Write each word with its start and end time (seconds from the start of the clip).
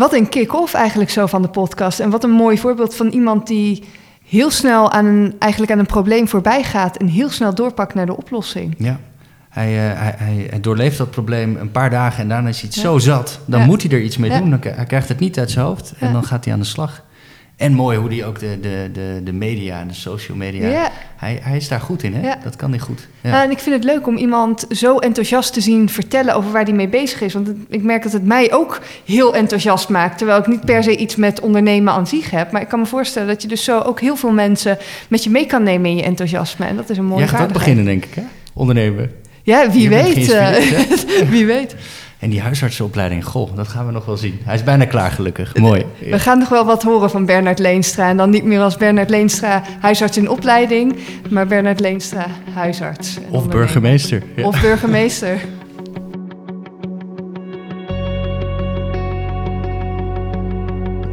Wat 0.00 0.12
een 0.14 0.28
kick-off 0.28 0.74
eigenlijk 0.74 1.10
zo 1.10 1.26
van 1.26 1.42
de 1.42 1.48
podcast. 1.48 2.00
En 2.00 2.10
wat 2.10 2.24
een 2.24 2.30
mooi 2.30 2.58
voorbeeld 2.58 2.94
van 2.94 3.08
iemand 3.08 3.46
die 3.46 3.84
heel 4.24 4.50
snel 4.50 4.92
aan 4.92 5.04
een, 5.04 5.34
eigenlijk 5.38 5.72
aan 5.72 5.78
een 5.78 5.86
probleem 5.86 6.28
voorbij 6.28 6.62
gaat 6.62 6.96
en 6.96 7.06
heel 7.06 7.30
snel 7.30 7.54
doorpakt 7.54 7.94
naar 7.94 8.06
de 8.06 8.16
oplossing. 8.16 8.74
Ja. 8.78 9.00
Hij, 9.48 9.72
uh, 9.72 10.00
hij, 10.00 10.46
hij, 10.50 10.60
doorleeft 10.60 10.98
dat 10.98 11.10
probleem 11.10 11.56
een 11.56 11.70
paar 11.70 11.90
dagen 11.90 12.22
en 12.22 12.28
daarna 12.28 12.48
is 12.48 12.60
hij 12.60 12.70
het 12.72 12.78
zo 12.78 12.98
zat. 12.98 13.40
Dan 13.44 13.62
moet 13.62 13.82
hij 13.82 13.90
er 13.92 14.02
iets 14.02 14.16
mee 14.16 14.38
doen. 14.38 14.60
hij 14.62 14.86
krijgt 14.86 15.08
het 15.08 15.18
niet 15.18 15.38
uit 15.38 15.50
zijn 15.50 15.64
hoofd 15.64 15.94
en 15.98 16.12
dan 16.12 16.24
gaat 16.24 16.44
hij 16.44 16.54
aan 16.54 16.60
de 16.60 16.66
slag. 16.66 17.04
En 17.60 17.72
mooi 17.72 17.98
hoe 17.98 18.08
hij 18.14 18.24
ook 18.24 18.38
de, 18.38 18.58
de, 18.60 18.90
de, 18.92 19.20
de 19.24 19.32
media 19.32 19.80
en 19.80 19.88
de 19.88 19.94
social 19.94 20.36
media. 20.36 20.90
Hij, 21.16 21.38
hij 21.42 21.56
is 21.56 21.68
daar 21.68 21.80
goed 21.80 22.02
in, 22.02 22.14
hè? 22.14 22.32
Dat 22.42 22.56
kan 22.56 22.70
hij 22.70 22.78
goed. 22.78 23.08
Ja. 23.20 23.30
Nou, 23.30 23.44
en 23.44 23.50
ik 23.50 23.58
vind 23.58 23.74
het 23.74 23.84
leuk 23.84 24.06
om 24.06 24.16
iemand 24.16 24.64
zo 24.70 24.98
enthousiast 24.98 25.52
te 25.52 25.60
zien 25.60 25.88
vertellen 25.88 26.34
over 26.34 26.52
waar 26.52 26.64
hij 26.64 26.72
mee 26.72 26.88
bezig 26.88 27.20
is. 27.20 27.32
Want 27.34 27.50
ik 27.68 27.82
merk 27.82 28.02
dat 28.02 28.12
het 28.12 28.24
mij 28.24 28.52
ook 28.52 28.80
heel 29.04 29.34
enthousiast 29.34 29.88
maakt. 29.88 30.18
Terwijl 30.18 30.38
ik 30.38 30.46
niet 30.46 30.64
per 30.64 30.82
se 30.82 30.96
iets 30.96 31.16
met 31.16 31.40
ondernemen 31.40 31.92
aan 31.92 32.06
zich 32.06 32.30
heb. 32.30 32.52
Maar 32.52 32.60
ik 32.60 32.68
kan 32.68 32.78
me 32.78 32.86
voorstellen 32.86 33.28
dat 33.28 33.42
je 33.42 33.48
dus 33.48 33.64
zo 33.64 33.80
ook 33.80 34.00
heel 34.00 34.16
veel 34.16 34.32
mensen 34.32 34.78
met 35.08 35.24
je 35.24 35.30
mee 35.30 35.46
kan 35.46 35.62
nemen 35.62 35.90
in 35.90 35.96
je 35.96 36.02
enthousiasme. 36.02 36.66
En 36.66 36.76
dat 36.76 36.90
is 36.90 36.98
een 36.98 37.04
mooie 37.04 37.20
Jij 37.20 37.28
gaat 37.28 37.46
ook 37.46 37.52
beginnen, 37.52 37.84
denk 37.84 38.04
ik, 38.04 38.14
hè? 38.14 38.22
Ondernemen. 38.52 39.10
Ja, 39.42 39.70
wie 39.70 39.88
weet. 39.88 40.28
Uh, 40.28 40.56
wie 41.34 41.46
weet. 41.46 41.74
En 42.20 42.30
die 42.30 42.40
huisartsenopleiding, 42.40 43.24
goh, 43.24 43.56
dat 43.56 43.68
gaan 43.68 43.86
we 43.86 43.92
nog 43.92 44.04
wel 44.04 44.16
zien. 44.16 44.40
Hij 44.44 44.54
is 44.54 44.64
bijna 44.64 44.84
klaar, 44.84 45.10
gelukkig. 45.10 45.56
Mooi. 45.56 45.84
We 45.98 46.18
gaan 46.18 46.38
nog 46.38 46.48
wel 46.48 46.64
wat 46.64 46.82
horen 46.82 47.10
van 47.10 47.26
Bernard 47.26 47.58
Leenstra. 47.58 48.08
En 48.08 48.16
dan 48.16 48.30
niet 48.30 48.44
meer 48.44 48.60
als 48.60 48.76
Bernard 48.76 49.10
Leenstra 49.10 49.62
huisarts 49.80 50.16
in 50.16 50.30
opleiding, 50.30 50.96
maar 51.30 51.46
Bernard 51.46 51.80
Leenstra 51.80 52.26
huisarts. 52.54 53.18
Of 53.30 53.48
burgemeester. 53.48 54.22
Of 54.42 54.60
burgemeester. 54.60 55.40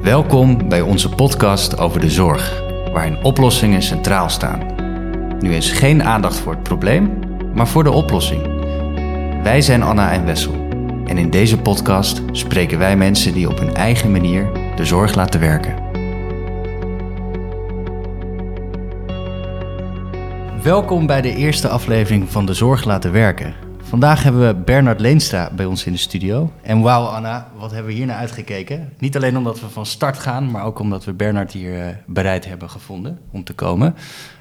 Welkom 0.02 0.70
bij 0.70 0.82
onze 0.82 1.10
podcast 1.10 1.78
over 1.78 2.00
de 2.00 2.10
zorg, 2.10 2.64
waarin 2.92 3.24
oplossingen 3.24 3.82
centraal 3.82 4.30
staan. 4.30 4.76
Nu 5.40 5.54
is 5.54 5.72
geen 5.72 6.04
aandacht 6.04 6.40
voor 6.40 6.54
het 6.54 6.64
probleem, 6.64 7.20
maar 7.54 7.68
voor 7.68 7.84
de 7.84 7.92
oplossing. 7.92 8.42
Wij 9.44 9.62
zijn 9.62 9.84
Anna 9.84 10.12
en 10.12 10.26
Wessel. 10.26 10.67
En 11.08 11.18
in 11.18 11.30
deze 11.30 11.58
podcast 11.58 12.22
spreken 12.32 12.80
wij 12.80 12.98
mensen 12.98 13.34
die 13.34 13.50
op 13.50 13.60
hun 13.60 13.74
eigen 13.74 14.12
manier 14.12 14.50
de 14.76 14.86
zorg 14.86 15.16
laten 15.16 15.40
werken. 15.40 15.76
Welkom 20.64 21.06
bij 21.06 21.22
de 21.22 21.36
eerste 21.36 21.68
aflevering 21.68 22.30
van 22.30 22.46
De 22.46 22.54
Zorg 22.54 22.86
Laten 22.86 23.12
Werken. 23.12 23.54
Vandaag 23.82 24.24
hebben 24.24 24.48
we 24.48 24.56
Bernard 24.56 25.00
Leenstra 25.00 25.52
bij 25.56 25.66
ons 25.66 25.86
in 25.86 25.92
de 25.92 25.98
studio. 25.98 26.52
En 26.62 26.82
wauw 26.82 27.06
Anna, 27.06 27.52
wat 27.58 27.72
hebben 27.72 27.92
we 27.92 27.98
hier 27.98 28.06
naar 28.06 28.18
uitgekeken. 28.18 28.94
Niet 28.98 29.16
alleen 29.16 29.38
omdat 29.38 29.60
we 29.60 29.70
van 29.70 29.86
start 29.86 30.18
gaan, 30.18 30.52
maar 30.52 30.64
ook 30.64 30.80
omdat 30.80 31.06
we 31.06 31.14
Bernard 31.14 31.52
hier 31.52 31.82
eh, 31.82 31.88
bereid 32.06 32.46
hebben 32.46 32.70
gevonden 32.70 33.20
om 33.32 33.44
te 33.44 33.54
komen. 33.54 33.96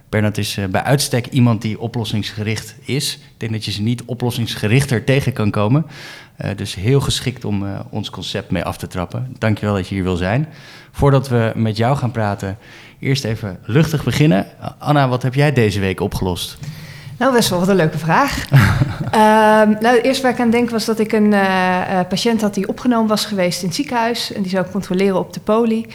Bernard 0.08 0.38
is 0.38 0.56
eh, 0.56 0.64
bij 0.64 0.82
uitstek 0.82 1.26
iemand 1.26 1.62
die 1.62 1.80
oplossingsgericht 1.80 2.74
is. 2.84 3.14
Ik 3.14 3.20
denk 3.36 3.52
dat 3.52 3.64
je 3.64 3.70
ze 3.70 3.82
niet 3.82 4.04
oplossingsgerichter 4.04 5.04
tegen 5.04 5.32
kan 5.32 5.50
komen. 5.50 5.86
Uh, 6.44 6.50
dus 6.56 6.74
heel 6.74 7.00
geschikt 7.00 7.44
om 7.44 7.62
uh, 7.62 7.78
ons 7.90 8.10
concept 8.10 8.50
mee 8.50 8.64
af 8.64 8.76
te 8.76 8.86
trappen. 8.86 9.36
Dankjewel 9.38 9.74
dat 9.74 9.88
je 9.88 9.94
hier 9.94 10.04
wil 10.04 10.16
zijn. 10.16 10.48
Voordat 10.92 11.28
we 11.28 11.52
met 11.54 11.76
jou 11.76 11.96
gaan 11.96 12.10
praten, 12.10 12.58
eerst 12.98 13.24
even 13.24 13.58
luchtig 13.62 14.04
beginnen. 14.04 14.46
Anna, 14.78 15.08
wat 15.08 15.22
heb 15.22 15.34
jij 15.34 15.52
deze 15.52 15.80
week 15.80 16.00
opgelost? 16.00 16.58
Nou, 17.18 17.32
best 17.32 17.48
wel 17.48 17.58
wat 17.58 17.68
een 17.68 17.76
leuke 17.76 17.98
vraag. 17.98 18.50
um, 18.50 19.70
nou, 19.82 19.96
het 19.96 20.04
eerste 20.04 20.22
waar 20.22 20.32
ik 20.32 20.40
aan 20.40 20.50
denk 20.50 20.70
was 20.70 20.84
dat 20.84 20.98
ik 20.98 21.12
een 21.12 21.32
uh, 21.32 22.00
patiënt 22.08 22.40
had 22.40 22.54
die 22.54 22.68
opgenomen 22.68 23.08
was 23.08 23.24
geweest 23.24 23.60
in 23.60 23.66
het 23.66 23.76
ziekenhuis. 23.76 24.32
En 24.32 24.42
die 24.42 24.50
zou 24.50 24.64
ik 24.64 24.70
controleren 24.70 25.18
op 25.18 25.32
de 25.32 25.40
poli. 25.40 25.86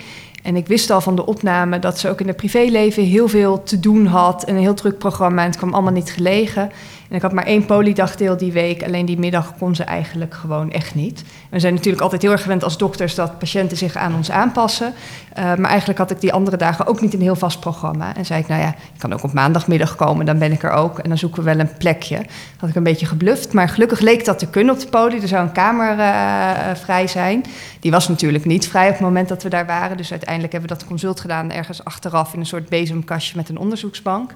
En 0.44 0.56
ik 0.56 0.68
wist 0.68 0.90
al 0.90 1.02
van 1.02 1.16
de 1.16 1.26
opname 1.26 1.80
dat 1.80 2.00
ze 2.00 2.10
ook 2.10 2.20
in 2.22 2.28
het 2.28 2.36
privéleven 2.36 3.04
heel 3.04 3.28
veel 3.28 3.64
te 3.64 3.80
doen 3.80 4.06
had. 4.06 4.44
En 4.44 4.56
een 4.56 4.62
heel 4.62 4.74
druk 4.74 4.98
programma. 4.98 5.42
En 5.42 5.48
het 5.48 5.58
kwam 5.58 5.74
allemaal 5.74 5.94
niet 5.94 6.12
gelegen. 6.12 6.72
En 7.12 7.18
ik 7.18 7.24
had 7.24 7.34
maar 7.34 7.46
één 7.46 7.66
polydagdeel 7.66 8.38
die 8.38 8.52
week. 8.52 8.84
Alleen 8.84 9.06
die 9.06 9.20
middag 9.20 9.54
kon 9.58 9.76
ze 9.76 9.84
eigenlijk 9.84 10.34
gewoon 10.34 10.72
echt 10.72 10.96
niet. 10.96 11.24
we 11.50 11.60
zijn 11.60 11.74
natuurlijk 11.74 12.04
altijd 12.04 12.22
heel 12.22 12.32
erg 12.32 12.42
gewend 12.42 12.64
als 12.64 12.78
dokters 12.78 13.16
dat 13.16 13.40
patiënten 13.40 13.78
zich 13.78 13.96
aan 13.96 14.16
ons 14.16 14.32
aanpassen. 14.32 14.94
Uh, 15.38 15.44
maar 15.44 15.70
eigenlijk 15.70 16.00
had 16.00 16.12
ik 16.12 16.22
die 16.22 16.34
andere 16.34 16.58
dagen 16.58 16.88
ook 16.88 17.02
niet 17.02 17.14
een 17.14 17.22
heel 17.22 17.36
vast 17.36 17.60
programma. 17.60 18.16
En 18.16 18.26
zei 18.26 18.42
ik, 18.42 18.48
nou 18.48 18.62
ja, 18.62 18.68
ik 18.68 19.00
kan 19.00 19.14
ook 19.14 19.24
op 19.24 19.34
maandagmiddag 19.34 19.96
komen, 19.96 20.26
dan 20.26 20.38
ben 20.38 20.52
ik 20.52 20.64
er 20.64 20.72
ook. 20.72 21.00
En 21.00 21.10
dan 21.10 21.18
zoeken 21.18 21.44
we 21.44 21.50
wel 21.56 21.60
een 21.60 21.78
plekje. 21.78 22.26
Had 22.58 22.70
ik 22.70 22.76
een 22.76 22.84
beetje 22.84 23.06
gebluft. 23.06 23.54
Maar 23.54 23.70
gelukkig 23.70 24.00
leek 24.00 24.26
dat 24.26 24.40
te 24.40 24.48
kunnen 24.48 24.74
op 24.74 24.80
de 24.80 24.88
poli. 24.88 25.20
Er 25.22 25.28
zou 25.28 25.44
een 25.44 25.52
kamer 25.52 25.98
uh, 25.98 26.76
vrij 26.76 27.08
zijn. 27.08 27.44
Die 27.80 27.92
was 27.92 28.08
natuurlijk 28.08 28.46
niet 28.46 28.68
vrij 28.68 28.88
op 28.88 28.94
het 28.94 29.02
moment 29.02 29.28
dat 29.28 29.44
we 29.44 29.50
daar 29.50 29.66
waren. 29.66 29.98
Dus 29.98 30.12
uiteindelijk 30.12 30.52
hebben 30.52 30.70
we 30.70 30.78
dat 30.78 30.88
consult 30.88 31.20
gedaan 31.20 31.52
ergens 31.52 31.84
achteraf 31.84 32.34
in 32.34 32.40
een 32.40 32.46
soort 32.46 32.70
bezemkastje 32.70 33.38
met 33.38 33.50
een 33.50 33.58
onderzoeksbank. 33.58 34.34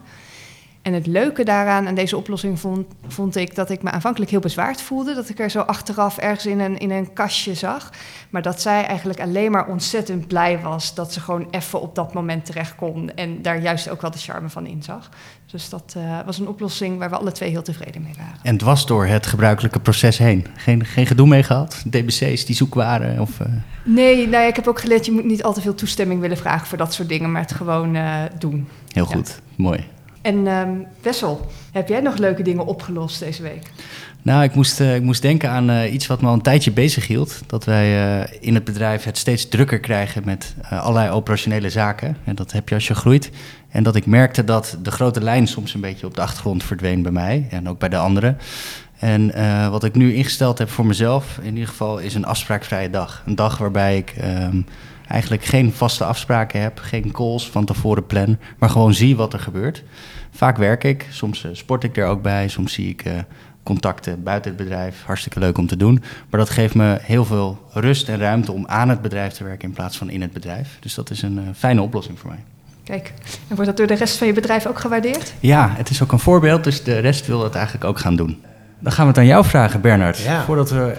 En 0.85 0.93
het 0.93 1.07
leuke 1.07 1.43
daaraan, 1.43 1.87
aan 1.87 1.95
deze 1.95 2.17
oplossing, 2.17 2.59
vond, 2.59 2.87
vond 3.07 3.35
ik 3.35 3.55
dat 3.55 3.69
ik 3.69 3.83
me 3.83 3.91
aanvankelijk 3.91 4.31
heel 4.31 4.39
bezwaard 4.39 4.81
voelde. 4.81 5.13
Dat 5.13 5.29
ik 5.29 5.39
er 5.39 5.49
zo 5.49 5.59
achteraf 5.59 6.17
ergens 6.17 6.45
in 6.45 6.59
een, 6.59 6.77
in 6.77 6.91
een 6.91 7.13
kastje 7.13 7.53
zag. 7.53 7.89
Maar 8.29 8.41
dat 8.41 8.61
zij 8.61 8.85
eigenlijk 8.85 9.19
alleen 9.19 9.51
maar 9.51 9.67
ontzettend 9.67 10.27
blij 10.27 10.59
was 10.59 10.93
dat 10.93 11.13
ze 11.13 11.19
gewoon 11.19 11.47
even 11.51 11.81
op 11.81 11.95
dat 11.95 12.13
moment 12.13 12.45
terecht 12.45 12.75
kon. 12.75 13.15
En 13.15 13.41
daar 13.41 13.61
juist 13.61 13.89
ook 13.89 14.01
wel 14.01 14.11
de 14.11 14.17
charme 14.17 14.49
van 14.49 14.65
inzag. 14.65 15.09
Dus 15.51 15.69
dat 15.69 15.93
uh, 15.97 16.19
was 16.25 16.39
een 16.39 16.47
oplossing 16.47 16.97
waar 16.97 17.09
we 17.09 17.17
alle 17.17 17.31
twee 17.31 17.49
heel 17.49 17.61
tevreden 17.61 18.01
mee 18.01 18.13
waren. 18.17 18.39
En 18.43 18.53
het 18.53 18.61
was 18.61 18.85
door 18.85 19.05
het 19.05 19.25
gebruikelijke 19.25 19.79
proces 19.79 20.17
heen? 20.17 20.45
Geen, 20.55 20.85
geen 20.85 21.05
gedoe 21.05 21.27
mee 21.27 21.43
gehad? 21.43 21.83
DBC's 21.89 22.45
die 22.45 22.55
zoek 22.55 22.73
waren? 22.73 23.19
Of, 23.19 23.39
uh... 23.39 23.47
Nee, 23.83 24.15
nou 24.15 24.43
ja, 24.43 24.49
ik 24.49 24.55
heb 24.55 24.67
ook 24.67 24.79
geleerd, 24.79 25.05
je 25.05 25.11
moet 25.11 25.25
niet 25.25 25.43
al 25.43 25.53
te 25.53 25.61
veel 25.61 25.75
toestemming 25.75 26.21
willen 26.21 26.37
vragen 26.37 26.67
voor 26.67 26.77
dat 26.77 26.93
soort 26.93 27.09
dingen, 27.09 27.31
maar 27.31 27.41
het 27.41 27.53
gewoon 27.53 27.95
uh, 27.95 28.21
doen. 28.39 28.67
Heel 28.91 29.05
goed, 29.05 29.41
mooi. 29.55 29.93
En 30.25 30.47
um, 30.47 30.87
Wessel, 31.01 31.51
heb 31.71 31.87
jij 31.87 32.01
nog 32.01 32.17
leuke 32.17 32.43
dingen 32.43 32.65
opgelost 32.65 33.19
deze 33.19 33.41
week? 33.41 33.71
Nou, 34.21 34.43
ik 34.43 34.55
moest, 34.55 34.79
uh, 34.79 34.95
ik 34.95 35.01
moest 35.01 35.21
denken 35.21 35.49
aan 35.49 35.69
uh, 35.69 35.93
iets 35.93 36.07
wat 36.07 36.21
me 36.21 36.27
al 36.27 36.33
een 36.33 36.41
tijdje 36.41 36.71
bezig 36.71 37.07
hield. 37.07 37.41
Dat 37.47 37.65
wij 37.65 38.19
uh, 38.19 38.37
in 38.39 38.53
het 38.53 38.63
bedrijf 38.63 39.03
het 39.03 39.17
steeds 39.17 39.47
drukker 39.47 39.79
krijgen 39.79 40.21
met 40.25 40.55
allerlei 40.69 41.09
operationele 41.09 41.69
zaken. 41.69 42.17
En 42.23 42.35
dat 42.35 42.51
heb 42.51 42.69
je 42.69 42.75
als 42.75 42.87
je 42.87 42.95
groeit. 42.95 43.31
En 43.69 43.83
dat 43.83 43.95
ik 43.95 44.05
merkte 44.05 44.43
dat 44.43 44.77
de 44.81 44.91
grote 44.91 45.21
lijn 45.21 45.47
soms 45.47 45.73
een 45.73 45.81
beetje 45.81 46.05
op 46.05 46.15
de 46.15 46.21
achtergrond 46.21 46.63
verdween 46.63 47.01
bij 47.01 47.11
mij 47.11 47.47
en 47.49 47.69
ook 47.69 47.79
bij 47.79 47.89
de 47.89 47.97
anderen. 47.97 48.37
En 48.99 49.31
wat 49.71 49.83
ik 49.83 49.95
nu 49.95 50.13
ingesteld 50.13 50.57
heb 50.57 50.69
voor 50.69 50.85
mezelf, 50.85 51.39
in 51.41 51.53
ieder 51.53 51.69
geval, 51.69 51.97
is 51.97 52.15
een 52.15 52.25
afspraakvrije 52.25 52.89
dag. 52.89 53.23
Een 53.25 53.35
dag 53.35 53.57
waarbij 53.57 53.97
ik 53.97 54.15
um, 54.23 54.65
eigenlijk 55.07 55.43
geen 55.43 55.73
vaste 55.73 56.03
afspraken 56.03 56.61
heb, 56.61 56.79
geen 56.79 57.11
calls 57.11 57.49
van 57.49 57.65
tevoren 57.65 58.05
plan, 58.05 58.37
maar 58.57 58.69
gewoon 58.69 58.93
zie 58.93 59.15
wat 59.15 59.33
er 59.33 59.39
gebeurt. 59.39 59.83
Vaak 60.35 60.57
werk 60.57 60.83
ik, 60.83 61.05
soms 61.09 61.43
uh, 61.43 61.51
sport 61.53 61.83
ik 61.83 61.97
er 61.97 62.07
ook 62.07 62.21
bij, 62.21 62.47
soms 62.47 62.73
zie 62.73 62.89
ik 62.89 63.05
uh, 63.05 63.13
contacten 63.63 64.23
buiten 64.23 64.51
het 64.51 64.59
bedrijf. 64.59 65.03
Hartstikke 65.05 65.39
leuk 65.39 65.57
om 65.57 65.67
te 65.67 65.77
doen. 65.77 66.03
Maar 66.29 66.39
dat 66.39 66.49
geeft 66.49 66.75
me 66.75 66.97
heel 67.01 67.25
veel 67.25 67.59
rust 67.71 68.09
en 68.09 68.17
ruimte 68.17 68.51
om 68.51 68.67
aan 68.67 68.89
het 68.89 69.01
bedrijf 69.01 69.33
te 69.33 69.43
werken 69.43 69.67
in 69.67 69.73
plaats 69.73 69.97
van 69.97 70.09
in 70.09 70.21
het 70.21 70.33
bedrijf. 70.33 70.77
Dus 70.79 70.93
dat 70.93 71.09
is 71.09 71.21
een 71.21 71.37
uh, 71.37 71.43
fijne 71.55 71.81
oplossing 71.81 72.19
voor 72.19 72.29
mij. 72.29 72.43
Kijk, 72.83 73.13
en 73.47 73.55
wordt 73.55 73.65
dat 73.65 73.77
door 73.77 73.87
de 73.87 73.93
rest 73.93 74.17
van 74.17 74.27
je 74.27 74.33
bedrijf 74.33 74.65
ook 74.65 74.79
gewaardeerd? 74.79 75.33
Ja, 75.39 75.73
het 75.73 75.89
is 75.89 76.03
ook 76.03 76.11
een 76.11 76.19
voorbeeld, 76.19 76.63
dus 76.63 76.83
de 76.83 76.99
rest 76.99 77.27
wil 77.27 77.39
dat 77.39 77.55
eigenlijk 77.55 77.85
ook 77.85 77.99
gaan 77.99 78.15
doen. 78.15 78.41
Dan 78.79 78.91
gaan 78.91 79.03
we 79.05 79.11
het 79.11 79.19
aan 79.19 79.25
jou 79.25 79.45
vragen, 79.45 79.81
Bernard. 79.81 80.17
Ja. 80.17 80.43
Voordat 80.43 80.69
we 80.69 80.95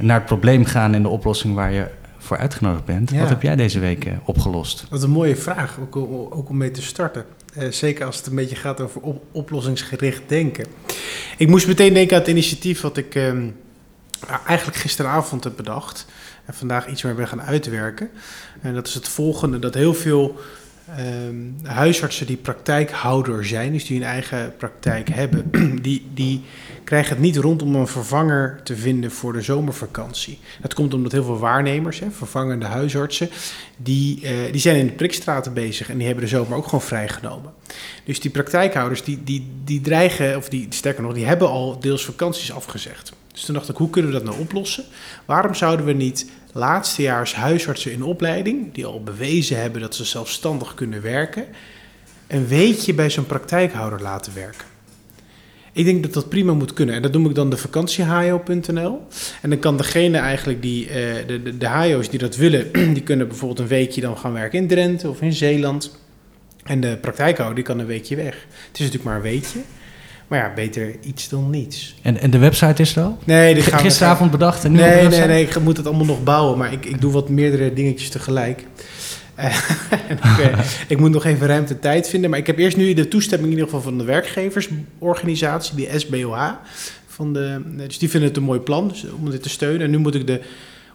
naar 0.00 0.16
het 0.16 0.26
probleem 0.26 0.64
gaan 0.64 0.94
en 0.94 1.02
de 1.02 1.08
oplossing 1.08 1.54
waar 1.54 1.72
je 1.72 1.86
voor 2.18 2.36
uitgenodigd 2.36 2.84
bent. 2.84 3.10
Ja. 3.10 3.18
Wat 3.18 3.28
heb 3.28 3.42
jij 3.42 3.56
deze 3.56 3.78
week 3.78 4.08
opgelost? 4.24 4.86
Dat 4.90 4.98
is 4.98 5.04
een 5.04 5.10
mooie 5.10 5.36
vraag, 5.36 5.78
ook, 5.80 5.96
ook 6.36 6.48
om 6.48 6.56
mee 6.56 6.70
te 6.70 6.82
starten. 6.82 7.24
Uh, 7.58 7.70
zeker 7.70 8.06
als 8.06 8.16
het 8.16 8.26
een 8.26 8.34
beetje 8.34 8.56
gaat 8.56 8.80
over 8.80 9.00
op 9.00 9.24
oplossingsgericht 9.32 10.22
denken. 10.26 10.66
Ik 11.36 11.48
moest 11.48 11.66
meteen 11.66 11.94
denken 11.94 12.16
aan 12.16 12.22
het 12.22 12.30
initiatief 12.30 12.80
wat 12.80 12.96
ik 12.96 13.14
uh, 13.14 13.32
eigenlijk 14.46 14.78
gisteravond 14.78 15.44
heb 15.44 15.56
bedacht. 15.56 16.06
En 16.44 16.54
vandaag 16.54 16.88
iets 16.88 17.02
meer 17.02 17.14
ben 17.14 17.28
gaan 17.28 17.42
uitwerken. 17.42 18.10
En 18.60 18.74
dat 18.74 18.86
is 18.86 18.94
het 18.94 19.08
volgende: 19.08 19.58
dat 19.58 19.74
heel 19.74 19.94
veel 19.94 20.40
um, 20.98 21.56
huisartsen 21.62 22.26
die 22.26 22.36
praktijkhouder 22.36 23.46
zijn, 23.46 23.72
dus 23.72 23.86
die 23.86 23.96
een 23.96 24.06
eigen 24.06 24.54
praktijk 24.56 25.08
hebben, 25.08 25.50
die, 25.82 26.06
die 26.14 26.44
krijgen 26.86 27.10
het 27.10 27.18
niet 27.18 27.36
rond 27.36 27.62
om 27.62 27.74
een 27.74 27.86
vervanger 27.86 28.60
te 28.62 28.76
vinden 28.76 29.10
voor 29.10 29.32
de 29.32 29.40
zomervakantie. 29.40 30.38
Dat 30.60 30.74
komt 30.74 30.94
omdat 30.94 31.12
heel 31.12 31.24
veel 31.24 31.38
waarnemers, 31.38 31.98
hè, 31.98 32.10
vervangende 32.10 32.66
huisartsen, 32.66 33.30
die, 33.76 34.20
uh, 34.22 34.30
die 34.52 34.60
zijn 34.60 34.76
in 34.76 34.86
de 34.86 34.92
prikstraten 34.92 35.52
bezig 35.52 35.90
en 35.90 35.96
die 35.96 36.06
hebben 36.06 36.24
de 36.24 36.30
zomer 36.30 36.56
ook 36.56 36.64
gewoon 36.64 36.82
vrijgenomen. 36.82 37.52
Dus 38.04 38.20
die 38.20 38.30
praktijkhouders 38.30 39.04
die, 39.04 39.24
die, 39.24 39.50
die 39.64 39.80
dreigen, 39.80 40.36
of 40.36 40.48
die 40.48 40.66
sterker 40.70 41.02
nog, 41.02 41.14
die 41.14 41.26
hebben 41.26 41.48
al 41.48 41.80
deels 41.80 42.04
vakanties 42.04 42.52
afgezegd. 42.52 43.12
Dus 43.32 43.44
toen 43.44 43.54
dacht 43.54 43.68
ik, 43.68 43.76
hoe 43.76 43.90
kunnen 43.90 44.10
we 44.10 44.16
dat 44.18 44.26
nou 44.26 44.40
oplossen? 44.40 44.84
Waarom 45.24 45.54
zouden 45.54 45.86
we 45.86 45.92
niet 45.92 46.30
laatstejaars 46.52 47.34
huisartsen 47.34 47.92
in 47.92 48.02
opleiding, 48.02 48.74
die 48.74 48.86
al 48.86 49.02
bewezen 49.02 49.60
hebben 49.60 49.80
dat 49.80 49.94
ze 49.94 50.04
zelfstandig 50.04 50.74
kunnen 50.74 51.02
werken, 51.02 51.44
een 52.26 52.46
weetje 52.46 52.94
bij 52.94 53.10
zo'n 53.10 53.26
praktijkhouder 53.26 54.02
laten 54.02 54.34
werken? 54.34 54.75
Ik 55.76 55.84
denk 55.84 56.02
dat 56.02 56.12
dat 56.12 56.28
prima 56.28 56.52
moet 56.52 56.72
kunnen. 56.72 56.94
En 56.94 57.02
dat 57.02 57.12
noem 57.12 57.26
ik 57.26 57.34
dan 57.34 57.50
de 57.50 57.56
vakantiehajo.nl. 57.56 59.06
En 59.42 59.50
dan 59.50 59.58
kan 59.58 59.76
degene 59.76 60.18
eigenlijk 60.18 60.62
die, 60.62 60.88
eh, 60.88 60.94
de, 61.26 61.42
de, 61.42 61.56
de 61.58 62.06
die 62.10 62.18
dat 62.18 62.36
willen, 62.36 62.72
die 62.94 63.02
kunnen 63.02 63.28
bijvoorbeeld 63.28 63.58
een 63.60 63.66
weekje 63.66 64.00
dan 64.00 64.18
gaan 64.18 64.32
werken 64.32 64.58
in 64.58 64.66
Drenthe 64.66 65.08
of 65.08 65.20
in 65.20 65.32
Zeeland. 65.32 65.98
En 66.64 66.80
de 66.80 66.98
praktijkhouder 67.00 67.54
die 67.54 67.64
kan 67.64 67.78
een 67.78 67.86
weekje 67.86 68.16
weg. 68.16 68.34
Het 68.34 68.72
is 68.72 68.78
natuurlijk 68.78 69.04
maar 69.04 69.16
een 69.16 69.22
weekje. 69.22 69.58
Maar 70.28 70.38
ja, 70.38 70.52
beter 70.54 70.94
iets 71.02 71.28
dan 71.28 71.50
niets. 71.50 71.94
En, 72.02 72.20
en 72.20 72.30
de 72.30 72.38
website 72.38 72.82
is 72.82 72.96
er 72.96 73.02
al? 73.02 73.18
Nee, 73.24 73.54
dit 73.54 73.62
gaan 73.64 73.78
we- 73.78 73.84
Gisteravond 73.84 74.30
bedacht 74.30 74.64
en 74.64 74.72
nu 74.72 74.78
Nee, 74.78 75.08
nee, 75.08 75.26
nee, 75.26 75.42
ik 75.46 75.60
moet 75.60 75.76
het 75.76 75.86
allemaal 75.86 76.06
nog 76.06 76.24
bouwen. 76.24 76.58
Maar 76.58 76.72
ik, 76.72 76.84
ik 76.86 77.00
doe 77.00 77.12
wat 77.12 77.28
meerdere 77.28 77.72
dingetjes 77.72 78.08
tegelijk. 78.08 78.64
Ik, 80.88 80.98
moet 80.98 81.10
nog 81.10 81.24
even 81.24 81.46
ruimte 81.46 81.78
tijd 81.78 82.08
vinden. 82.08 82.30
Maar 82.30 82.38
ik 82.38 82.46
heb 82.46 82.58
eerst 82.58 82.76
nu 82.76 82.94
de 82.94 83.08
toestemming 83.08 83.52
in 83.52 83.58
ieder 83.58 83.70
geval 83.70 83.90
van 83.90 83.98
de 83.98 84.04
werkgeversorganisatie, 84.04 85.74
die 85.74 85.98
SBOH. 85.98 86.50
Van 87.06 87.32
de, 87.32 87.60
dus 87.76 87.98
die 87.98 88.10
vinden 88.10 88.28
het 88.28 88.38
een 88.38 88.44
mooi 88.44 88.60
plan 88.60 88.88
dus 88.88 89.04
om 89.18 89.30
dit 89.30 89.42
te 89.42 89.48
steunen. 89.48 89.80
En 89.80 89.90
nu 89.90 89.98
moet 89.98 90.14
ik 90.14 90.26
de 90.26 90.40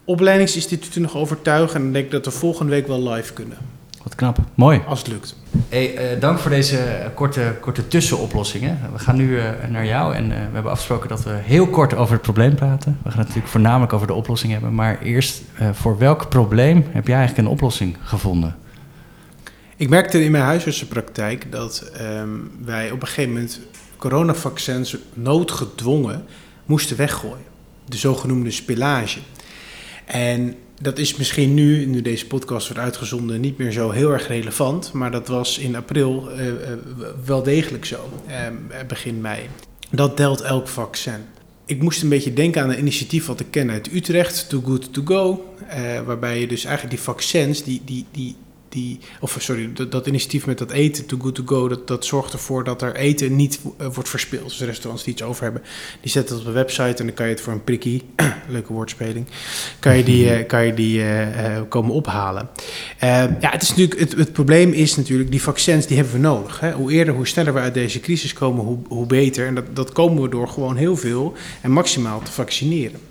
opleidingsinstituten 0.06 1.02
nog 1.02 1.16
overtuigen. 1.16 1.76
En 1.76 1.84
dan 1.84 1.94
denk 1.94 2.12
dat 2.12 2.26
we 2.26 2.32
volgende 2.32 2.72
week 2.72 2.88
wel 2.88 3.10
live 3.10 3.34
kunnen. 3.34 3.58
Wat 4.04 4.16
knap. 4.16 4.38
Mooi. 4.56 4.82
Als 4.88 5.00
het 5.00 5.08
lukt. 5.08 5.36
Hey, 5.70 5.96
eh, 5.96 6.20
dank 6.20 6.40
voor 6.40 6.52
deze 6.52 6.78
eh, 6.78 7.10
korte, 7.14 7.56
korte 7.62 7.88
tussenoplossingen. 7.88 8.80
We 8.94 9.00
gaan 9.00 9.16
nu 9.16 9.40
eh, 9.40 9.50
naar 9.70 9.86
jou 9.86 10.16
en 10.16 10.24
eh, 10.24 10.30
we 10.30 10.54
hebben 10.54 10.72
afgesproken 10.72 11.10
dat 11.10 11.24
we 11.24 11.32
heel 11.32 11.68
kort 11.68 11.94
over 11.94 12.14
het 12.14 12.22
probleem 12.22 12.56
praten. 12.56 13.00
We 13.04 13.10
gaan 13.10 13.18
het 13.18 13.28
natuurlijk 13.28 13.54
voornamelijk 13.54 13.94
over 13.94 14.08
de 14.08 14.14
oplossing 14.14 14.52
hebben. 14.52 14.76
Maar 14.76 15.02
eerst, 15.02 15.42
eh, 15.58 15.70
voor 15.74 15.98
welk 15.98 16.30
probleem 16.30 16.86
heb 16.90 17.08
jij 17.08 17.18
eigenlijk 17.18 17.48
een 17.48 17.54
oplossing 17.54 17.98
gevonden? 18.04 18.56
Ik 19.76 19.90
merkte 19.90 20.24
in 20.24 20.32
mijn 20.32 20.44
huisartsenpraktijk 20.44 21.52
dat 21.52 21.92
ehm, 21.94 22.30
wij 22.66 22.92
op 22.92 23.02
een 23.02 23.08
gegeven 23.08 23.32
moment 23.34 23.60
coronavaccins 23.98 24.98
noodgedwongen 25.14 26.26
moesten 26.66 26.98
weggooien. 26.98 27.46
De 27.86 27.98
zogenoemde 27.98 28.52
spillage. 28.52 29.20
En 30.06 30.56
dat 30.82 30.98
is 30.98 31.16
misschien 31.16 31.54
nu, 31.54 31.86
nu 31.86 32.02
deze 32.02 32.28
podcast 32.28 32.68
wordt 32.68 32.84
uitgezonden, 32.84 33.42
niet 33.42 33.58
meer 33.58 33.72
zo 33.72 33.90
heel 33.90 34.12
erg 34.12 34.28
relevant. 34.28 34.94
Maar 34.94 35.12
dat 35.12 35.28
was 35.28 35.58
in 35.58 35.76
april 35.76 36.32
eh, 36.32 36.48
eh, 36.48 36.78
wel 37.26 37.44
degelijk 37.44 37.86
zo, 37.86 38.10
ehm, 38.28 38.54
begin 38.88 39.22
mei. 39.22 39.40
Dat 39.90 40.16
telt 40.16 40.42
elk 40.42 40.68
vaccin. 40.68 41.20
Ik 41.66 41.82
moest 41.82 42.02
een 42.02 42.10
beetje 42.10 42.34
denken 42.34 42.62
aan 42.62 42.70
een 42.70 42.80
initiatief 42.80 43.26
wat 43.26 43.40
ik 43.40 43.48
ken 43.50 43.72
uit 43.72 43.94
Utrecht, 43.94 44.50
Too 44.50 44.62
Good 44.62 44.94
To 44.94 45.02
Go. 45.06 45.46
eh, 45.68 46.02
waarbij 46.06 46.40
je 46.40 46.48
dus 46.48 46.64
eigenlijk 46.66 46.96
die 46.96 47.06
vaccins, 47.06 47.64
die, 47.64 47.82
die, 47.86 48.06
die, 48.12 48.36
die, 48.72 49.00
of 49.20 49.36
sorry, 49.40 49.74
dat, 49.74 49.92
dat 49.92 50.08
initiatief 50.08 50.46
met 50.46 50.58
dat 50.58 50.72
eten, 50.72 51.06
Too 51.06 51.20
Good 51.20 51.36
To 51.36 51.44
Go, 51.46 51.68
dat, 51.68 51.88
dat 51.88 52.06
zorgt 52.06 52.34
ervoor 52.34 52.64
dat 52.64 52.82
er 52.82 52.96
eten 52.96 53.36
niet 53.36 53.60
eh, 53.78 53.88
wordt 53.94 54.10
verspild. 54.10 54.50
Dus 54.50 54.60
restaurants 54.60 55.04
die 55.04 55.14
iets 55.14 55.24
over 55.24 55.44
hebben, 55.44 55.62
die 56.02 56.12
zetten 56.12 56.36
het 56.36 56.46
op 56.46 56.54
de 56.54 56.60
website 56.60 56.98
en 56.98 57.06
dan 57.06 57.14
kan 57.14 57.26
je 57.26 57.32
het 57.32 57.42
voor 57.42 57.54
een 57.54 57.64
prikkie, 57.64 58.02
leuke 58.50 58.74
woordspeling, 58.74 59.26
kan 59.80 59.98
je 59.98 60.04
die, 60.04 60.34
eh, 60.34 60.48
kan 60.48 60.66
je 60.66 60.74
die 60.74 61.04
eh, 61.04 61.62
komen 61.70 61.94
ophalen. 61.94 62.50
Ja, 63.00 63.38
het, 63.40 63.62
is 63.62 63.70
natuurlijk, 63.70 64.00
het, 64.00 64.12
het 64.12 64.34
probleem 64.34 64.72
is 64.72 64.96
natuurlijk, 64.96 65.32
die 65.32 65.42
vaccins 65.42 65.88
die 65.88 65.96
hebben 65.96 66.14
we 66.14 66.20
nodig. 66.20 66.60
Hè? 66.60 66.72
Hoe 66.72 66.92
eerder, 66.92 67.14
hoe 67.14 67.28
sneller 67.28 67.54
we 67.54 67.60
uit 67.60 67.74
deze 67.74 68.00
crisis 68.00 68.34
komen, 68.34 68.66
hoe, 68.66 68.78
hoe 68.88 69.06
beter. 69.06 69.48
En 69.48 69.56
dat, 69.56 69.76
dat 69.76 69.92
komen 69.92 70.22
we 70.22 70.30
door 70.30 70.48
gewoon 70.48 70.76
heel 70.76 70.98
veel 70.98 71.34
en 71.62 71.72
maximaal 71.72 72.22
te 72.22 72.32
vaccineren. 72.32 73.11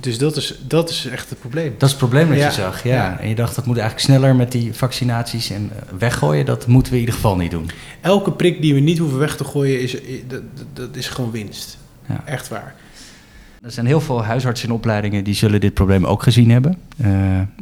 Dus 0.00 0.18
dat 0.18 0.36
is, 0.36 0.54
dat 0.66 0.90
is 0.90 1.06
echt 1.06 1.30
het 1.30 1.40
probleem. 1.40 1.70
Dat 1.72 1.82
is 1.82 1.88
het 1.88 1.98
probleem 1.98 2.28
dat 2.28 2.36
Ja. 2.38 2.46
je 2.46 2.52
zag, 2.52 2.82
ja. 2.82 2.94
Ja. 2.94 3.18
En 3.20 3.28
je 3.28 3.34
dacht 3.34 3.54
dat 3.54 3.66
moet 3.66 3.76
eigenlijk 3.78 4.06
sneller 4.08 4.36
met 4.36 4.52
die 4.52 4.74
vaccinaties 4.74 5.50
en 5.50 5.70
eh, 5.76 5.82
weggooien. 5.98 6.44
Dat 6.46 6.66
moeten 6.66 6.92
we 6.92 6.98
in 6.98 7.04
ieder 7.04 7.14
geval 7.20 7.36
niet 7.36 7.50
doen. 7.50 7.70
Elke 8.00 8.32
prik 8.32 8.60
die 8.62 8.74
we 8.74 8.80
niet 8.80 8.98
hoeven 8.98 9.18
weg 9.18 9.36
te 9.36 9.44
gooien, 9.44 9.80
is, 9.80 9.92
dat, 9.92 10.42
dat- 10.54 10.66
dat 10.72 10.96
is 10.96 11.08
gewoon 11.08 11.30
winst. 11.30 11.78
Ja. 12.08 12.22
Echt 12.24 12.48
waar. 12.48 12.74
Er 13.62 13.70
zijn 13.70 13.86
heel 13.86 14.00
veel 14.00 14.24
huisartsen 14.24 14.68
in 14.68 14.74
opleidingen 14.74 15.24
die 15.24 15.34
zullen 15.34 15.60
dit 15.60 15.74
probleem 15.74 16.06
ook 16.06 16.22
gezien 16.22 16.50
hebben. 16.50 16.76
Eh, 16.98 17.10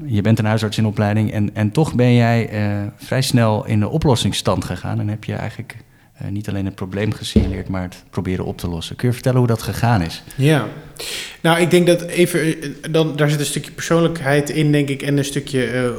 je 0.05 0.21
bent 0.23 0.39
een 0.39 0.45
huisarts 0.45 0.79
in 0.79 0.87
opleiding 0.87 1.33
en, 1.33 1.55
en 1.55 1.71
toch 1.71 1.95
ben 1.95 2.15
jij 2.15 2.49
eh, 2.49 2.71
vrij 2.97 3.23
snel 3.23 3.67
in 3.67 3.81
de 3.81 3.89
oplossingsstand 3.89 4.65
gegaan. 4.65 5.01
En 5.01 5.09
heb 5.09 5.25
je 5.25 5.35
eigenlijk 5.35 5.77
eh, 6.19 6.29
niet 6.29 6.49
alleen 6.49 6.65
het 6.65 6.75
probleem 6.75 7.13
gesignaleerd, 7.13 7.69
maar 7.69 7.83
het 7.83 8.05
proberen 8.11 8.45
op 8.45 8.59
te 8.59 8.69
lossen. 8.69 8.97
Kun 8.97 9.09
je 9.09 9.15
vertellen 9.15 9.39
hoe 9.39 9.47
dat 9.47 9.63
gegaan 9.63 10.03
is? 10.03 10.23
Ja. 10.37 10.69
Nou, 11.41 11.61
ik 11.61 11.71
denk 11.71 11.87
dat 11.87 12.03
even, 12.03 12.41
eh, 12.41 12.71
dan, 12.91 13.17
daar 13.17 13.31
zit 13.31 13.41
een 13.41 13.47
stukje 13.47 13.73
persoonlijkheid 13.73 14.51
in, 14.51 14.73
denk 14.73 14.89
ik, 14.89 15.03
en 15.03 15.17
een 15.17 15.25
stukje 15.25 15.67
eh, 15.67 15.91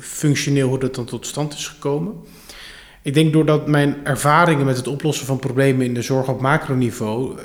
functioneel 0.00 0.68
hoe 0.68 0.78
dat 0.78 0.94
dan 0.94 1.04
tot 1.04 1.26
stand 1.26 1.54
is 1.54 1.68
gekomen. 1.68 2.12
Ik 3.02 3.14
denk 3.14 3.32
doordat 3.32 3.66
mijn 3.66 3.96
ervaringen 4.04 4.66
met 4.66 4.76
het 4.76 4.86
oplossen 4.86 5.26
van 5.26 5.38
problemen 5.38 5.86
in 5.86 5.94
de 5.94 6.02
zorg 6.02 6.28
op 6.28 6.40
macroniveau, 6.40 7.38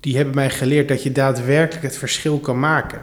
die 0.00 0.16
hebben 0.16 0.34
mij 0.34 0.50
geleerd 0.50 0.88
dat 0.88 1.02
je 1.02 1.12
daadwerkelijk 1.12 1.82
het 1.84 1.98
verschil 1.98 2.38
kan 2.38 2.58
maken. 2.58 3.00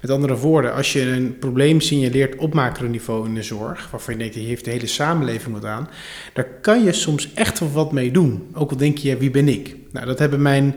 Met 0.00 0.10
andere 0.10 0.36
woorden, 0.36 0.74
als 0.74 0.92
je 0.92 1.00
een 1.00 1.38
probleem 1.38 1.80
signaleert 1.80 2.36
op 2.36 2.54
macroniveau 2.54 3.26
in 3.26 3.34
de 3.34 3.42
zorg, 3.42 3.90
waarvan 3.90 4.14
je 4.14 4.20
denkt, 4.20 4.34
hier 4.34 4.46
heeft 4.46 4.64
de 4.64 4.70
hele 4.70 4.86
samenleving 4.86 5.54
wat 5.54 5.64
aan, 5.64 5.88
daar 6.32 6.48
kan 6.60 6.84
je 6.84 6.92
soms 6.92 7.32
echt 7.34 7.58
wel 7.58 7.70
wat 7.72 7.92
mee 7.92 8.10
doen. 8.10 8.46
Ook 8.54 8.70
al 8.70 8.76
denk 8.76 8.98
je, 8.98 9.08
ja, 9.08 9.16
wie 9.16 9.30
ben 9.30 9.48
ik? 9.48 9.76
Nou, 9.92 10.06
dat 10.06 10.18
hebben 10.18 10.42
mijn 10.42 10.74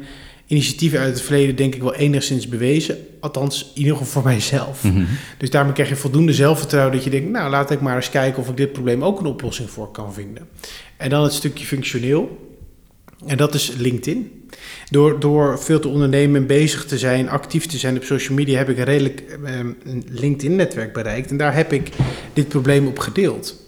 initiatieven 0.48 1.00
uit 1.00 1.14
het 1.14 1.22
verleden 1.22 1.56
denk 1.56 1.76
ik 1.76 1.82
wel 1.82 1.96
enigszins 1.96 2.48
bewezen. 2.48 2.98
Althans, 3.20 3.72
in 3.74 3.82
ieder 3.82 3.98
geval 3.98 4.22
voor 4.22 4.32
mijzelf. 4.32 4.86
Dus 5.38 5.50
daarmee 5.50 5.74
krijg 5.74 5.90
je 5.90 5.96
voldoende 5.96 6.34
zelfvertrouwen 6.34 6.94
dat 6.96 7.04
je 7.04 7.10
denkt, 7.10 7.30
nou 7.30 7.50
laat 7.50 7.72
ik 7.72 7.82
maar 7.82 7.96
eens 7.96 8.10
kijken 8.10 8.42
of 8.42 8.50
ik 8.50 8.58
dit 8.58 8.72
probleem 8.72 9.04
ook 9.04 9.20
een 9.20 9.26
oplossing 9.26 9.70
voor 9.70 9.92
kan 9.92 10.14
vinden. 10.14 10.48
En 10.98 11.10
dan 11.10 11.24
het 11.24 11.34
stukje 11.34 11.66
functioneel. 11.66 12.43
En 13.26 13.38
dat 13.38 13.54
is 13.54 13.74
LinkedIn. 13.78 14.48
Door, 14.90 15.20
door 15.20 15.60
veel 15.60 15.80
te 15.80 15.88
ondernemen 15.88 16.42
en 16.42 16.48
bezig 16.48 16.86
te 16.86 16.98
zijn, 16.98 17.30
actief 17.30 17.66
te 17.66 17.78
zijn 17.78 17.96
op 17.96 18.04
social 18.04 18.38
media, 18.38 18.58
heb 18.58 18.70
ik 18.70 18.78
een 18.78 18.84
redelijk 18.84 19.24
eh, 19.44 19.60
een 19.84 20.06
LinkedIn-netwerk 20.10 20.94
bereikt. 20.94 21.30
En 21.30 21.38
daar 21.38 21.56
heb 21.56 21.74
ik 21.74 21.90
dit 22.34 22.48
probleem 22.48 22.88
op 22.88 23.00
gedeeld. 23.00 23.62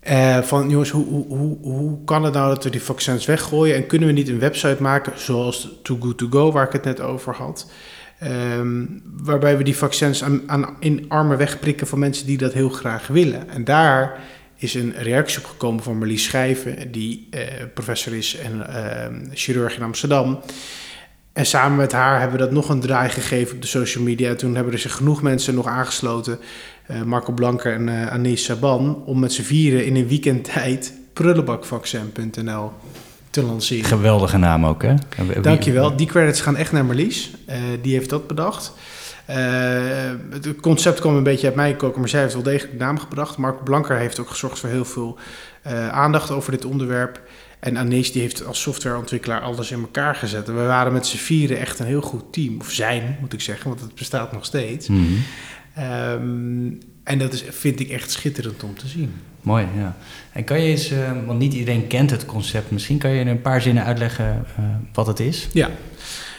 Eh, 0.00 0.38
van 0.38 0.70
jongens, 0.70 0.90
hoe, 0.90 1.06
hoe, 1.06 1.26
hoe, 1.28 1.58
hoe 1.60 2.04
kan 2.04 2.24
het 2.24 2.34
nou 2.34 2.54
dat 2.54 2.64
we 2.64 2.70
die 2.70 2.82
vaccins 2.82 3.26
weggooien? 3.26 3.76
En 3.76 3.86
kunnen 3.86 4.08
we 4.08 4.14
niet 4.14 4.28
een 4.28 4.38
website 4.38 4.82
maken 4.82 5.12
zoals 5.16 5.78
Too 5.82 5.96
Good 6.00 6.18
To 6.18 6.26
Go, 6.30 6.52
waar 6.52 6.66
ik 6.66 6.72
het 6.72 6.84
net 6.84 7.00
over 7.00 7.34
had? 7.34 7.70
Ehm, 8.18 8.84
waarbij 9.16 9.56
we 9.56 9.64
die 9.64 9.76
vaccins 9.76 10.24
aan, 10.24 10.42
aan, 10.46 10.76
in 10.80 11.04
armen 11.08 11.38
wegprikken 11.38 11.86
van 11.86 11.98
mensen 11.98 12.26
die 12.26 12.38
dat 12.38 12.52
heel 12.52 12.68
graag 12.68 13.06
willen. 13.06 13.48
En 13.48 13.64
daar 13.64 14.20
is 14.58 14.74
een 14.74 14.94
reactie 14.96 15.38
op 15.38 15.44
gekomen 15.44 15.82
van 15.82 15.98
Marlies 15.98 16.24
Schijven, 16.24 16.92
die 16.92 17.26
eh, 17.30 17.42
professor 17.74 18.14
is 18.14 18.36
en 18.36 18.74
ehm, 18.74 19.26
chirurg 19.32 19.76
in 19.76 19.82
Amsterdam. 19.82 20.40
En 21.32 21.46
samen 21.46 21.76
met 21.76 21.92
haar 21.92 22.20
hebben 22.20 22.38
we 22.38 22.44
dat 22.44 22.52
nog 22.54 22.68
een 22.68 22.80
draai 22.80 23.08
gegeven 23.08 23.54
op 23.54 23.62
de 23.62 23.68
social 23.68 24.04
media. 24.04 24.34
Toen 24.34 24.54
hebben 24.54 24.72
er 24.72 24.78
zich 24.78 24.92
genoeg 24.94 25.22
mensen 25.22 25.54
nog 25.54 25.66
aangesloten. 25.66 26.38
eh, 26.86 27.02
Marco 27.02 27.32
Blanker 27.32 27.72
en 27.72 27.88
eh 27.88 28.12
Anis 28.12 28.44
Saban. 28.44 29.02
Om 29.04 29.18
met 29.18 29.32
z'n 29.32 29.42
vieren 29.42 29.86
in 29.86 29.96
een 29.96 30.08
weekendtijd 30.08 30.92
prullenbakvaccin.nl 31.12 32.72
te 33.30 33.42
lanceren. 33.42 33.84
Geweldige 33.84 34.38
naam 34.38 34.66
ook, 34.66 34.82
hè? 34.82 34.94
Dankjewel. 35.40 35.96
Die 35.96 36.06
credits 36.06 36.40
gaan 36.40 36.56
echt 36.56 36.72
naar 36.72 36.84
Marlies. 36.84 37.30
Eh, 37.46 37.56
die 37.82 37.94
heeft 37.94 38.10
dat 38.10 38.26
bedacht. 38.26 38.72
Eh, 39.26 39.36
het 40.30 40.60
concept 40.60 41.00
kwam 41.00 41.16
een 41.16 41.22
beetje 41.22 41.46
uit 41.46 41.56
mij 41.56 41.74
koken, 41.74 42.00
maar 42.00 42.08
zij 42.08 42.20
heeft 42.20 42.34
wel 42.34 42.42
degelijk 42.42 42.78
de 42.78 42.84
naam 42.84 42.98
gebracht. 42.98 43.36
Marco 43.36 43.62
Blanker 43.62 43.96
heeft 43.96 44.20
ook 44.20 44.28
gezorgd 44.28 44.58
voor 44.58 44.68
heel 44.68 44.84
veel 44.84 45.18
eh, 45.62 45.88
aandacht 45.88 46.30
over 46.30 46.52
dit 46.52 46.64
onderwerp. 46.64 47.20
En 47.60 47.78
Anees 47.78 48.12
die 48.12 48.22
heeft 48.22 48.46
als 48.46 48.60
softwareontwikkelaar 48.60 49.40
alles 49.40 49.70
in 49.70 49.80
elkaar 49.80 50.14
gezet. 50.14 50.48
En 50.48 50.56
we 50.56 50.62
waren 50.62 50.92
met 50.92 51.06
z'n 51.06 51.16
vieren 51.16 51.58
echt 51.58 51.78
een 51.78 51.86
heel 51.86 52.00
goed 52.00 52.32
team. 52.32 52.60
Of 52.60 52.70
zijn, 52.70 53.16
moet 53.20 53.32
ik 53.32 53.40
zeggen, 53.40 53.68
want 53.68 53.80
het 53.80 53.94
bestaat 53.94 54.32
nog 54.32 54.44
steeds. 54.44 54.88
Mhm. 54.88 55.02
Ehm, 55.74 56.66
en 57.08 57.18
dat 57.18 57.32
is, 57.32 57.44
vind 57.48 57.80
ik 57.80 57.90
echt 57.90 58.10
schitterend 58.10 58.62
om 58.62 58.78
te 58.78 58.88
zien. 58.88 59.14
Mooi, 59.40 59.66
ja. 59.76 59.96
En 60.32 60.44
kan 60.44 60.60
je 60.60 60.70
eens, 60.70 60.90
eh, 60.90 61.12
want 61.26 61.38
niet 61.38 61.52
iedereen 61.54 61.86
kent 61.86 62.10
het 62.10 62.26
concept, 62.26 62.70
misschien 62.70 62.98
kan 62.98 63.10
je 63.10 63.20
in 63.20 63.28
een 63.28 63.40
paar 63.40 63.62
zinnen 63.62 63.84
uitleggen 63.84 64.44
eh, 64.56 64.64
wat 64.92 65.06
het 65.06 65.20
is? 65.20 65.48
Ja, 65.52 65.70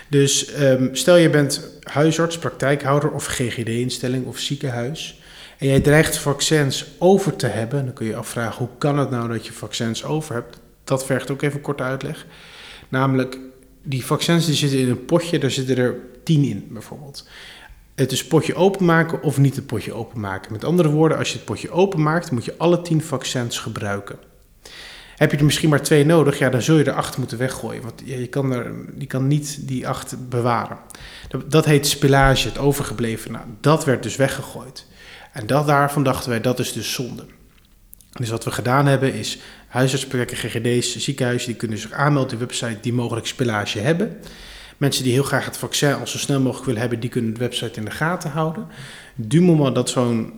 dus 0.10 0.52
ehm, 0.52 0.88
stel 0.92 1.16
je 1.16 1.30
bent 1.30 1.70
huisarts, 1.84 2.38
praktijkhouder 2.38 3.12
of 3.12 3.26
GGD-instelling 3.26 4.26
of 4.26 4.38
ziekenhuis. 4.38 5.22
En 5.58 5.68
jij 5.68 5.80
dreigt 5.80 6.18
vaccins 6.18 6.86
over 6.98 7.36
te 7.36 7.48
hebben. 7.48 7.86
Dan 7.86 7.94
kun 7.94 8.06
je 8.06 8.12
je 8.12 8.18
afvragen, 8.18 8.58
hoe 8.58 8.78
kan 8.78 8.98
het 8.98 9.10
nou 9.10 9.28
dat 9.28 9.46
je 9.46 9.54
vaccins 9.54 10.04
over 10.04 10.36
hebt? 10.36 10.60
Dat 10.84 11.06
vergt 11.06 11.32
ook 11.32 11.42
even 11.42 11.62
korte 11.62 11.84
uitleg. 11.84 12.26
Namelijk, 12.90 13.38
die 13.84 14.06
vaccins 14.06 14.46
die 14.46 14.56
zitten 14.56 14.80
in 14.80 14.90
een 14.90 15.06
potje, 15.06 15.40
daar 15.40 15.52
zitten 15.52 15.78
er 15.78 15.96
tien 16.24 16.44
in 16.44 16.68
bijvoorbeeld. 16.72 17.28
Het 18.00 18.12
is 18.12 18.28
potje 18.28 18.56
openmaken 18.56 19.22
of 19.22 19.38
niet 19.38 19.56
het 19.56 19.66
potje 19.66 19.94
openmaken. 19.94 20.52
Met 20.52 20.64
andere 20.64 20.90
woorden, 20.90 21.18
als 21.18 21.30
je 21.30 21.36
het 21.36 21.46
potje 21.46 21.72
openmaakt, 21.72 22.32
moet 22.32 22.46
je 22.46 22.58
alle 22.58 22.82
tien 22.82 23.02
vaccins 23.02 23.60
gebruiken. 23.60 24.18
Heb 25.16 25.32
je 25.32 25.38
er 25.38 25.46
misschien 25.46 25.70
maar 25.70 25.82
twee 25.82 26.06
nodig, 26.06 26.40
ja, 26.40 26.50
dan 26.50 26.62
zul 26.62 26.78
je 26.78 26.84
er 26.84 26.94
acht 26.94 27.18
moeten 27.18 27.38
weggooien. 27.38 27.82
Want 27.82 28.02
je, 28.06 28.28
kan 28.28 28.52
er, 28.52 28.72
je 28.98 29.06
kan 29.06 29.28
niet 29.28 29.68
die 29.68 29.88
acht 29.88 30.30
bewaren. 30.30 30.78
Dat, 31.48 31.66
heet 31.66 31.88
spillage, 31.88 32.48
het 32.48 32.58
overgebleven. 32.58 33.32
Nou, 33.32 33.46
dat 33.62 33.86
werd 33.86 34.04
dus 34.04 34.16
weggegooid. 34.16 34.86
En 35.32 35.48
dat, 35.48 35.68
daarvan 35.68 36.04
dachten 36.04 36.30
wij, 36.30 36.42
dat 36.42 36.60
is 36.60 36.74
dus 36.74 36.94
zonde. 36.94 37.26
Dus 38.12 38.30
wat 38.30 38.44
we 38.44 38.52
gedaan 38.52 38.86
hebben 38.86 39.14
is 39.14 39.40
huisartspraktijken, 39.68 40.50
GGD's, 40.50 40.98
ziekenhuizen, 40.98 41.48
die 41.48 41.58
kunnen 41.58 41.78
zich 41.78 41.92
aanmelden 41.92 42.34
op 42.34 42.40
de 42.40 42.46
website 42.46 42.78
die 42.82 42.94
mogelijk 42.94 43.28
spillage 43.28 43.80
hebben. 43.80 44.18
Mensen 44.80 45.04
die 45.04 45.14
heel 45.14 45.24
graag 45.24 45.46
het 45.46 45.58
vaccin 45.58 45.94
al 45.94 46.08
zo 46.08 46.18
snel 46.18 46.40
mogelijk 46.40 46.66
willen 46.66 46.82
hebben, 46.82 47.00
die 47.00 47.10
kunnen 47.10 47.34
de 47.34 47.40
website 47.40 47.80
in 47.80 47.86
de 47.86 47.92
gaten 47.92 48.30
houden. 48.30 48.68
Du 49.16 49.42
moment 49.42 49.76
dat 49.76 49.90
zo'n 49.90 50.34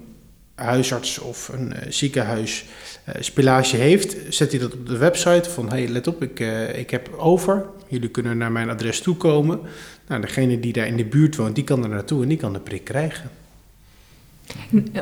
huisarts 0.56 1.20
of 1.20 1.48
een 1.48 1.74
uh, 1.76 1.92
ziekenhuis 1.92 2.66
uh, 3.10 3.16
spillage 3.20 3.78
heeft, 3.78 4.16
zet 4.30 4.52
hij 4.52 4.60
dat 4.60 4.74
op 4.74 4.88
de 4.88 4.98
website 4.98 5.50
van 5.50 5.70
hey, 5.70 5.88
let 5.88 6.08
op, 6.08 6.22
ik, 6.22 6.40
uh, 6.40 6.78
ik 6.78 6.90
heb 6.90 7.14
over. 7.18 7.66
Jullie 7.88 8.10
kunnen 8.10 8.38
naar 8.38 8.52
mijn 8.52 8.70
adres 8.70 9.02
toekomen. 9.02 9.60
Nou, 10.08 10.22
degene 10.22 10.60
die 10.60 10.74
daar 10.74 10.88
in 10.88 10.98
de 10.98 11.06
buurt 11.06 11.36
woont, 11.36 11.56
die 11.56 11.64
kan 11.64 11.84
er 11.84 11.90
naartoe 11.90 12.22
en 12.22 12.28
die 12.28 12.38
kan 12.38 12.54
de 12.54 12.60
prik 12.60 12.84
krijgen. 12.84 13.30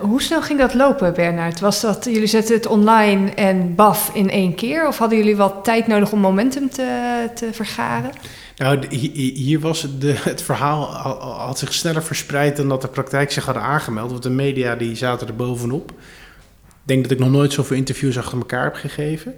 Hoe 0.02 0.22
snel 0.22 0.42
ging 0.42 0.60
dat 0.60 0.74
lopen, 0.74 1.14
Bernard? 1.14 1.60
Was 1.60 1.82
dat, 1.82 2.06
jullie 2.06 2.28
zetten 2.28 2.56
het 2.56 2.66
online 2.66 3.32
en 3.32 3.76
baf 3.76 4.12
in 4.14 4.30
één 4.30 4.56
keer? 4.56 4.88
Of 4.88 4.98
hadden 4.98 5.18
jullie 5.18 5.36
wat 5.36 5.64
tijd 5.64 5.88
nodig 5.88 6.12
om 6.12 6.20
momentum 6.20 6.70
te, 6.70 7.30
te 7.36 7.50
vergaren? 7.52 8.12
Nou, 8.58 8.96
hier 8.96 9.60
was 9.60 9.82
het, 9.82 10.02
de, 10.02 10.16
het 10.20 10.42
verhaal 10.42 10.86
had 11.22 11.60
zich 11.60 11.74
sneller 11.74 12.04
verspreid 12.04 12.58
dan 12.58 12.70
dat 12.70 12.82
de 12.82 12.88
praktijk 12.88 13.32
zich 13.32 13.46
hadden 13.46 13.64
aangemeld. 13.64 14.12
Want 14.12 14.24
de 14.24 14.30
media 14.30 14.76
die 14.76 14.96
zaten 14.96 15.28
er 15.28 15.36
bovenop. 15.36 15.92
Ik 15.92 16.96
denk 16.96 17.02
dat 17.02 17.12
ik 17.12 17.20
nog 17.20 17.30
nooit 17.32 17.54
zoveel 17.54 17.78
interviews 17.78 18.18
achter 18.18 18.38
elkaar 18.38 18.64
heb 18.64 18.76
gegeven. 18.76 19.36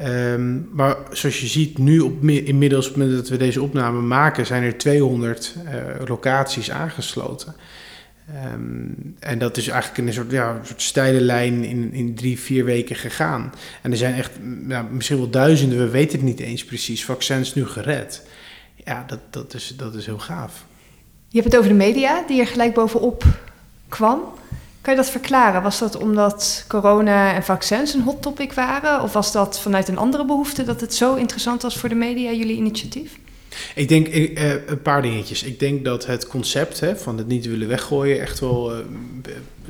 Um, 0.00 0.68
maar 0.72 0.96
zoals 1.10 1.40
je 1.40 1.46
ziet, 1.46 1.78
nu 1.78 2.00
op, 2.00 2.28
inmiddels 2.28 2.86
op 2.88 2.94
het 2.94 3.02
moment 3.02 3.20
dat 3.20 3.30
we 3.30 3.36
deze 3.36 3.62
opname 3.62 4.00
maken, 4.00 4.46
zijn 4.46 4.62
er 4.62 4.78
200 4.78 5.54
uh, 5.64 6.06
locaties 6.06 6.70
aangesloten. 6.70 7.54
Um, 8.34 9.16
en 9.18 9.38
dat 9.38 9.56
is 9.56 9.68
eigenlijk 9.68 9.98
in 9.98 10.06
een 10.06 10.12
soort, 10.12 10.30
ja, 10.30 10.50
een 10.50 10.66
soort 10.66 10.82
steile 10.82 11.20
lijn 11.20 11.64
in, 11.64 11.92
in 11.92 12.14
drie, 12.14 12.40
vier 12.40 12.64
weken 12.64 12.96
gegaan. 12.96 13.52
En 13.82 13.90
er 13.90 13.96
zijn 13.96 14.14
echt 14.14 14.30
ja, 14.68 14.82
misschien 14.82 15.16
wel 15.16 15.30
duizenden, 15.30 15.78
we 15.78 15.88
weten 15.88 16.18
het 16.18 16.26
niet 16.26 16.40
eens 16.40 16.64
precies, 16.64 17.04
vaccins 17.04 17.54
nu 17.54 17.66
gered. 17.66 18.22
Ja, 18.84 19.04
dat, 19.06 19.18
dat, 19.30 19.54
is, 19.54 19.74
dat 19.76 19.94
is 19.94 20.06
heel 20.06 20.18
gaaf. 20.18 20.64
Je 21.28 21.38
hebt 21.40 21.52
het 21.52 21.60
over 21.60 21.70
de 21.70 21.76
media, 21.76 22.24
die 22.26 22.40
er 22.40 22.46
gelijk 22.46 22.74
bovenop 22.74 23.24
kwam. 23.88 24.20
Kan 24.80 24.94
je 24.94 25.00
dat 25.00 25.10
verklaren? 25.10 25.62
Was 25.62 25.78
dat 25.78 25.96
omdat 25.96 26.64
corona 26.68 27.34
en 27.34 27.42
vaccins 27.42 27.94
een 27.94 28.02
hot 28.02 28.22
topic 28.22 28.52
waren? 28.52 29.02
Of 29.02 29.12
was 29.12 29.32
dat 29.32 29.60
vanuit 29.60 29.88
een 29.88 29.98
andere 29.98 30.24
behoefte 30.24 30.64
dat 30.64 30.80
het 30.80 30.94
zo 30.94 31.14
interessant 31.14 31.62
was 31.62 31.76
voor 31.76 31.88
de 31.88 31.94
media, 31.94 32.30
jullie 32.30 32.56
initiatief? 32.56 33.18
Ik 33.74 33.88
denk 33.88 34.08
uh, 34.08 34.50
een 34.66 34.82
paar 34.82 35.02
dingetjes. 35.02 35.42
Ik 35.42 35.60
denk 35.60 35.84
dat 35.84 36.06
het 36.06 36.26
concept 36.26 36.80
hè, 36.80 36.96
van 36.96 37.18
het 37.18 37.26
niet 37.26 37.46
willen 37.46 37.68
weggooien 37.68 38.20
echt 38.20 38.40
wel, 38.40 38.72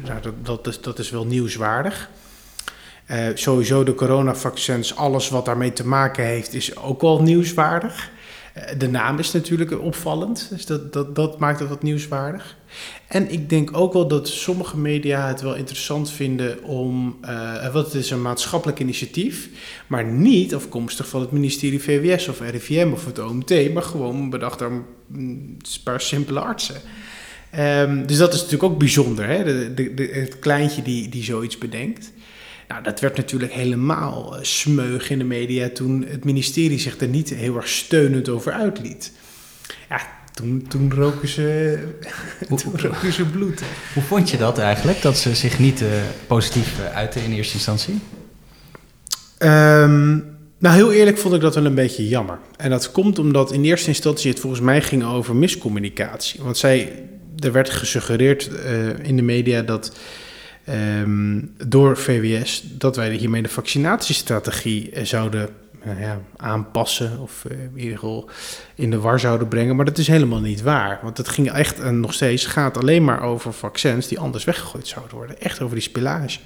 nou, 0.04 0.20
dat, 0.22 0.34
dat, 0.42 0.66
is, 0.66 0.80
dat 0.80 0.98
is 0.98 1.10
wel 1.10 1.26
nieuwswaardig. 1.26 2.10
Uh, 3.10 3.26
sowieso 3.34 3.84
de 3.84 3.94
coronavaccins, 3.94 4.96
alles 4.96 5.28
wat 5.28 5.44
daarmee 5.44 5.72
te 5.72 5.86
maken 5.86 6.24
heeft, 6.24 6.54
is 6.54 6.76
ook 6.76 7.00
wel 7.00 7.22
nieuwswaardig. 7.22 8.10
De 8.78 8.88
naam 8.88 9.18
is 9.18 9.32
natuurlijk 9.32 9.80
opvallend, 9.80 10.46
dus 10.50 10.66
dat, 10.66 10.92
dat, 10.92 11.14
dat 11.14 11.38
maakt 11.38 11.58
het 11.58 11.68
wat 11.68 11.82
nieuwswaardig. 11.82 12.56
En 13.08 13.32
ik 13.32 13.48
denk 13.48 13.76
ook 13.76 13.92
wel 13.92 14.08
dat 14.08 14.28
sommige 14.28 14.78
media 14.78 15.28
het 15.28 15.40
wel 15.40 15.54
interessant 15.54 16.10
vinden 16.10 16.64
om, 16.64 17.18
uh, 17.24 17.72
wat 17.72 17.84
het 17.84 17.94
is 17.94 18.10
een 18.10 18.22
maatschappelijk 18.22 18.78
initiatief, 18.78 19.48
maar 19.86 20.04
niet 20.04 20.54
afkomstig 20.54 21.08
van 21.08 21.20
het 21.20 21.30
ministerie 21.30 21.82
VWS 21.82 22.28
of 22.28 22.40
RIVM 22.40 22.90
of 22.92 23.04
het 23.04 23.18
OMT, 23.18 23.72
maar 23.72 23.82
gewoon 23.82 24.30
bedacht 24.30 24.58
door 24.58 24.84
een 25.12 25.60
paar 25.84 26.00
simpele 26.00 26.40
artsen. 26.40 26.80
Um, 27.58 28.06
dus 28.06 28.16
dat 28.16 28.34
is 28.34 28.40
natuurlijk 28.40 28.72
ook 28.72 28.78
bijzonder, 28.78 29.26
hè? 29.26 29.44
De, 29.74 29.94
de, 29.94 30.02
het 30.12 30.38
kleintje 30.38 30.82
die, 30.82 31.08
die 31.08 31.24
zoiets 31.24 31.58
bedenkt. 31.58 32.12
Nou, 32.72 32.84
dat 32.84 33.00
werd 33.00 33.16
natuurlijk 33.16 33.52
helemaal 33.52 34.36
eh, 34.36 34.42
smeug 34.42 35.10
in 35.10 35.18
de 35.18 35.24
media 35.24 35.68
toen 35.68 36.04
het 36.08 36.24
ministerie 36.24 36.78
zich 36.78 37.00
er 37.00 37.08
niet 37.08 37.30
heel 37.30 37.56
erg 37.56 37.68
steunend 37.68 38.28
over 38.28 38.52
uitliet. 38.52 39.12
Ja, 39.88 40.00
toen, 40.32 40.64
toen 40.68 40.92
roken 40.94 41.28
ze, 41.28 41.78
toen 42.62 42.72
roken 42.76 43.12
ze 43.12 43.24
bloed. 43.24 43.62
Hoe 43.94 44.02
vond 44.02 44.30
je 44.30 44.36
dat 44.36 44.58
eigenlijk, 44.58 45.02
dat 45.02 45.18
ze 45.18 45.34
zich 45.34 45.58
niet 45.58 45.80
uh, 45.80 45.88
positief 46.26 46.78
uh, 46.78 46.96
uiten 46.96 47.22
in 47.22 47.32
eerste 47.32 47.54
instantie? 47.54 47.94
Um, 49.38 50.24
nou, 50.58 50.74
heel 50.74 50.92
eerlijk 50.92 51.18
vond 51.18 51.34
ik 51.34 51.40
dat 51.40 51.54
wel 51.54 51.64
een 51.64 51.74
beetje 51.74 52.08
jammer. 52.08 52.38
En 52.56 52.70
dat 52.70 52.92
komt 52.92 53.18
omdat 53.18 53.52
in 53.52 53.64
eerste 53.64 53.88
instantie 53.88 54.30
het 54.30 54.40
volgens 54.40 54.62
mij 54.62 54.82
ging 54.82 55.04
over 55.04 55.36
miscommunicatie. 55.36 56.40
Want 56.42 56.56
zij, 56.56 57.08
er 57.38 57.52
werd 57.52 57.70
gesuggereerd 57.70 58.50
uh, 58.50 58.88
in 59.02 59.16
de 59.16 59.22
media 59.22 59.62
dat 59.62 59.92
um, 60.68 61.54
door 61.66 61.96
VWS 61.96 62.62
dat 62.78 62.96
wij 62.96 63.14
hiermee 63.14 63.42
de 63.42 63.48
vaccinatiestrategie 63.48 64.90
zouden 65.02 65.48
uh, 65.86 66.00
ja, 66.00 66.20
aanpassen 66.36 67.18
of 67.18 67.44
uh, 67.50 67.58
in 67.62 67.78
ieder 67.78 67.98
geval 67.98 68.30
in 68.74 68.90
de 68.90 68.98
war 68.98 69.20
zouden 69.20 69.48
brengen. 69.48 69.76
Maar 69.76 69.84
dat 69.84 69.98
is 69.98 70.06
helemaal 70.06 70.40
niet 70.40 70.62
waar. 70.62 70.98
Want 71.02 71.16
het 71.16 71.28
ging 71.28 71.50
echt 71.50 71.80
en 71.80 72.00
nog 72.00 72.14
steeds 72.14 72.46
gaat 72.46 72.78
alleen 72.78 73.04
maar 73.04 73.22
over 73.22 73.52
vaccins 73.52 74.08
die 74.08 74.18
anders 74.18 74.44
weggegooid 74.44 74.88
zouden 74.88 75.16
worden. 75.16 75.40
Echt 75.40 75.60
over 75.60 75.74
die 75.74 75.84
spillage. 75.84 76.38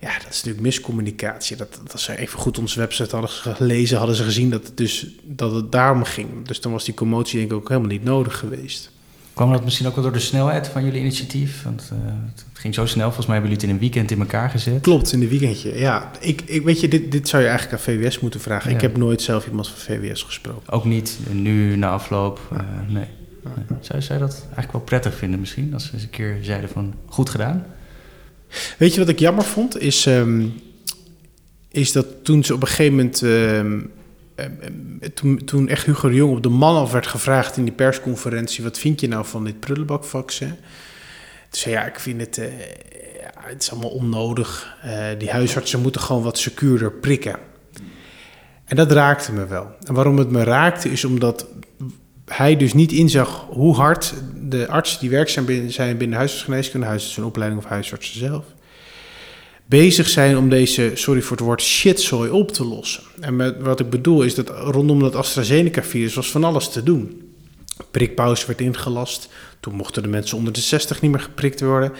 Ja, 0.00 0.12
dat 0.12 0.28
is 0.30 0.36
natuurlijk 0.36 0.60
miscommunicatie. 0.60 1.56
Dat, 1.56 1.78
dat 1.82 1.92
als 1.92 2.04
ze 2.04 2.18
even 2.18 2.38
goed 2.38 2.58
onze 2.58 2.78
website 2.78 3.16
hadden 3.16 3.30
gelezen, 3.30 3.98
hadden 3.98 4.16
ze 4.16 4.24
gezien 4.24 4.50
dat 4.50 4.66
het, 4.66 4.76
dus, 4.76 5.06
dat 5.22 5.52
het 5.54 5.72
daarom 5.72 6.04
ging. 6.04 6.46
Dus 6.46 6.60
dan 6.60 6.72
was 6.72 6.84
die 6.84 6.94
commotie 6.94 7.38
denk 7.38 7.50
ik 7.50 7.56
ook 7.56 7.68
helemaal 7.68 7.90
niet 7.90 8.04
nodig 8.04 8.38
geweest. 8.38 8.91
Kwam 9.34 9.52
dat 9.52 9.64
misschien 9.64 9.86
ook 9.86 9.94
wel 9.94 10.04
door 10.04 10.12
de 10.12 10.18
snelheid 10.18 10.68
van 10.68 10.84
jullie 10.84 11.00
initiatief? 11.00 11.62
Want 11.62 11.90
uh, 11.92 11.98
het 12.34 12.44
ging 12.52 12.74
zo 12.74 12.86
snel. 12.86 13.04
Volgens 13.04 13.26
mij 13.26 13.36
hebben 13.36 13.50
jullie 13.50 13.66
het 13.66 13.80
in 13.80 13.88
een 13.88 13.92
weekend 13.92 14.10
in 14.10 14.20
elkaar 14.20 14.50
gezet. 14.50 14.80
Klopt, 14.80 15.12
in 15.12 15.22
een 15.22 15.28
weekendje. 15.28 15.78
Ja, 15.78 16.10
ik, 16.20 16.42
ik 16.46 16.62
weet 16.62 16.80
je, 16.80 16.88
dit, 16.88 17.12
dit 17.12 17.28
zou 17.28 17.42
je 17.42 17.48
eigenlijk 17.48 17.78
aan 17.78 17.84
VWS 17.84 18.20
moeten 18.20 18.40
vragen. 18.40 18.70
Ja. 18.70 18.76
Ik 18.76 18.82
heb 18.82 18.96
nooit 18.96 19.22
zelf 19.22 19.46
iemand 19.46 19.68
van 19.68 19.78
VWS 19.78 20.22
gesproken. 20.22 20.72
Ook 20.72 20.84
niet 20.84 21.18
nu 21.30 21.76
na 21.76 21.90
afloop. 21.90 22.40
Uh, 22.52 22.58
nee. 22.88 23.06
nee. 23.42 23.78
Zou, 23.80 24.02
je 24.02 24.18
dat 24.18 24.40
eigenlijk 24.42 24.72
wel 24.72 24.80
prettig 24.80 25.14
vinden 25.14 25.40
misschien? 25.40 25.74
Als 25.74 25.86
ze 25.86 25.92
eens 25.92 26.02
een 26.02 26.10
keer 26.10 26.38
zeiden 26.42 26.68
van 26.68 26.94
goed 27.06 27.30
gedaan? 27.30 27.66
Weet 28.78 28.94
je 28.94 29.00
wat 29.00 29.08
ik 29.08 29.18
jammer 29.18 29.44
vond? 29.44 29.80
Is, 29.80 30.06
um, 30.06 30.54
is 31.68 31.92
dat 31.92 32.06
toen 32.22 32.44
ze 32.44 32.54
op 32.54 32.62
een 32.62 32.68
gegeven 32.68 32.94
moment... 32.96 33.20
Um, 33.20 33.90
toen, 35.14 35.44
toen 35.44 35.68
echt 35.68 35.86
Hugo 35.86 36.08
de 36.08 36.14
Jong 36.14 36.36
op 36.36 36.42
de 36.42 36.48
man 36.48 36.76
af 36.76 36.92
werd 36.92 37.06
gevraagd 37.06 37.56
in 37.56 37.64
die 37.64 37.72
persconferentie: 37.72 38.64
wat 38.64 38.78
vind 38.78 39.00
je 39.00 39.08
nou 39.08 39.26
van 39.26 39.44
dit 39.44 39.60
prullenbakvaccin? 39.60 40.48
Toen 40.48 41.60
zei 41.60 41.74
ja, 41.74 41.84
ik 41.84 42.00
vind 42.00 42.20
het, 42.20 42.36
ja, 42.36 43.30
het 43.34 43.62
is 43.62 43.70
allemaal 43.70 43.90
onnodig. 43.90 44.76
Uh, 44.84 45.04
die 45.18 45.30
huisartsen 45.30 45.80
moeten 45.80 46.00
gewoon 46.00 46.22
wat 46.22 46.38
secuurder 46.38 46.92
prikken. 46.92 47.36
En 48.64 48.76
dat 48.76 48.92
raakte 48.92 49.32
me 49.32 49.46
wel. 49.46 49.66
En 49.86 49.94
waarom 49.94 50.18
het 50.18 50.30
me 50.30 50.44
raakte 50.44 50.88
is 50.88 51.04
omdat 51.04 51.46
hij 52.24 52.56
dus 52.56 52.72
niet 52.72 52.92
inzag 52.92 53.46
hoe 53.50 53.74
hard 53.74 54.14
de 54.42 54.68
artsen 54.68 55.00
die 55.00 55.10
werkzaam 55.10 55.46
zijn 55.68 55.96
binnen 55.96 56.18
huisartsgeneeskunde, 56.18 56.86
huisartsen 56.86 57.24
opleiding 57.24 57.62
of 57.62 57.68
huisartsen 57.68 58.18
zelf, 58.18 58.44
bezig 59.72 60.08
zijn 60.08 60.36
om 60.36 60.48
deze, 60.48 60.90
sorry 60.94 61.22
voor 61.22 61.36
het 61.36 61.46
woord, 61.46 61.62
shitzooi 61.62 62.30
op 62.30 62.52
te 62.52 62.64
lossen. 62.64 63.02
En 63.20 63.36
met, 63.36 63.60
wat 63.60 63.80
ik 63.80 63.90
bedoel 63.90 64.22
is 64.22 64.34
dat 64.34 64.48
rondom 64.48 65.00
dat 65.00 65.14
AstraZeneca-virus 65.14 66.14
was 66.14 66.30
van 66.30 66.44
alles 66.44 66.68
te 66.68 66.82
doen. 66.82 67.32
Prikpauze 67.90 68.46
werd 68.46 68.60
ingelast. 68.60 69.28
Toen 69.60 69.74
mochten 69.74 70.02
de 70.02 70.08
mensen 70.08 70.36
onder 70.36 70.52
de 70.52 70.60
60 70.60 71.00
niet 71.00 71.10
meer 71.10 71.20
geprikt 71.20 71.60
worden. 71.60 71.92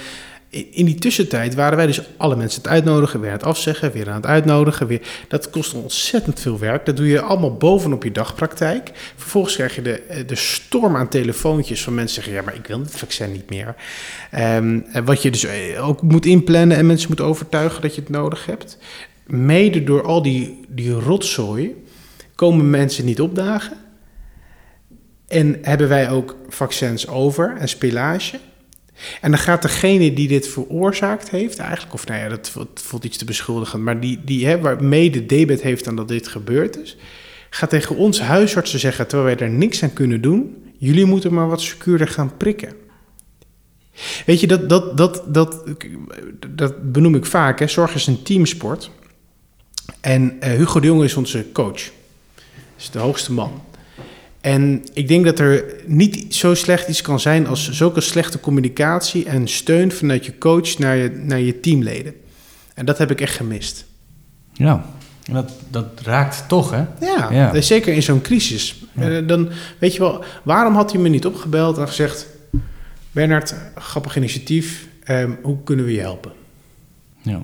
In 0.52 0.85
die 0.85 0.94
tussentijd 0.94 1.54
waren 1.54 1.76
wij 1.76 1.87
dus 1.87 2.00
alle 2.16 2.37
mensen 2.37 2.62
het 2.62 2.71
uitnodigen, 2.71 3.21
weer 3.21 3.30
aan 3.30 3.37
het 3.37 3.47
afzeggen, 3.47 3.92
weer 3.92 4.09
aan 4.09 4.16
het 4.16 4.26
uitnodigen. 4.26 4.87
Weer. 4.87 5.00
Dat 5.28 5.50
kost 5.50 5.75
ontzettend 5.75 6.40
veel 6.40 6.59
werk. 6.59 6.87
Dat 6.87 6.97
doe 6.97 7.06
je 7.06 7.21
allemaal 7.21 7.56
bovenop 7.56 8.04
je 8.04 8.12
dagpraktijk. 8.12 8.90
Vervolgens 9.16 9.54
krijg 9.54 9.75
je 9.75 9.82
de, 9.82 10.25
de 10.26 10.37
storm 10.37 10.97
aan 10.97 11.09
telefoontjes 11.09 11.82
van 11.82 11.94
mensen 11.94 12.14
zeggen: 12.14 12.32
Ja, 12.32 12.42
maar 12.42 12.54
ik 12.54 12.66
wil 12.66 12.78
het 12.78 12.97
vaccin 12.97 13.32
niet 13.32 13.50
meer. 13.50 13.75
Um, 14.38 14.85
wat 15.04 15.23
je 15.23 15.30
dus 15.30 15.47
ook 15.76 16.02
moet 16.02 16.26
inplannen 16.26 16.76
en 16.76 16.87
mensen 16.87 17.09
moet 17.09 17.21
overtuigen 17.21 17.82
dat 17.82 17.94
je 17.94 18.00
het 18.00 18.11
nodig 18.11 18.47
hebt. 18.47 18.78
Mede 19.26 19.85
door 19.85 20.02
al 20.02 20.23
die, 20.23 20.61
die 20.68 20.92
rotzooi 20.92 21.85
komen 22.35 22.71
mensen 22.71 23.04
niet 23.04 23.21
opdagen. 23.21 23.76
En 25.28 25.59
hebben 25.62 25.88
wij 25.88 26.11
ook 26.11 26.37
vaccins 26.49 27.09
over 27.09 27.56
en 27.56 27.68
spillage. 27.68 28.38
En 29.21 29.30
dan 29.30 29.40
gaat 29.40 29.62
degene 29.62 30.12
die 30.12 30.28
dit 30.28 30.49
veroorzaakt 30.49 31.30
heeft, 31.30 31.59
eigenlijk, 31.59 31.94
of 31.94 32.06
nou 32.06 32.21
ja, 32.21 32.28
dat 32.28 32.52
voelt 32.75 33.04
iets 33.04 33.18
te 33.18 33.25
beschuldigen, 33.25 33.82
maar 33.82 34.00
die, 34.00 34.21
die 34.25 34.47
hè, 34.47 34.61
waar 34.61 34.85
mede 34.85 35.26
debet 35.26 35.62
heeft 35.62 35.88
aan 35.88 35.97
dat 35.97 36.09
dit 36.09 36.28
gebeurd 36.28 36.78
is, 36.78 36.97
gaat 37.50 37.71
tegen 37.71 37.97
ons 37.97 38.21
huisartsen 38.21 38.78
zeggen, 38.78 39.06
terwijl 39.06 39.37
wij 39.37 39.47
daar 39.47 39.56
niks 39.56 39.82
aan 39.82 39.92
kunnen 39.92 40.21
doen, 40.21 40.56
jullie 40.78 41.04
moeten 41.04 41.35
maar 41.35 41.49
wat 41.49 41.61
secuurder 41.61 42.09
gaan 42.09 42.37
prikken. 42.37 42.73
Weet 44.26 44.40
je, 44.40 44.47
dat, 44.47 44.68
dat, 44.68 44.97
dat, 44.97 45.23
dat, 45.26 45.64
dat 46.49 46.92
benoem 46.92 47.14
ik 47.14 47.26
vaak. 47.26 47.59
Hè. 47.59 47.66
Zorg 47.66 47.94
is 47.94 48.06
een 48.06 48.23
teamsport. 48.23 48.90
En 50.00 50.37
uh, 50.40 50.50
Hugo 50.50 50.80
de 50.80 50.87
Jong 50.87 51.02
is 51.02 51.14
onze 51.14 51.47
coach. 51.52 51.90
is 52.78 52.90
de 52.90 52.99
hoogste 52.99 53.32
man. 53.32 53.62
En 54.42 54.84
ik 54.92 55.08
denk 55.08 55.25
dat 55.25 55.38
er 55.38 55.64
niet 55.87 56.34
zo 56.34 56.54
slecht 56.54 56.88
iets 56.88 57.02
kan 57.02 57.20
zijn 57.20 57.46
als 57.46 57.70
zulke 57.70 58.00
slechte 58.00 58.40
communicatie 58.40 59.25
en 59.25 59.49
steun 59.49 59.92
vanuit 59.92 60.25
je 60.26 60.38
coach 60.38 60.78
naar 60.78 60.96
je, 60.96 61.11
naar 61.11 61.40
je 61.40 61.61
teamleden. 61.61 62.14
En 62.75 62.84
dat 62.84 62.99
heb 62.99 63.11
ik 63.11 63.20
echt 63.20 63.37
gemist. 63.37 63.84
Ja, 64.52 64.84
dat, 65.32 65.52
dat 65.70 65.87
raakt 66.02 66.44
toch, 66.49 66.70
hè? 66.70 66.84
Ja, 67.00 67.28
Ja. 67.32 67.61
zeker 67.61 67.94
in 67.94 68.02
zo'n 68.02 68.20
crisis. 68.22 68.82
Ja. 68.94 69.11
Eh, 69.11 69.26
dan 69.26 69.49
weet 69.78 69.92
je 69.92 69.99
wel, 69.99 70.25
waarom 70.42 70.75
had 70.75 70.92
hij 70.92 71.00
me 71.00 71.08
niet 71.08 71.26
opgebeld 71.26 71.78
en 71.78 71.87
gezegd: 71.88 72.26
Bernard, 73.11 73.54
grappig 73.75 74.16
initiatief, 74.16 74.87
ehm, 75.04 75.30
hoe 75.42 75.56
kunnen 75.64 75.84
we 75.84 75.92
je 75.92 76.00
helpen? 76.00 76.32
Ja. 77.22 77.42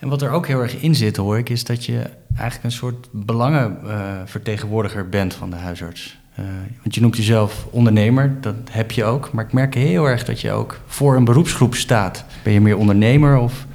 En 0.00 0.08
wat 0.08 0.22
er 0.22 0.30
ook 0.30 0.46
heel 0.46 0.60
erg 0.60 0.76
in 0.76 0.94
zit, 0.94 1.16
hoor 1.16 1.38
ik, 1.38 1.48
is 1.48 1.64
dat 1.64 1.84
je 1.84 2.02
eigenlijk 2.34 2.64
een 2.64 2.72
soort 2.72 3.08
belangenvertegenwoordiger 3.10 5.08
bent 5.08 5.34
van 5.34 5.50
de 5.50 5.56
huisarts. 5.56 6.18
Eh, 6.34 6.44
want 6.82 6.94
je 6.94 7.00
noemt 7.00 7.16
jezelf 7.16 7.66
ondernemer, 7.70 8.36
dat 8.40 8.54
heb 8.70 8.90
je 8.90 9.04
ook. 9.04 9.32
Maar 9.32 9.44
ik 9.44 9.52
merk 9.52 9.74
heel 9.74 10.04
erg 10.04 10.24
dat 10.24 10.40
je 10.40 10.50
ook 10.50 10.80
voor 10.86 11.16
een 11.16 11.24
beroepsgroep 11.24 11.74
staat. 11.74 12.24
Ben 12.42 12.52
je 12.52 12.60
meer 12.60 12.76
ondernemer 12.76 13.38
of 13.38 13.66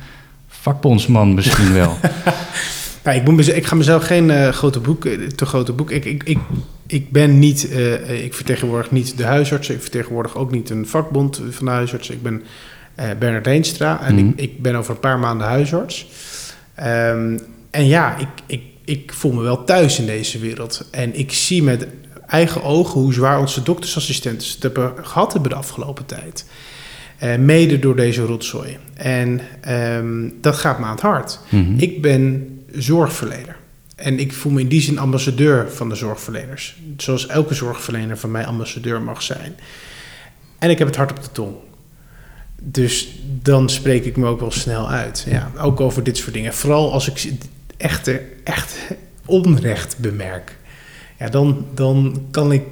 vakbondsman 0.47 1.33
misschien 1.33 1.73
wel? 1.73 1.97
Ik, 3.13 3.27
moet 3.27 3.55
ik 3.55 3.65
ga 3.65 3.75
mezelf 3.75 4.05
geen 4.05 4.31
eh, 4.31 4.49
grote 4.49 4.79
boek, 4.79 5.05
eh, 5.05 5.27
te 5.27 5.45
grote 5.45 5.73
boek. 5.73 5.91
Ik, 5.91 6.05
ik, 6.05 6.23
ik, 6.23 6.37
ik 6.87 7.11
ben 7.11 7.39
niet, 7.39 7.71
ik 8.07 8.33
vertegenwoordig 8.33 8.91
niet 8.91 9.17
de 9.17 9.25
huisartsen. 9.25 9.75
Ik 9.75 9.81
vertegenwoordig 9.81 10.35
ook 10.35 10.51
niet 10.51 10.69
een 10.69 10.87
vakbond 10.87 11.41
van 11.49 11.65
de 11.65 11.71
huisartsen. 11.71 12.15
Ik 12.15 12.21
ben 12.21 12.43
Bernard 13.19 13.45
Heenstra 13.45 14.01
en 14.01 14.15
Mhm. 14.15 14.27
ik, 14.27 14.33
ik 14.39 14.61
ben 14.61 14.75
over 14.75 14.93
een 14.93 14.99
paar 14.99 15.19
maanden 15.19 15.47
huisarts. 15.47 16.07
Ehm, 16.75 17.37
en 17.71 17.87
ja, 17.87 18.17
ik, 18.17 18.27
ik, 18.45 18.61
ik 18.85 19.13
voel 19.13 19.31
me 19.31 19.41
wel 19.41 19.63
thuis 19.63 19.99
in 19.99 20.05
deze 20.05 20.39
wereld. 20.39 20.87
En 20.91 21.19
ik 21.19 21.31
zie 21.33 21.63
met 21.63 21.87
eigen 22.27 22.63
ogen 22.63 22.99
hoe 23.01 23.13
zwaar 23.13 23.39
onze 23.39 23.63
doktersassistenten 23.63 24.47
het 24.47 24.63
hebben 24.63 24.93
gehad 25.01 25.33
hebben 25.33 25.49
de 25.51 25.57
afgelopen 25.57 26.05
tijd. 26.05 26.45
Eh, 27.17 27.35
mede 27.37 27.79
door 27.79 27.95
deze 27.95 28.21
rotzooi. 28.25 28.77
En 28.93 29.41
ehm, 29.61 30.29
dat 30.41 30.55
gaat 30.55 30.79
me 30.79 30.85
aan 30.85 30.91
het 30.91 31.01
hart. 31.01 31.39
Mhm. 31.49 31.73
Ik 31.77 32.01
ben 32.01 32.49
zorgverlener. 32.71 33.55
En 33.95 34.19
ik 34.19 34.33
voel 34.33 34.51
me 34.51 34.61
in 34.61 34.67
die 34.67 34.81
zin 34.81 34.97
ambassadeur 34.99 35.71
van 35.71 35.89
de 35.89 35.95
zorgverleners. 35.95 36.75
Zoals 36.97 37.27
elke 37.27 37.53
zorgverlener 37.53 38.17
van 38.17 38.31
mij 38.31 38.45
ambassadeur 38.45 39.01
mag 39.01 39.21
zijn. 39.21 39.55
En 40.59 40.69
ik 40.69 40.77
heb 40.77 40.87
het 40.87 40.95
hart 40.95 41.11
op 41.11 41.23
de 41.23 41.31
tong. 41.31 41.53
Dus 42.67 43.19
dan 43.41 43.69
spreek 43.69 44.05
ik 44.05 44.17
me 44.17 44.27
ook 44.27 44.39
wel 44.39 44.51
snel 44.51 44.89
uit. 44.89 45.25
Ja, 45.29 45.51
ook 45.61 45.79
over 45.81 46.03
dit 46.03 46.17
soort 46.17 46.33
dingen. 46.33 46.53
Vooral 46.53 46.93
als 46.93 47.07
ik 47.07 47.31
echte, 47.77 48.21
echt 48.43 48.75
onrecht 49.25 49.97
bemerk. 49.97 50.55
Ja, 51.19 51.29
dan, 51.29 51.65
dan 51.73 52.21
kan, 52.31 52.51
ik, 52.51 52.63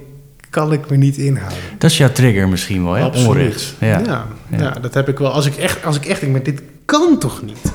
kan 0.50 0.74
ik 0.74 0.90
me 0.90 0.98
niet 0.98 1.18
inhouden. 1.18 1.58
Dat 1.78 1.92
is 1.92 1.98
jouw 1.98 2.12
trigger 2.12 2.48
misschien 2.50 2.84
wel, 2.84 2.94
hè? 2.94 3.04
Absoluut. 3.04 3.28
Onrecht. 3.30 3.74
Ja. 3.80 3.88
Ja. 4.00 4.28
Ja, 4.50 4.58
Ja. 4.58 4.70
dat 4.72 4.94
heb 4.94 5.08
ik 5.10 5.18
wel. 5.18 5.32
Als 5.32 5.46
ik 5.46 5.56
echt, 5.56 5.86
als 5.86 5.96
ik 5.96 6.06
echt 6.06 6.20
denk, 6.20 6.32
maar 6.32 6.44
dit 6.44 6.62
kan 6.86 7.20
toch 7.20 7.42
niet? 7.44 7.72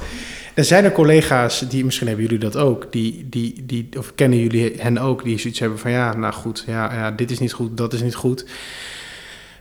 Er 0.55 0.65
zijn 0.65 0.85
er 0.85 0.93
collega's, 0.93 1.65
die, 1.69 1.85
misschien 1.85 2.07
hebben 2.07 2.25
jullie 2.25 2.41
dat 2.41 2.57
ook, 2.57 2.87
die, 2.91 3.27
die, 3.31 3.63
die, 3.67 3.89
of 3.99 4.13
kennen 4.15 4.39
jullie 4.39 4.73
hen 4.79 4.99
ook, 4.99 5.25
die 5.25 5.39
zoiets 5.39 5.59
hebben 5.59 5.79
van 5.79 5.91
ja, 5.91 6.15
nou 6.17 6.33
goed, 6.35 6.65
ja, 6.67 6.95
ja, 6.95 7.11
dit 7.11 7.31
is 7.31 7.39
niet 7.39 7.53
goed, 7.53 7.77
dat 7.77 7.93
is 7.93 8.03
niet 8.03 8.15
goed. 8.15 8.45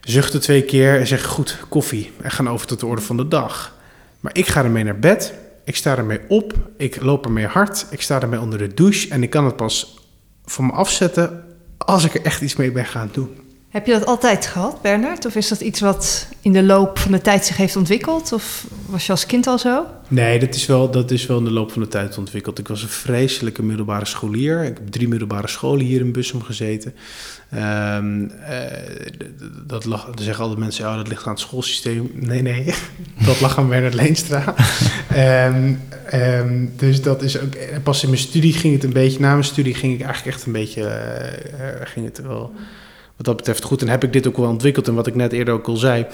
Zuchten 0.08 0.42
twee 0.42 0.64
keer 0.64 1.00
en 1.00 1.08
zeggen 1.08 1.30
goed, 1.30 1.58
koffie. 1.70 2.12
En 2.22 2.32
gaan 2.32 2.50
over 2.50 2.68
tot 2.68 2.80
de 2.80 2.86
orde 2.86 3.02
van 3.02 3.18
de 3.18 3.28
dag. 3.28 3.76
Maar 4.20 4.38
ik 4.38 4.48
ga 4.48 4.64
ermee 4.64 4.84
naar 4.84 5.00
bed, 5.00 5.34
ik 5.64 5.76
sta 5.76 5.98
ermee 5.98 6.20
op, 6.28 6.54
ik 6.78 7.02
loop 7.02 7.26
ermee 7.26 7.46
hard, 7.46 7.86
ik 7.90 8.02
sta 8.02 8.22
ermee 8.22 8.40
onder 8.40 8.60
de 8.60 8.74
douche. 8.74 9.10
En 9.10 9.24
ik 9.24 9.30
kan 9.30 9.46
het 9.46 9.56
pas 9.56 10.00
van 10.46 10.66
me 10.66 10.72
afzetten 10.72 11.44
als 11.78 12.06
ik 12.06 12.14
er 12.14 12.22
echt 12.22 12.42
iets 12.42 12.56
mee 12.56 12.72
ben 12.72 12.86
gaan 12.86 13.10
doen. 13.12 13.38
Heb 13.78 13.86
je 13.86 13.92
dat 13.92 14.06
altijd 14.06 14.46
gehad, 14.46 14.82
Bernard? 14.82 15.26
Of 15.26 15.36
is 15.36 15.48
dat 15.48 15.62
iets 15.62 15.80
wat 15.80 16.28
in 16.42 16.54
de 16.54 16.64
loop 16.64 17.00
van 17.00 17.12
de 17.12 17.22
tijd 17.22 17.46
zich 17.46 17.58
heeft 17.58 17.76
ontwikkeld? 17.76 18.32
Of 18.34 18.66
was 18.86 19.06
je 19.06 19.12
als 19.12 19.26
kind 19.26 19.48
al 19.48 19.58
zo? 19.60 19.86
Nee, 20.08 20.40
dat 20.40 20.56
is, 20.56 20.66
wel, 20.66 20.92
dat 20.92 21.12
is 21.12 21.26
wel 21.26 21.38
in 21.38 21.44
de 21.44 21.52
loop 21.52 21.72
van 21.72 21.82
de 21.82 21.88
tijd 21.88 22.18
ontwikkeld. 22.18 22.60
Ik 22.60 22.68
was 22.68 22.82
een 22.82 22.88
vreselijke 22.90 23.64
middelbare 23.64 24.06
scholier. 24.06 24.64
Ik 24.64 24.78
heb 24.78 24.88
drie 24.92 25.08
middelbare 25.08 25.48
scholen 25.48 25.86
hier 25.86 26.00
in 26.00 26.12
Bussum 26.12 26.42
gezeten. 26.42 26.94
Ehm, 27.50 28.24
eh, 28.30 28.60
d- 29.18 29.20
d- 29.20 29.70
dat 29.70 29.86
lag, 29.86 30.06
dan 30.06 30.24
zeggen 30.24 30.44
altijd 30.44 30.60
mensen, 30.60 30.86
oh, 30.90 30.96
dat 30.96 31.08
ligt 31.08 31.26
aan 31.26 31.32
het 31.32 31.40
schoolsysteem. 31.42 32.12
Nee, 32.14 32.42
nee, 32.42 32.74
dat 33.26 33.42
lag 33.42 33.58
aan 33.58 33.70
Bernard 33.70 33.94
Leenstra. 33.94 34.54
Ehm, 35.10 35.74
ehm, 36.10 36.66
dus 36.76 37.02
dat 37.02 37.22
is 37.22 37.40
ook... 37.40 37.56
en 37.56 37.82
Pas 37.82 38.04
in 38.04 38.10
mijn 38.10 38.22
studie 38.22 38.54
ging 38.54 38.74
het 38.74 38.84
een 38.84 38.94
beetje... 38.94 39.20
Na 39.20 39.32
mijn 39.32 39.44
studie 39.44 39.74
ging 39.76 39.94
ik 39.94 40.02
eigenlijk 40.06 40.36
echt 40.38 40.46
een 40.46 40.52
beetje... 40.54 40.84
eh, 40.84 41.70
eh, 41.70 41.76
ging 41.84 42.06
het 42.06 42.22
wel 42.22 42.54
wat 43.18 43.26
dat 43.26 43.36
betreft 43.38 43.64
goed. 43.64 43.82
En 43.82 43.88
heb 43.88 44.04
ik 44.04 44.14
dit 44.14 44.28
ook 44.28 44.38
wel 44.38 44.50
ontwikkeld. 44.50 44.88
En 44.88 44.94
wat 44.94 45.08
ik 45.08 45.16
net 45.16 45.34
eerder 45.34 45.54
ook 45.54 45.68
al 45.68 45.78
zei... 45.78 46.06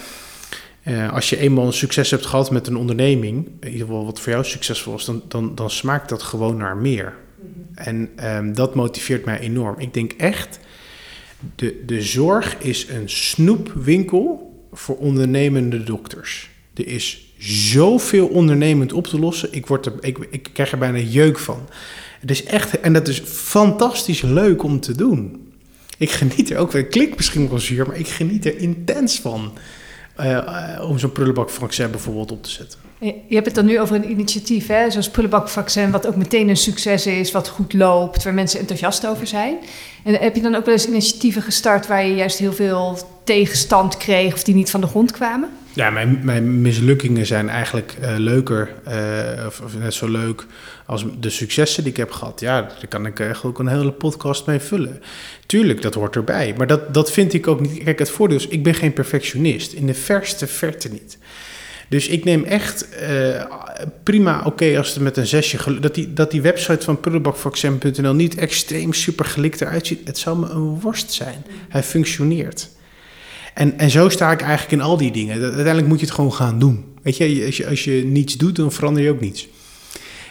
Eh, 0.84 1.14
als 1.14 1.30
je 1.30 1.38
eenmaal 1.38 1.66
een 1.66 1.74
succes 1.74 2.12
hebt 2.12 2.26
gehad 2.26 2.52
met 2.52 2.68
een 2.68 2.76
onderneming, 2.76 3.48
in 3.60 3.72
ieder 3.72 3.88
geval 3.88 4.06
wat 4.06 4.20
voor 4.20 4.32
jou 4.32 4.46
succesvol 4.46 4.92
was, 4.92 5.06
dan, 5.06 5.24
dan, 5.28 5.56
dan 5.56 5.70
smaakt 5.70 6.10
dat 6.10 6.24
gewoon 6.24 6.58
naar 6.58 6.78
meer. 6.78 7.14
En 7.76 8.10
ehm, 8.16 8.54
dat 8.54 8.76
motiveert 8.76 9.26
mij 9.26 9.40
enorm. 9.40 9.80
Ik 9.80 9.94
denk 9.94 10.12
echt, 10.12 10.60
de, 11.56 11.84
de 11.86 12.02
zorg 12.02 12.58
is 12.60 12.90
een 12.90 13.10
snoepwinkel 13.10 14.54
voor 14.74 14.98
ondernemende 14.98 15.84
dokters. 15.84 16.50
Er 16.74 16.88
is 16.88 17.34
zoveel 17.38 18.28
ondernemend 18.28 18.94
op 18.94 19.08
te 19.08 19.20
lossen. 19.20 19.50
Ik, 19.52 19.68
word 19.68 19.86
er, 19.86 19.94
ik, 20.00 20.28
ik 20.30 20.50
krijg 20.54 20.72
er 20.72 20.78
bijna 20.78 20.98
jeuk 20.98 21.40
van. 21.40 21.70
Het 22.20 22.32
is 22.32 22.44
echt, 22.44 22.80
en 22.80 22.94
dat 22.94 23.08
is 23.08 23.20
fantastisch 23.26 24.22
leuk 24.22 24.64
om 24.64 24.80
te 24.80 24.96
doen. 24.96 25.43
Ik 25.98 26.12
geniet 26.12 26.50
er 26.52 26.58
ook, 26.58 26.74
het 26.74 26.88
klinkt 26.88 27.16
misschien 27.16 27.50
wel 27.50 27.60
zuur, 27.60 27.88
maar 27.88 27.98
ik 27.98 28.08
geniet 28.08 28.46
er 28.46 28.58
intens 28.58 29.20
van. 29.20 29.54
eh, 30.16 30.38
eh, 30.38 30.90
om 30.90 31.00
zo'n 31.00 31.12
prullenbakvaccin 31.12 31.92
bijvoorbeeld 31.92 32.32
op 32.32 32.44
te 32.44 32.50
zetten. 32.50 32.80
Je 33.00 33.36
hebt 33.36 33.46
het 33.46 33.56
dan 33.56 33.66
nu 33.66 33.80
over 33.80 33.96
een 33.96 34.10
initiatief, 34.10 34.68
hè? 34.68 34.90
zoals 34.92 35.10
prullenbakvaccin, 35.10 35.92
wat 35.92 36.08
ook 36.08 36.16
meteen 36.16 36.50
een 36.50 36.58
succes 36.58 37.06
is, 37.06 37.32
wat 37.32 37.48
goed 37.48 37.74
loopt, 37.74 38.24
waar 38.24 38.34
mensen 38.34 38.60
enthousiast 38.60 39.08
over 39.08 39.28
zijn. 39.28 39.56
En 40.04 40.14
heb 40.14 40.36
je 40.36 40.42
dan 40.42 40.56
ook 40.56 40.66
wel 40.66 40.74
eens 40.74 40.88
initiatieven 40.88 41.42
gestart 41.42 41.88
waar 41.88 42.06
je 42.06 42.16
juist 42.16 42.38
heel 42.38 42.54
veel 42.54 42.98
tegenstand 43.24 43.98
kreeg 43.98 44.34
of 44.34 44.44
die 44.44 44.56
niet 44.56 44.70
van 44.70 44.82
de 44.82 44.88
grond 44.88 45.12
kwamen? 45.12 45.50
Ja, 45.76 45.90
mijn, 45.90 46.20
mijn 46.24 46.62
mislukkingen 46.62 47.26
zijn 47.26 47.50
eigenlijk 47.50 47.96
eh, 48.02 48.14
leuker, 48.18 48.74
eh, 48.84 49.46
of, 49.48 49.78
net 49.80 49.94
zo 49.94 50.08
leuk 50.08 50.46
als 50.86 51.06
de 51.20 51.30
successen 51.30 51.84
die 51.84 51.92
ik 51.92 51.98
heb 51.98 52.12
gehad. 52.12 52.40
Ja, 52.40 52.62
daar 52.62 52.88
kan 52.90 53.06
ik 53.06 53.20
echt 53.20 53.44
ook 53.44 53.60
een 53.60 53.68
hele 53.68 53.92
podcast 53.92 54.46
mee 54.46 54.60
vullen. 54.60 55.02
Tuurlijk, 55.46 55.82
dat 55.82 55.94
hoort 55.94 56.16
erbij. 56.16 56.54
Maar 56.58 56.68
dat, 56.68 56.94
dat 56.94 57.12
vind 57.12 57.34
ik 57.34 57.48
ook 57.48 57.60
niet. 57.60 57.84
Kijk, 57.84 58.00
het 58.00 58.10
voordeel 58.10 58.38
is, 58.38 58.48
ik 58.48 58.64
ben 58.64 58.74
geen 58.74 58.94
perfectionist. 58.94 59.74
In 59.74 59.86
de 59.86 59.94
verste 59.94 60.48
verte 60.48 60.90
niet. 60.90 61.18
Dus 61.90 62.08
ik 62.08 62.24
neem 62.24 62.44
echt 62.44 62.90
eh, 62.90 63.46
prima, 64.04 64.42
oké, 64.46 64.78
als 64.78 64.94
het 64.94 65.04
met 65.04 65.18
een 65.18 65.28
zesje... 65.28 65.80
Dat 65.80 65.96
die, 65.96 66.14
dat 66.14 66.32
die 66.32 66.42
website 66.42 66.86
van 66.86 67.00
prullenbakvaccin.nl 67.00 68.14
niet 68.14 68.36
extreem 68.36 68.94
super 68.94 69.26
gelikt 69.26 69.62
eruit 69.62 69.88
ziet. 69.88 70.08
Het 70.08 70.18
zou 70.18 70.38
me 70.40 70.50
een 70.50 70.80
worst 70.80 71.12
zijn. 71.12 71.46
Hij 71.70 71.84
functioneert. 71.84 72.70
En, 73.54 73.78
en 73.78 73.90
zo 73.90 74.10
sta 74.10 74.32
ik 74.32 74.42
eigenlijk 74.42 74.72
in 74.72 74.82
al 74.82 74.98
die 74.98 75.12
dingen. 75.12 75.42
Uiteindelijk 75.42 75.88
moet 75.88 76.00
je 76.00 76.06
het 76.06 76.16
gewoon 76.16 76.34
gaan 76.34 76.60
doen. 76.60 76.86
Weet 77.02 77.18
je, 77.18 77.44
als 77.46 77.58
je, 77.58 77.68
als 77.68 77.84
je 77.84 77.92
niets 78.06 78.38
doet, 78.38 78.56
dan 78.56 78.72
verander 78.72 79.04
je 79.04 79.10
ook 79.10 79.20
niets. 79.20 79.48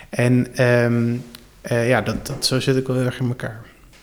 En 0.09 0.57
ehm, 0.57 1.15
eh, 1.61 1.89
ja, 1.89 2.03
dat, 2.03 2.27
dat, 2.27 2.47
zo 2.47 2.61
zit 2.61 2.77
ik 2.77 2.87
wel 2.87 2.97
heel 2.97 3.05
erg 3.05 3.21
in 3.21 3.29
elkaar. 3.29 3.61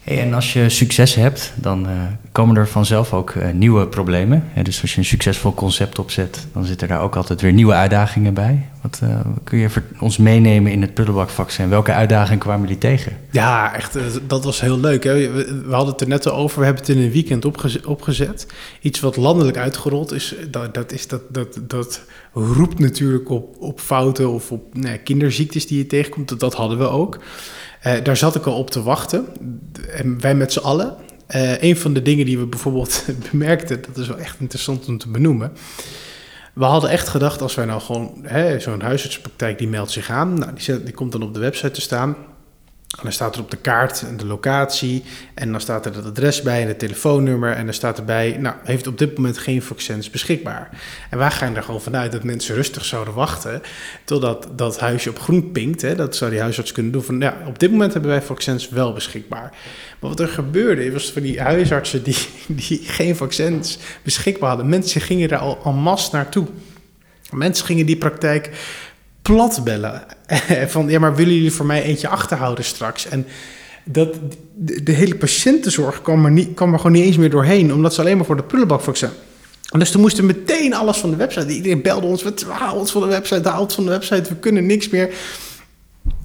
En 0.09 0.33
als 0.33 0.53
je 0.53 0.69
succes 0.69 1.15
hebt, 1.15 1.53
dan 1.55 1.87
eh, 1.87 1.93
komen 2.31 2.55
er 2.55 2.67
vanzelf 2.67 3.13
ook 3.13 3.29
eh, 3.29 3.51
nieuwe 3.51 3.87
problemen. 3.87 4.43
Dus 4.63 4.81
als 4.81 4.91
je 4.91 4.97
een 4.97 5.05
succesvol 5.05 5.53
concept 5.53 5.99
opzet, 5.99 6.47
dan 6.53 6.65
zitten 6.65 6.87
daar 6.87 7.01
ook 7.01 7.15
altijd 7.15 7.41
weer 7.41 7.53
nieuwe 7.53 7.73
uitdagingen 7.73 8.33
bij. 8.33 8.69
Wat 8.81 8.99
eh, 9.03 9.19
kun 9.43 9.57
je 9.57 9.69
ons 9.99 10.17
meenemen 10.17 10.71
in 10.71 10.81
het 10.81 10.93
prullenbakvaccin? 10.93 11.69
Welke 11.69 11.93
uitdagingen 11.93 12.39
kwamen 12.39 12.61
jullie 12.61 12.77
tegen? 12.77 13.17
Ja, 13.31 13.75
echt, 13.75 13.97
dat 14.27 14.43
was 14.43 14.61
heel 14.61 14.79
leuk. 14.79 15.03
Hè? 15.03 15.13
We, 15.31 15.65
hadden 15.69 15.91
het 15.91 16.01
er 16.01 16.07
net 16.07 16.27
al 16.27 16.35
over. 16.35 16.59
We 16.59 16.65
hebben 16.65 16.83
het 16.83 16.95
in 16.95 17.01
een 17.03 17.11
weekend 17.11 17.45
opgezet. 17.85 18.47
Iets 18.81 18.99
wat 18.99 19.15
landelijk 19.15 19.57
uitgerold 19.57 20.11
is. 20.11 20.35
Dat, 20.51 20.73
dat, 20.73 20.91
is 20.91 21.07
dat, 21.07 21.21
dat, 21.29 21.59
dat 21.61 22.01
roept 22.33 22.79
natuurlijk 22.79 23.29
op, 23.29 23.55
op 23.59 23.79
fouten 23.79 24.29
of 24.29 24.51
op 24.51 24.77
nou, 24.77 24.97
kinderziektes 24.97 25.67
die 25.67 25.77
je 25.77 25.87
tegenkomt. 25.87 26.29
Dat, 26.29 26.39
dat 26.39 26.53
hadden 26.53 26.77
we 26.77 26.87
ook. 26.87 27.19
Eh, 27.79 28.03
daar 28.03 28.17
zat 28.17 28.35
ik 28.35 28.45
al 28.45 28.57
op 28.57 28.69
te 28.69 28.83
wachten. 28.83 29.25
En 29.91 30.21
wij 30.21 30.35
met 30.35 30.53
z'n 30.53 30.59
allen. 30.59 30.95
Eh, 31.27 31.61
een 31.61 31.77
van 31.77 31.93
de 31.93 32.01
dingen 32.01 32.25
die 32.25 32.39
we 32.39 32.45
bijvoorbeeld 32.45 33.05
bemerkten, 33.31 33.81
dat 33.81 33.97
is 33.97 34.07
wel 34.07 34.17
echt 34.17 34.39
interessant 34.39 34.87
om 34.87 34.97
te 34.97 35.09
benoemen. 35.09 35.51
We 36.53 36.65
hadden 36.65 36.89
echt 36.89 37.07
gedacht, 37.07 37.41
als 37.41 37.55
wij 37.55 37.65
nou 37.65 37.81
gewoon, 37.81 38.13
hè, 38.23 38.59
zo'n 38.59 38.81
huisartsenpraktijk 38.81 39.57
die 39.57 39.67
meldt 39.67 39.91
zich 39.91 40.09
aan, 40.09 40.33
nou, 40.33 40.53
die, 40.53 40.83
die 40.83 40.93
komt 40.93 41.11
dan 41.11 41.23
op 41.23 41.33
de 41.33 41.39
website 41.39 41.71
te 41.71 41.81
staan. 41.81 42.15
En 42.97 43.03
dan 43.03 43.11
staat 43.11 43.35
er 43.35 43.41
op 43.41 43.51
de 43.51 43.57
kaart 43.57 44.05
de 44.17 44.25
locatie 44.25 45.03
en 45.33 45.51
dan 45.51 45.61
staat 45.61 45.85
er 45.85 45.95
het 45.95 46.05
adres 46.05 46.41
bij 46.41 46.61
en 46.61 46.67
het 46.67 46.79
telefoonnummer. 46.79 47.53
En 47.53 47.65
dan 47.65 47.73
staat 47.73 47.97
erbij, 47.97 48.37
nou, 48.39 48.55
heeft 48.63 48.87
op 48.87 48.97
dit 48.97 49.15
moment 49.17 49.37
geen 49.37 49.61
vaccins 49.61 50.09
beschikbaar. 50.09 50.69
En 51.09 51.17
wij 51.17 51.31
gaan 51.31 51.55
er 51.55 51.63
gewoon 51.63 51.81
vanuit 51.81 52.11
dat 52.11 52.23
mensen 52.23 52.55
rustig 52.55 52.85
zouden 52.85 53.13
wachten 53.13 53.61
totdat 54.03 54.47
dat 54.55 54.79
huisje 54.79 55.09
op 55.09 55.19
groen 55.19 55.51
pinkt. 55.51 55.81
Hè. 55.81 55.95
Dat 55.95 56.15
zou 56.15 56.31
die 56.31 56.39
huisarts 56.39 56.71
kunnen 56.71 56.91
doen 56.91 57.03
van, 57.03 57.19
ja, 57.19 57.37
op 57.45 57.59
dit 57.59 57.71
moment 57.71 57.93
hebben 57.93 58.11
wij 58.11 58.21
vaccins 58.21 58.69
wel 58.69 58.93
beschikbaar. 58.93 59.53
Maar 59.99 60.09
wat 60.09 60.19
er 60.19 60.27
gebeurde, 60.27 60.91
was 60.91 61.11
voor 61.11 61.21
die 61.21 61.41
huisartsen 61.41 62.03
die, 62.03 62.17
die 62.47 62.77
geen 62.83 63.15
vaccins 63.15 63.77
beschikbaar 64.03 64.49
hadden. 64.49 64.69
Mensen 64.69 65.01
gingen 65.01 65.29
er 65.29 65.37
al 65.37 65.59
en 65.65 65.75
masse 65.75 66.09
naartoe. 66.15 66.47
Mensen 67.31 67.65
gingen 67.65 67.85
die 67.85 67.97
praktijk 67.97 68.49
plat 69.33 69.61
bellen. 69.63 70.03
van, 70.67 70.89
ja, 70.89 70.99
maar 70.99 71.15
willen 71.15 71.33
jullie 71.33 71.51
voor 71.51 71.65
mij 71.65 71.83
eentje 71.83 72.07
achterhouden 72.07 72.63
straks? 72.63 73.07
En 73.07 73.25
dat, 73.83 74.15
de, 74.55 74.83
de 74.83 74.91
hele 74.91 75.15
patiëntenzorg 75.15 76.01
kwam 76.01 76.25
er, 76.25 76.31
niet, 76.31 76.53
kwam 76.53 76.73
er 76.73 76.77
gewoon 76.77 76.91
niet 76.91 77.05
eens 77.05 77.17
meer 77.17 77.29
doorheen, 77.29 77.73
omdat 77.73 77.93
ze 77.93 78.01
alleen 78.01 78.17
maar 78.17 78.25
voor 78.25 78.35
de 78.35 78.43
prullenbakvaccin. 78.43 79.09
En 79.71 79.79
dus 79.79 79.91
toen 79.91 80.01
moesten 80.01 80.25
meteen 80.25 80.73
alles 80.73 80.97
van 80.97 81.09
de 81.09 81.15
website. 81.15 81.53
Iedereen 81.53 81.81
belde 81.81 82.07
ons, 82.07 82.23
we 82.23 82.33
haal 82.49 82.75
ons 82.75 82.91
van 82.91 83.01
de 83.01 83.07
website, 83.07 83.49
haal 83.49 83.61
ons 83.61 83.73
van 83.75 83.83
de 83.83 83.89
website, 83.89 84.29
we 84.29 84.35
kunnen 84.35 84.65
niks 84.65 84.89
meer. 84.89 85.13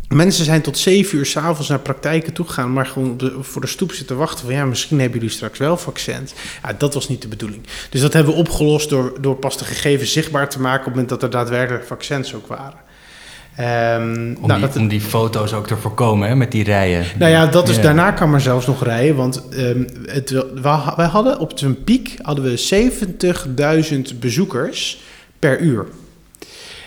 Mensen 0.08 0.44
zijn 0.44 0.62
tot 0.62 0.78
zeven 0.78 1.18
uur 1.18 1.26
s'avonds 1.26 1.68
naar 1.68 1.78
praktijken 1.78 2.32
toegegaan, 2.32 2.72
maar 2.72 2.86
gewoon 2.86 3.20
voor 3.40 3.60
de 3.60 3.66
stoep 3.66 3.92
zitten 3.92 4.16
wachten 4.16 4.44
van 4.44 4.54
ja, 4.54 4.64
misschien 4.64 5.00
hebben 5.00 5.18
jullie 5.18 5.34
straks 5.34 5.58
wel 5.58 5.76
vaccins. 5.76 6.32
Ja, 6.62 6.72
dat 6.72 6.94
was 6.94 7.08
niet 7.08 7.22
de 7.22 7.28
bedoeling. 7.28 7.62
Dus 7.90 8.00
dat 8.00 8.12
hebben 8.12 8.32
we 8.32 8.38
opgelost 8.38 8.88
door, 8.88 9.16
door 9.20 9.36
pas 9.36 9.58
de 9.58 9.64
gegevens 9.64 10.12
zichtbaar 10.12 10.48
te 10.48 10.60
maken 10.60 10.78
op 10.78 10.84
het 10.84 10.94
moment 10.94 11.08
dat 11.08 11.22
er 11.22 11.30
daadwerkelijk 11.30 11.84
vaccins 11.84 12.34
ook 12.34 12.46
waren. 12.46 12.92
Um, 13.60 14.36
om, 14.40 14.48
nou, 14.48 14.60
die, 14.60 14.68
dat, 14.68 14.76
om 14.76 14.88
die 14.88 15.00
foto's 15.00 15.52
ook 15.52 15.66
te 15.66 15.76
voorkomen 15.76 16.28
hè, 16.28 16.36
met 16.36 16.52
die 16.52 16.64
rijen. 16.64 17.04
Nou 17.18 17.30
ja, 17.30 17.46
dat 17.46 17.68
is, 17.68 17.80
daarna 17.80 18.10
kan 18.10 18.34
er 18.34 18.40
zelfs 18.40 18.66
nog 18.66 18.84
rijden. 18.84 19.16
Want 19.16 19.42
um, 19.58 19.86
het, 20.06 20.44
wij 20.96 21.06
hadden 21.06 21.38
op 21.38 21.52
zijn 21.54 21.84
piek 21.84 22.16
hadden 22.22 22.44
we 22.44 22.90
70.000 24.12 24.18
bezoekers 24.18 25.02
per 25.38 25.60
uur. 25.60 25.86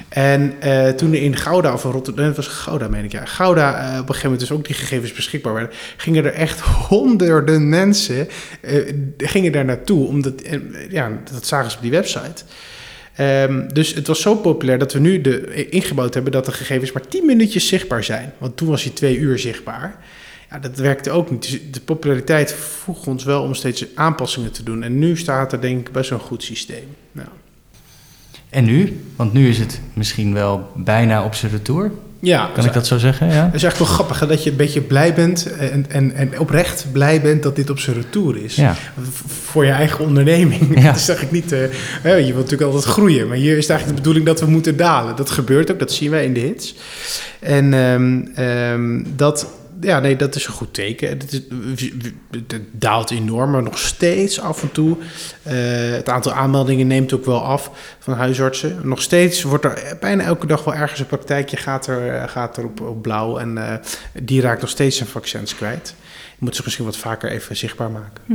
En 0.10 0.54
uh, 0.64 0.88
toen 0.88 1.14
er 1.14 1.22
in 1.22 1.36
Gouda 1.36 1.74
of 1.74 1.84
Rotterdam, 1.84 2.26
het 2.26 2.36
was 2.36 2.48
Gouda 2.48 2.88
meen 2.88 3.04
ik 3.04 3.12
ja, 3.12 3.26
Gouda 3.26 3.72
uh, 3.72 3.80
op 3.80 3.86
een 3.86 4.06
gegeven 4.06 4.22
moment 4.24 4.40
dus 4.40 4.52
ook 4.52 4.66
die 4.66 4.76
gegevens 4.76 5.14
beschikbaar 5.14 5.54
werden, 5.54 5.72
gingen 5.98 6.26
er 6.26 6.34
echt 6.34 6.60
honderden 6.90 7.70
mensen 7.70 8.28
uh, 8.62 8.94
gingen 9.18 9.52
daar 9.52 9.66
naartoe, 9.66 10.08
omdat, 10.08 10.34
ja, 10.90 11.12
dat 11.32 11.46
zagen 11.46 11.72
ze 11.72 11.76
op 11.76 11.82
die 11.82 11.92
website. 11.92 12.44
Um, 13.20 13.74
dus 13.74 13.94
het 13.94 14.08
was 14.08 14.22
zo 14.22 14.36
populair 14.36 14.78
dat 14.78 14.94
we 14.94 15.00
nu 15.00 15.22
de, 15.22 15.68
ingebouwd 15.70 16.14
hebben 16.14 16.32
dat 16.32 16.46
de 16.46 16.52
gegevens 16.52 16.92
maar 16.92 17.08
10 17.08 17.26
minuutjes 17.26 17.68
zichtbaar 17.68 18.04
zijn. 18.04 18.34
Want 18.38 18.58
toen 18.58 18.68
was 18.68 18.84
hij 18.84 18.92
twee 18.92 19.18
uur 19.18 19.40
zichtbaar. 19.40 19.96
Ja, 20.50 20.60
dat 20.60 20.78
werkte 20.78 21.12
ook 21.12 21.32
niet. 21.32 21.42
Dus 21.42 21.60
de 21.72 21.80
populariteit 21.80 22.54
vroeg 22.54 23.08
ons 23.08 23.24
wel 23.24 23.44
om 23.44 23.54
steeds 23.54 23.86
aanpassingen 23.96 24.52
te 24.52 24.64
doen. 24.64 24.84
En 24.84 25.00
nu 25.00 25.18
staat 25.18 25.54
er 25.54 25.62
denk 25.62 25.88
ik 25.88 25.94
best 25.94 26.12
een 26.12 26.20
goed 26.20 26.44
systeem. 26.44 26.88
Nou. 27.12 27.28
En 28.50 28.66
nu? 28.66 29.02
Want 29.16 29.34
nu 29.34 29.50
is 29.50 29.58
het 29.58 29.82
misschien 29.94 30.34
wel 30.34 30.72
bijna 30.76 31.24
op 31.24 31.34
zijn 31.34 31.52
retour. 31.52 31.92
Ja, 32.20 32.50
kan 32.54 32.66
ik 32.66 32.74
dat 32.74 32.88
zo 32.88 32.98
zeggen? 32.98 33.28
Ja? 33.28 33.46
Het 33.46 33.54
is 33.54 33.64
eigenlijk 33.64 33.78
wel 33.78 33.88
grappig 33.88 34.20
hè, 34.20 34.28
dat 34.28 34.44
je 34.44 34.50
een 34.50 34.56
beetje 34.56 34.82
blij 34.82 35.14
bent 35.14 35.56
en, 35.58 35.86
en, 35.90 36.14
en 36.14 36.40
oprecht 36.40 36.86
blij 36.92 37.22
bent 37.22 37.44
dat 37.44 37.56
dit 37.56 37.70
op 37.70 37.80
zijn 37.80 37.96
retour 37.96 38.44
is. 38.44 38.56
Ja. 38.56 38.76
Voor 39.44 39.66
je 39.66 39.72
eigen 39.72 40.06
onderneming. 40.06 40.66
Ja. 40.78 40.92
Dat 40.92 41.02
zeg 41.02 41.22
ik 41.22 41.32
niet. 41.32 41.52
Uh, 41.52 41.60
je 42.02 42.14
wilt 42.34 42.36
natuurlijk 42.36 42.62
altijd 42.62 42.84
groeien, 42.84 43.28
maar 43.28 43.38
hier 43.38 43.58
is 43.58 43.62
het 43.62 43.70
eigenlijk 43.70 43.88
de 43.90 43.96
bedoeling 43.96 44.26
dat 44.26 44.40
we 44.40 44.52
moeten 44.52 44.78
dalen. 44.78 45.16
Dat 45.16 45.30
gebeurt 45.30 45.72
ook, 45.72 45.80
dat 45.80 45.92
zien 45.92 46.12
wij 46.12 46.26
in 46.26 46.34
de 46.34 46.40
hits. 46.40 46.76
En 47.40 47.74
um, 47.74 48.32
um, 48.38 49.14
dat 49.16 49.48
ja, 49.82 50.00
nee, 50.00 50.16
dat 50.16 50.36
is 50.36 50.48
een 50.48 50.54
goed 50.54 50.74
teken. 50.74 51.10
Het, 51.10 51.42
daalt 52.72 53.12
enorm, 53.12 53.52
maar 53.52 53.63
nog 53.63 53.78
steeds 53.78 54.40
af 54.40 54.62
en 54.62 54.72
toe. 54.72 54.98
Uh, 55.48 55.54
het 55.92 56.10
aantal 56.10 56.32
aanmeldingen 56.32 56.88
neemt 56.88 57.13
ook 57.13 57.26
wel 57.26 57.44
af 57.44 57.72
van 58.00 58.13
huisartsen. 58.13 58.80
Nog 58.84 59.02
steeds 59.02 59.44
wordt 59.44 59.66
er 59.66 59.98
bijna 60.00 60.24
elke 60.24 60.48
dag 60.48 60.63
wel 60.63 60.76
ergens 60.76 61.00
een 61.00 61.06
praktijkje 61.06 61.58
gaat 61.58 61.88
er, 61.88 62.30
gaat 62.30 62.58
er 62.58 62.63
op, 62.63 62.82
op 62.82 63.02
blauw. 63.02 63.38
En 63.38 63.56
uh, 63.58 63.74
die 64.24 64.42
raakt 64.42 64.62
nog 64.62 64.70
steeds 64.70 64.98
zijn 64.98 65.10
vaccins 65.10 65.56
kwijt 65.56 65.96
moet 66.38 66.56
ze 66.56 66.62
misschien 66.63 66.86
wat 66.86 66.97
vaker 66.97 67.32
even 67.32 67.58
zichtbaar 67.58 67.89
maken. 67.89 68.23
Hm. 68.26 68.34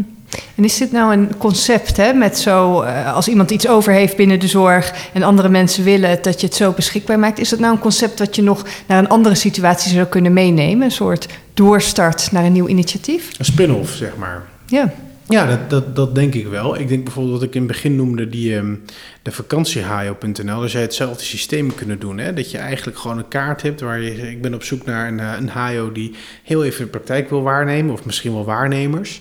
En 0.55 0.65
is 0.65 0.79
dit 0.79 0.93
nou 0.93 1.13
een 1.13 1.37
concept, 1.39 1.97
hè, 1.97 2.13
met 2.13 2.39
zo, 2.39 2.83
uh, 2.83 3.15
als 3.15 3.29
iemand 3.29 3.51
iets 3.51 3.69
over 3.69 3.93
heeft 3.93 4.17
binnen 4.17 4.41
de 4.41 4.47
zorg 4.47 5.11
en 5.13 5.23
andere 5.23 5.49
mensen 5.49 5.85
willen 5.85 6.23
dat 6.23 6.41
je 6.41 6.47
het 6.47 6.57
zo 6.57 6.73
beschikbaar 6.73 7.19
maakt, 7.19 7.39
is 7.39 7.49
dat 7.49 7.59
nou 7.59 7.73
een 7.73 7.81
concept 7.81 8.19
wat 8.19 8.37
je 8.37 8.43
nog 8.43 8.65
naar 8.87 8.99
een 8.99 9.09
andere 9.09 9.35
situatie 9.35 9.93
zou 9.93 10.07
kunnen 10.07 10.33
meenemen? 10.33 10.85
Een 10.85 10.91
soort 10.91 11.27
doorstart 11.55 12.33
naar 12.33 12.45
een 12.45 12.53
nieuw 12.53 12.69
initiatief? 12.69 13.31
Een 13.39 13.45
spin-off, 13.45 13.93
zeg 13.93 14.17
maar. 14.17 14.43
Ja. 14.67 14.93
Ja, 15.33 15.59
dat, 15.69 15.97
dat, 15.97 16.15
denk 16.15 16.35
ik 16.35 16.47
wel. 16.47 16.79
Ik 16.79 16.89
denk 16.89 17.05
bijvoorbeeld 17.05 17.35
wat 17.35 17.49
ik 17.49 17.55
in 17.55 17.63
het 17.63 17.71
begin 17.71 17.97
noemde, 17.97 18.29
die, 18.29 18.55
um, 18.55 18.83
de 19.23 19.33
vakantiehaio.nl. 19.33 20.61
Daar 20.61 20.69
zou 20.69 20.69
je 20.71 20.79
hetzelfde 20.79 21.25
systeem 21.25 21.75
kunnen 21.75 21.99
doen. 21.99 22.19
Hè? 22.19 22.33
Dat 22.33 22.51
je 22.51 22.59
eigenlijk 22.59 22.99
gewoon 22.99 23.19
een 23.19 23.29
kaart 23.29 23.63
hebt 23.63 23.81
waar 23.81 24.01
je... 24.01 24.31
Ik 24.31 24.43
ben 24.43 24.55
op 24.55 24.63
zoek 24.63 24.85
naar 24.85 25.09
een, 25.09 25.21
eh, 25.21 25.33
een 25.39 25.93
die 25.93 26.15
heel 26.43 26.65
even 26.65 26.85
de 26.85 26.91
praktijk 26.91 27.31
wil 27.31 27.43
waarnemen. 27.43 27.93
Of 27.93 28.05
misschien 28.05 28.33
wel 28.33 28.45
waarnemers. 28.45 29.21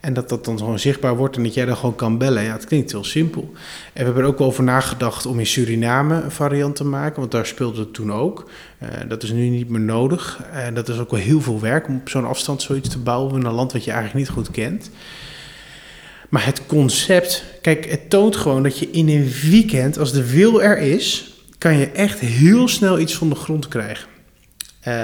En 0.00 0.12
dat 0.14 0.28
dat 0.28 0.44
dan 0.44 0.58
gewoon 0.58 0.78
zichtbaar 0.78 1.16
wordt 1.16 1.36
en 1.36 1.42
dat 1.42 1.54
jij 1.54 1.64
dan 1.64 1.76
gewoon 1.76 1.94
kan 1.94 2.18
bellen. 2.18 2.42
Ja, 2.42 2.52
het 2.52 2.64
klinkt 2.64 2.92
heel 2.92 3.04
simpel. 3.04 3.50
En 3.52 3.58
we 3.92 4.04
hebben 4.04 4.22
er 4.22 4.28
ook 4.28 4.40
over 4.40 4.62
nagedacht 4.62 5.26
om 5.26 5.38
in 5.38 5.46
Suriname 5.46 6.22
een 6.22 6.30
variant 6.30 6.76
te 6.76 6.84
maken, 6.84 7.20
want 7.20 7.32
daar 7.32 7.46
speelde 7.46 7.80
het 7.80 7.94
toen 7.94 8.12
ook. 8.12 8.50
Uh, 8.82 8.88
dat 9.08 9.22
is 9.22 9.30
nu 9.30 9.48
niet 9.48 9.68
meer 9.68 9.80
nodig. 9.80 10.42
En 10.52 10.74
dat 10.74 10.88
is 10.88 10.98
ook 10.98 11.10
wel 11.10 11.20
heel 11.20 11.40
veel 11.40 11.60
werk 11.60 11.88
om 11.88 11.96
op 11.96 12.08
zo'n 12.08 12.26
afstand 12.26 12.62
zoiets 12.62 12.88
te 12.88 12.98
bouwen 12.98 13.40
in 13.40 13.46
een 13.46 13.52
land 13.52 13.72
wat 13.72 13.84
je 13.84 13.90
eigenlijk 13.90 14.26
niet 14.26 14.36
goed 14.36 14.50
kent. 14.50 14.90
Maar 16.32 16.46
het 16.46 16.66
concept, 16.66 17.44
kijk, 17.60 17.90
het 17.90 18.10
toont 18.10 18.36
gewoon 18.36 18.62
dat 18.62 18.78
je 18.78 18.90
in 18.90 19.08
een 19.08 19.32
weekend, 19.50 19.98
als 19.98 20.12
de 20.12 20.30
wil 20.30 20.62
er 20.62 20.78
is, 20.78 21.34
kan 21.58 21.76
je 21.76 21.90
echt 21.90 22.18
heel 22.18 22.68
snel 22.68 22.98
iets 22.98 23.14
van 23.14 23.28
de 23.28 23.34
grond 23.34 23.68
krijgen. 23.68 24.08
Uh, 24.88 24.94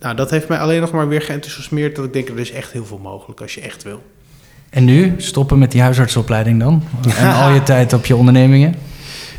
nou, 0.00 0.16
dat 0.16 0.30
heeft 0.30 0.48
mij 0.48 0.58
alleen 0.58 0.80
nog 0.80 0.92
maar 0.92 1.08
weer 1.08 1.22
geenthousiasmeerd 1.22 1.96
dat 1.96 2.04
ik 2.04 2.12
denk, 2.12 2.28
er 2.28 2.38
is 2.38 2.50
echt 2.50 2.72
heel 2.72 2.84
veel 2.84 2.98
mogelijk 2.98 3.40
als 3.40 3.54
je 3.54 3.60
echt 3.60 3.82
wil. 3.82 4.02
En 4.70 4.84
nu 4.84 5.14
stoppen 5.16 5.58
met 5.58 5.70
die 5.72 5.80
huisartsopleiding 5.80 6.60
dan? 6.60 6.82
En 7.18 7.34
al 7.34 7.50
je 7.50 7.62
tijd 7.62 7.92
op 7.92 8.06
je 8.06 8.16
ondernemingen? 8.16 8.74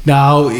Nou, 0.09 0.53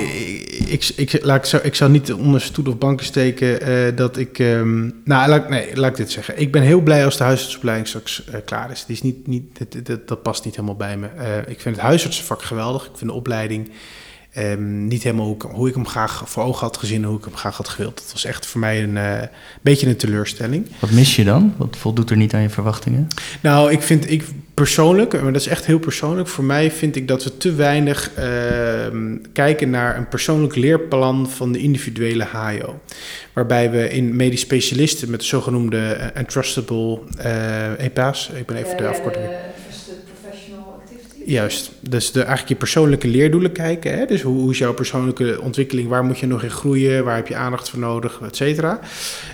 ik, 0.66 0.92
ik, 0.96 1.24
laat, 1.24 1.38
ik, 1.38 1.46
zou, 1.46 1.64
ik 1.64 1.76
zou 1.76 1.92
niet 1.92 2.14
onder 2.14 2.42
stoel 2.42 2.66
of 2.66 2.78
banken 2.78 3.06
steken 3.06 3.70
uh, 3.70 3.96
dat 3.96 4.18
ik... 4.18 4.40
Um, 4.40 5.02
nou, 5.04 5.30
laat, 5.30 5.50
nee, 5.50 5.76
laat 5.76 5.90
ik 5.90 5.98
dit 5.98 6.12
zeggen. 6.12 6.40
Ik 6.40 6.52
ben 6.52 6.62
heel 6.62 6.82
blij 6.82 7.06
als 7.06 7.18
de 7.18 7.24
huisartsopleiding 7.24 7.88
straks 7.88 8.24
uh, 8.30 8.36
klaar 8.46 8.72
is. 8.72 8.86
Die 8.86 8.96
is 8.96 9.02
niet, 9.02 9.28
niet, 9.28 9.66
dat, 10.06 10.22
past 10.22 10.46
niet 10.46 10.56
helemaal 10.56 10.76
bij 10.76 10.98
me. 10.98 11.08
Uh, 11.18 11.38
ik 11.38 11.60
vind 11.60 11.76
het 11.76 11.86
huisartsenvak 11.86 12.42
geweldig. 12.42 12.84
Ik 12.84 12.98
vind 12.98 13.10
de 13.10 13.16
opleiding 13.16 13.70
um, 14.38 14.88
niet 14.88 15.04
helemaal 15.04 15.26
hoe 15.26 15.36
ik, 15.36 15.42
hoe 15.42 15.68
ik, 15.68 15.76
hem 15.76 15.88
graag 15.88 16.24
voor 16.26 16.44
ogen 16.44 16.66
had 16.66 16.78
gezien... 16.78 17.04
hoe 17.04 17.18
ik 17.18 17.24
hem 17.24 17.36
graag 17.36 17.58
had 17.58 17.70
gewild. 17.70 17.96
Dat 17.96 18.12
was 18.12 18.26
echt 18.26 18.46
voor 18.46 18.60
mij 18.60 18.84
een 18.84 19.30
beetje 19.62 19.88
een 19.88 19.96
teleurstelling. 19.96 20.68
Wat 20.80 20.92
mis 20.92 21.16
je 21.16 21.24
dan? 21.24 21.54
Wat 21.58 21.78
voldoet 21.78 22.10
er 22.10 22.18
niet 22.18 22.34
aan 22.34 22.42
je 22.42 22.50
verwachtingen? 22.50 23.08
Nou, 23.42 23.72
ik 23.72 23.82
vind... 23.82 24.12
Ik, 24.12 24.24
persoonlijk, 24.60 25.22
maar 25.22 25.34
dat 25.34 25.42
is 25.42 25.48
echt 25.48 25.66
heel 25.66 25.80
persoonlijk. 25.80 26.28
Voor 26.28 26.44
mij 26.44 26.72
vind 26.72 26.96
ik 26.96 27.08
dat 27.08 27.24
we 27.24 27.38
te 27.38 27.54
weinig 27.54 28.12
uh, 28.18 28.24
kijken 29.34 29.70
naar 29.70 29.98
een 29.98 30.08
persoonlijk 30.08 30.56
leerplan 30.56 31.30
van 31.30 31.52
de 31.52 31.60
individuele 31.60 32.28
HIO. 32.32 32.80
Waarbij 33.34 33.72
we 33.72 33.90
in 33.90 34.16
medisch 34.16 34.40
specialisten 34.40 35.10
met 35.10 35.20
de 35.20 35.26
zogenoemde 35.26 35.78
uh, 35.78 36.06
entrustable 36.14 37.00
uh, 37.26 37.84
EPA's, 37.84 38.32
ik 38.36 38.46
ben 38.46 38.58
even 38.58 38.78
de 38.78 38.88
afkorting. 38.88 39.26
Juist, 41.26 41.72
dus 41.80 42.12
de, 42.12 42.20
eigenlijk 42.20 42.50
je 42.50 42.56
persoonlijke 42.56 43.08
leerdoelen 43.08 43.52
kijken. 43.52 43.98
Hè? 43.98 44.06
Dus 44.06 44.22
hoe, 44.22 44.40
hoe, 44.40 44.52
is 44.52 44.58
jouw 44.58 44.74
persoonlijke 44.74 45.42
ontwikkeling? 45.42 45.88
Waar 45.88 46.04
moet 46.04 46.20
je 46.20 46.28
nog 46.28 46.44
in 46.44 46.52
groeien? 46.52 47.04
Waar 47.04 47.16
heb 47.16 47.28
je 47.28 47.36
aandacht 47.36 47.70
voor 47.70 47.80
nodig? 47.80 48.22
Et 48.22 48.36
cetera. 48.36 48.80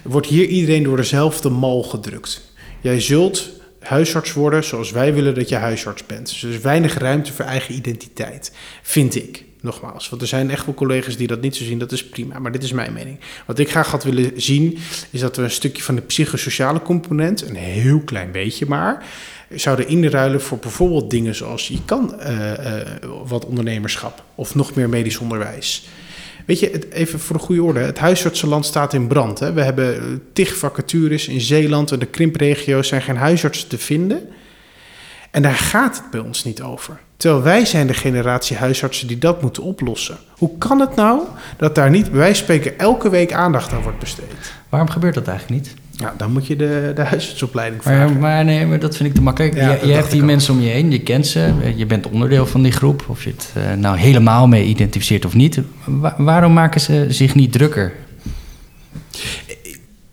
Wordt 0.04 0.28
hier 0.28 0.46
iedereen 0.46 0.84
door 0.84 0.98
dezelfde 0.98 1.50
mal 1.50 1.84
gedrukt. 1.84 2.54
Jij 2.82 3.02
zult 3.02 3.50
huisarts 3.80 4.34
worden 4.34 4.64
zoals 4.64 4.92
wij 4.92 5.14
willen 5.14 5.36
dat 5.36 5.50
je 5.50 5.56
huisarts 5.56 6.06
bent. 6.06 6.30
Dus 6.30 6.44
er 6.44 6.50
is 6.50 6.60
weinig 6.60 6.98
ruimte 6.98 7.34
voor 7.34 7.46
eigen 7.46 7.76
identiteit, 7.76 8.52
vind 8.82 9.16
ik. 9.16 9.44
Nogmaals, 9.66 10.10
want 10.10 10.22
er 10.22 10.28
zijn 10.28 10.50
echt 10.50 10.66
wel 10.66 10.76
collega's 10.76 11.18
die 11.18 11.28
dat 11.28 11.42
niet 11.42 11.56
zo 11.56 11.64
zien, 11.64 11.80
dat 11.80 11.92
is 11.92 12.06
prima, 12.06 12.40
maar 12.40 12.52
dit 12.52 12.64
is 12.64 12.72
mijn 12.72 12.94
mening. 12.94 13.20
Wat 13.46 13.60
ik 13.60 13.70
graag 13.70 13.92
had 13.92 14.04
willen 14.04 14.32
zien, 14.36 14.78
is 15.10 15.20
dat 15.20 15.36
we 15.36 15.44
een 15.44 15.52
stukje 15.52 15.84
van 15.84 15.96
de 15.96 16.02
psychosociale 16.02 16.82
component, 16.82 17.50
een 17.50 17.56
heel 17.56 18.00
klein 18.00 18.32
beetje 18.32 18.66
maar, 18.66 19.06
zouden 19.50 19.88
inruilen 19.88 20.42
voor 20.42 20.58
bijvoorbeeld 20.58 21.10
dingen 21.10 21.36
zoals 21.36 21.68
je 21.68 21.80
kan 21.86 22.16
uh, 22.20 22.52
uh, 22.52 22.82
wat 23.26 23.46
ondernemerschap 23.46 24.24
of 24.36 24.56
nog 24.56 24.76
meer 24.76 24.90
medisch 24.90 25.18
onderwijs. 25.18 25.88
Weet 26.46 26.60
je, 26.60 26.94
even 26.94 27.20
voor 27.20 27.38
de 27.38 27.44
goede 27.44 27.64
orde. 27.64 27.80
Het 27.80 28.00
huisartsenland 28.00 28.66
staat 28.66 28.94
in 28.94 29.08
brand. 29.08 29.40
Hè. 29.40 29.54
We 29.54 29.62
hebben 29.62 29.96
eh, 29.96 30.04
tig 30.34 30.58
vacatures 30.58 31.28
in 31.28 31.42
Zeeland 31.42 31.92
en 31.92 32.00
de 32.00 32.06
krimpregio's 32.06 32.88
zijn 32.88 33.02
geen 33.02 33.18
huisartsen 33.18 33.68
te 33.68 33.78
vinden. 33.78 34.30
En 35.32 35.42
daar 35.42 35.56
gaat 35.56 35.98
het 35.98 36.12
bij 36.12 36.20
ons 36.20 36.44
niet 36.44 36.62
over. 36.62 37.00
Terwijl 37.18 37.44
wij 37.44 37.66
zijn 37.66 37.88
de 37.88 37.94
generatie 37.94 38.58
huisartsen 38.58 39.08
die 39.08 39.18
dat 39.18 39.42
moeten 39.42 39.64
oplossen. 39.64 40.18
Hoe 40.30 40.58
kan 40.58 40.80
het 40.80 40.96
nou 40.96 41.22
dat 41.58 41.76
daar 41.76 41.90
niet, 41.90 42.10
bij 42.10 42.20
wijze 42.20 42.36
van 42.36 42.44
spreken, 42.44 42.80
elke 42.80 43.10
week 43.10 43.34
aandacht 43.34 43.74
aan 43.74 43.82
wordt 43.82 44.00
besteed? 44.00 44.54
Waarom 44.70 44.90
gebeurt 44.90 45.14
dat 45.14 45.28
eigenlijk 45.28 45.62
niet? 45.62 45.74
Ja, 45.98 46.14
dan 46.18 46.32
moet 46.32 46.48
je 46.48 46.56
de, 46.56 46.92
de 46.96 47.02
huisartsopleiding 47.02 47.84
vragen. 47.84 48.12
Maar, 48.12 48.22
maar 48.22 48.46
nee, 48.46 48.66
maar 48.66 48.80
dat 48.80 48.96
vind 48.98 49.10
ik 49.10 49.16
te 49.16 49.22
makkelijk. 49.22 49.56
Ja, 49.56 49.72
je, 49.72 49.88
je 49.88 49.94
hebt 49.94 50.12
die 50.12 50.24
mensen 50.24 50.54
om 50.54 50.62
je 50.62 50.70
heen, 50.70 50.92
je 50.92 51.00
kent 51.00 51.28
ze, 51.28 51.54
je 51.76 51.86
bent 51.86 52.08
onderdeel 52.08 52.46
van 52.46 52.64
die 52.64 52.72
groep. 52.72 53.06
Of 53.08 53.24
je 53.24 53.30
het 53.30 53.54
uh, 53.58 53.74
nou 53.74 53.98
helemaal 53.98 54.48
mee 54.48 54.66
identificeert 54.66 55.26
of 55.26 55.34
niet. 55.34 55.62
waarom 56.18 56.54
maken 56.54 56.82
ze 56.82 57.06
zich 57.10 57.36
niet 57.36 57.52
drukker? 57.52 57.94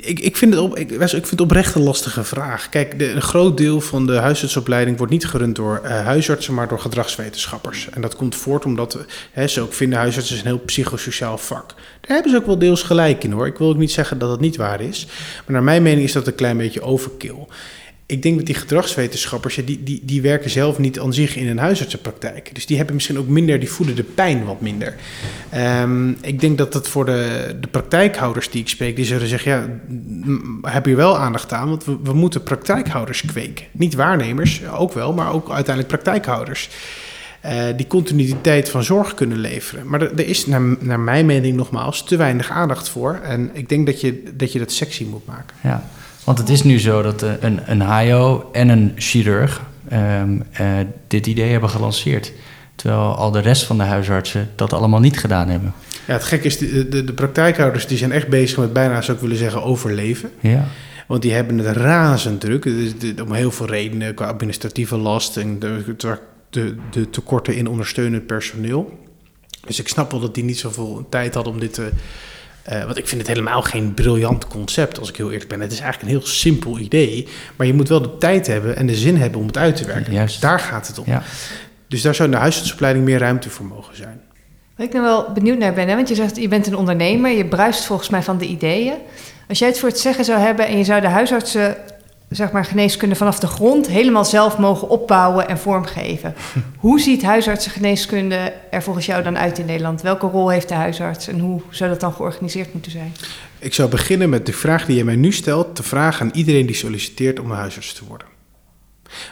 Ik, 0.04 0.20
ik, 0.20 0.36
vind 0.36 0.54
het 0.54 0.62
op, 0.62 0.78
ik, 0.78 0.90
ik 0.90 1.08
vind 1.08 1.30
het 1.30 1.40
oprecht 1.40 1.74
een 1.74 1.82
lastige 1.82 2.24
vraag. 2.24 2.68
Kijk, 2.68 2.98
de, 2.98 3.10
een 3.10 3.22
groot 3.22 3.56
deel 3.56 3.80
van 3.80 4.06
de 4.06 4.16
huisartsopleiding 4.16 4.96
wordt 4.96 5.12
niet 5.12 5.26
gerund 5.26 5.56
door 5.56 5.80
uh, 5.84 5.90
huisartsen, 5.90 6.54
maar 6.54 6.68
door 6.68 6.80
gedragswetenschappers. 6.80 7.88
En 7.90 8.00
dat 8.00 8.16
komt 8.16 8.36
voort 8.36 8.64
omdat 8.64 8.98
hè, 9.32 9.48
ze 9.48 9.60
ook 9.60 9.72
vinden 9.72 9.98
huisartsen 9.98 10.38
een 10.38 10.44
heel 10.44 10.58
psychosociaal 10.58 11.38
vak. 11.38 11.68
Daar 12.00 12.14
hebben 12.14 12.30
ze 12.30 12.36
ook 12.36 12.46
wel 12.46 12.58
deels 12.58 12.82
gelijk 12.82 13.24
in 13.24 13.32
hoor. 13.32 13.46
Ik 13.46 13.58
wil 13.58 13.68
ook 13.68 13.76
niet 13.76 13.92
zeggen 13.92 14.18
dat 14.18 14.28
dat 14.28 14.40
niet 14.40 14.56
waar 14.56 14.80
is. 14.80 15.06
Maar 15.06 15.54
naar 15.54 15.62
mijn 15.62 15.82
mening 15.82 16.04
is 16.04 16.12
dat 16.12 16.26
een 16.26 16.34
klein 16.34 16.56
beetje 16.56 16.82
overkill 16.82 17.46
ik 18.06 18.22
denk 18.22 18.36
dat 18.36 18.46
die 18.46 18.54
gedragswetenschappers, 18.54 19.54
die, 19.64 19.82
die, 19.82 20.00
die 20.04 20.22
werken 20.22 20.50
zelf 20.50 20.78
niet 20.78 21.00
aan 21.00 21.12
zich 21.14 21.36
in 21.36 21.48
een 21.48 21.58
huisartsenpraktijk. 21.58 22.54
Dus 22.54 22.66
die 22.66 22.76
hebben 22.76 22.94
misschien 22.94 23.18
ook 23.18 23.28
minder, 23.28 23.60
die 23.60 23.70
voelen 23.70 23.96
de 23.96 24.02
pijn 24.02 24.44
wat 24.44 24.60
minder. 24.60 24.94
Um, 25.80 26.16
ik 26.20 26.40
denk 26.40 26.58
dat 26.58 26.72
dat 26.72 26.88
voor 26.88 27.04
de, 27.04 27.54
de 27.60 27.68
praktijkhouders 27.68 28.50
die 28.50 28.60
ik 28.60 28.68
spreek, 28.68 28.96
die 28.96 29.04
zullen 29.04 29.28
zeggen, 29.28 29.52
ja, 29.52 30.70
heb 30.70 30.86
je 30.86 30.94
wel 30.94 31.18
aandacht 31.18 31.52
aan, 31.52 31.68
want 31.68 31.84
we, 31.84 31.98
we 32.02 32.12
moeten 32.12 32.42
praktijkhouders 32.42 33.20
kweken. 33.20 33.66
Niet 33.72 33.94
waarnemers, 33.94 34.66
ook 34.66 34.92
wel, 34.92 35.12
maar 35.12 35.32
ook 35.32 35.50
uiteindelijk 35.50 35.88
praktijkhouders. 35.88 36.68
Uh, 37.44 37.64
die 37.76 37.86
continuïteit 37.86 38.70
van 38.70 38.84
zorg 38.84 39.14
kunnen 39.14 39.38
leveren. 39.38 39.88
Maar 39.88 40.02
er, 40.02 40.12
er 40.12 40.26
is 40.26 40.46
naar, 40.46 40.62
naar 40.80 41.00
mijn 41.00 41.26
mening 41.26 41.56
nogmaals 41.56 42.04
te 42.04 42.16
weinig 42.16 42.50
aandacht 42.50 42.88
voor. 42.88 43.20
En 43.22 43.50
ik 43.52 43.68
denk 43.68 43.86
dat 43.86 44.00
je 44.00 44.22
dat, 44.34 44.52
je 44.52 44.58
dat 44.58 44.72
sexy 44.72 45.04
moet 45.04 45.26
maken. 45.26 45.56
Ja. 45.62 45.90
Want 46.24 46.38
het 46.38 46.48
is 46.48 46.62
nu 46.62 46.80
zo 46.80 47.02
dat 47.02 47.22
eh, 47.22 47.30
een, 47.40 47.60
een 47.66 47.98
HIO 47.98 48.48
en 48.52 48.68
een 48.68 48.92
chirurg 48.96 49.62
um, 49.92 50.42
uh, 50.60 50.68
dit 51.06 51.26
idee 51.26 51.50
hebben 51.50 51.70
gelanceerd. 51.70 52.32
Terwijl 52.74 53.14
al 53.14 53.30
de 53.30 53.40
rest 53.40 53.64
van 53.64 53.78
de 53.78 53.84
huisartsen 53.84 54.50
dat 54.54 54.72
allemaal 54.72 55.00
niet 55.00 55.18
gedaan 55.18 55.48
hebben. 55.48 55.74
Ja, 56.06 56.12
het 56.12 56.24
gekke 56.24 56.46
is, 56.46 56.58
de, 56.58 56.88
de, 56.88 57.04
de 57.04 57.12
praktijkhouders 57.12 57.86
die 57.86 57.98
zijn 57.98 58.12
echt 58.12 58.28
bezig 58.28 58.58
met 58.58 58.72
bijna, 58.72 59.02
zou 59.02 59.16
ik 59.16 59.22
willen 59.22 59.36
zeggen, 59.36 59.62
overleven. 59.62 60.30
Ja. 60.40 60.64
Want 61.06 61.22
die 61.22 61.32
hebben 61.32 61.58
het 61.58 61.76
razend 61.76 62.40
druk. 62.40 62.64
om 63.22 63.32
heel 63.32 63.50
veel 63.50 63.66
redenen, 63.66 64.14
qua 64.14 64.26
administratieve 64.26 64.96
last 64.96 65.36
en 65.36 65.58
de, 65.58 65.94
de, 66.50 66.74
de 66.90 67.10
tekorten 67.10 67.56
in 67.56 67.66
ondersteunend 67.66 68.26
personeel. 68.26 68.98
Dus 69.66 69.80
ik 69.80 69.88
snap 69.88 70.10
wel 70.10 70.20
dat 70.20 70.34
die 70.34 70.44
niet 70.44 70.58
zoveel 70.58 71.06
tijd 71.08 71.34
hadden 71.34 71.52
om 71.52 71.60
dit 71.60 71.74
te 71.74 71.90
uh, 72.70 72.84
want 72.84 72.98
ik 72.98 73.08
vind 73.08 73.20
het 73.20 73.30
helemaal 73.30 73.62
geen 73.62 73.94
briljant 73.94 74.46
concept, 74.46 74.98
als 74.98 75.08
ik 75.08 75.16
heel 75.16 75.30
eerlijk 75.30 75.48
ben. 75.48 75.60
Het 75.60 75.72
is 75.72 75.80
eigenlijk 75.80 76.12
een 76.12 76.18
heel 76.18 76.28
simpel 76.28 76.78
idee. 76.78 77.28
Maar 77.56 77.66
je 77.66 77.74
moet 77.74 77.88
wel 77.88 78.02
de 78.02 78.18
tijd 78.18 78.46
hebben 78.46 78.76
en 78.76 78.86
de 78.86 78.94
zin 78.94 79.16
hebben 79.16 79.40
om 79.40 79.46
het 79.46 79.56
uit 79.56 79.76
te 79.76 79.84
werken. 79.84 80.12
Juist. 80.12 80.40
Daar 80.40 80.60
gaat 80.60 80.86
het 80.86 80.98
om. 80.98 81.04
Ja. 81.06 81.22
Dus 81.88 82.02
daar 82.02 82.14
zou 82.14 82.28
in 82.28 82.34
de 82.34 82.40
huisartsopleiding 82.40 83.04
meer 83.04 83.18
ruimte 83.18 83.50
voor 83.50 83.66
mogen 83.66 83.96
zijn. 83.96 84.20
Wat 84.76 84.86
ik 84.86 84.92
nou 84.92 85.04
wel 85.04 85.32
benieuwd 85.32 85.58
naar 85.58 85.72
ben, 85.72 85.88
hè? 85.88 85.94
want 85.94 86.08
je 86.08 86.14
zegt 86.14 86.36
je 86.36 86.48
bent 86.48 86.66
een 86.66 86.76
ondernemer, 86.76 87.30
je 87.30 87.46
bruist 87.46 87.84
volgens 87.84 88.08
mij 88.08 88.22
van 88.22 88.38
de 88.38 88.46
ideeën. 88.46 88.94
Als 89.48 89.58
jij 89.58 89.68
het 89.68 89.78
voor 89.78 89.88
het 89.88 89.98
zeggen 89.98 90.24
zou 90.24 90.38
hebben 90.38 90.66
en 90.66 90.78
je 90.78 90.84
zou 90.84 91.00
de 91.00 91.08
huisartsen 91.08 91.76
zeg 92.32 92.50
maar, 92.50 92.64
geneeskunde 92.64 93.14
vanaf 93.14 93.38
de 93.38 93.46
grond 93.46 93.86
helemaal 93.86 94.24
zelf 94.24 94.58
mogen 94.58 94.88
opbouwen 94.88 95.48
en 95.48 95.58
vormgeven. 95.58 96.34
hoe 96.76 97.00
ziet 97.00 97.22
huisartsengeneeskunde 97.22 98.52
er 98.70 98.82
volgens 98.82 99.06
jou 99.06 99.22
dan 99.22 99.38
uit 99.38 99.58
in 99.58 99.66
Nederland? 99.66 100.02
Welke 100.02 100.26
rol 100.26 100.48
heeft 100.48 100.68
de 100.68 100.74
huisarts 100.74 101.28
en 101.28 101.38
hoe 101.38 101.60
zou 101.70 101.90
dat 101.90 102.00
dan 102.00 102.12
georganiseerd 102.12 102.72
moeten 102.72 102.90
zijn? 102.90 103.12
Ik 103.58 103.74
zou 103.74 103.88
beginnen 103.88 104.28
met 104.28 104.46
de 104.46 104.52
vraag 104.52 104.86
die 104.86 104.96
je 104.96 105.04
mij 105.04 105.16
nu 105.16 105.32
stelt, 105.32 105.74
te 105.76 105.82
vragen 105.82 106.26
aan 106.26 106.36
iedereen 106.36 106.66
die 106.66 106.74
solliciteert 106.74 107.40
om 107.40 107.50
een 107.50 107.56
huisarts 107.56 107.92
te 107.92 108.04
worden. 108.08 108.26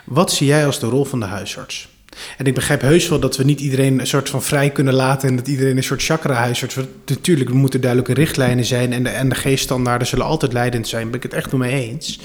Wat 0.04 0.32
zie 0.32 0.46
jij 0.46 0.66
als 0.66 0.80
de 0.80 0.86
rol 0.86 1.04
van 1.04 1.20
de 1.20 1.26
huisarts? 1.26 1.88
En 2.36 2.46
ik 2.46 2.54
begrijp 2.54 2.80
heus 2.80 3.08
wel 3.08 3.20
dat 3.20 3.36
we 3.36 3.44
niet 3.44 3.60
iedereen 3.60 4.00
een 4.00 4.06
soort 4.06 4.28
van 4.28 4.42
vrij 4.42 4.70
kunnen 4.70 4.94
laten 4.94 5.28
en 5.28 5.36
dat 5.36 5.48
iedereen 5.48 5.76
een 5.76 5.82
soort 5.82 6.02
chakra-huisarts. 6.02 6.76
Natuurlijk, 7.06 7.50
er 7.50 7.56
moeten 7.56 7.80
duidelijke 7.80 8.14
richtlijnen 8.14 8.64
zijn 8.64 8.92
en 8.92 9.02
de, 9.02 9.08
en 9.08 9.28
de 9.28 9.34
G-standaarden 9.34 10.06
zullen 10.06 10.24
altijd 10.24 10.52
leidend 10.52 10.88
zijn. 10.88 11.02
Daar 11.02 11.10
ben 11.10 11.20
ik 11.20 11.30
het 11.32 11.44
echt 11.44 11.52
mee 11.52 11.90
eens. 11.90 12.20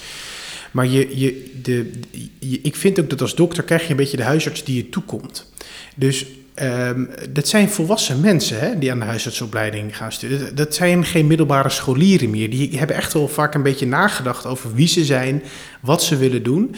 Maar 0.75 0.87
je, 0.87 1.19
je, 1.19 1.51
de, 1.61 1.91
je, 2.39 2.59
ik 2.61 2.75
vind 2.75 2.99
ook 2.99 3.09
dat 3.09 3.21
als 3.21 3.35
dokter 3.35 3.63
krijg 3.63 3.83
je 3.83 3.89
een 3.89 3.95
beetje 3.95 4.17
de 4.17 4.23
huisarts 4.23 4.63
die 4.63 4.75
je 4.75 4.89
toekomt. 4.89 5.51
Dus 5.95 6.25
um, 6.61 7.09
dat 7.29 7.47
zijn 7.47 7.69
volwassen 7.69 8.19
mensen 8.19 8.59
hè, 8.59 8.79
die 8.79 8.91
aan 8.91 8.99
de 8.99 9.05
huisartsopleiding 9.05 9.97
gaan 9.97 10.11
studeren. 10.11 10.55
Dat 10.55 10.75
zijn 10.75 11.05
geen 11.05 11.27
middelbare 11.27 11.69
scholieren 11.69 12.29
meer. 12.29 12.49
Die 12.49 12.77
hebben 12.77 12.95
echt 12.95 13.13
wel 13.13 13.27
vaak 13.27 13.53
een 13.53 13.63
beetje 13.63 13.87
nagedacht 13.87 14.45
over 14.45 14.73
wie 14.73 14.87
ze 14.87 15.05
zijn, 15.05 15.43
wat 15.81 16.03
ze 16.03 16.17
willen 16.17 16.43
doen. 16.43 16.75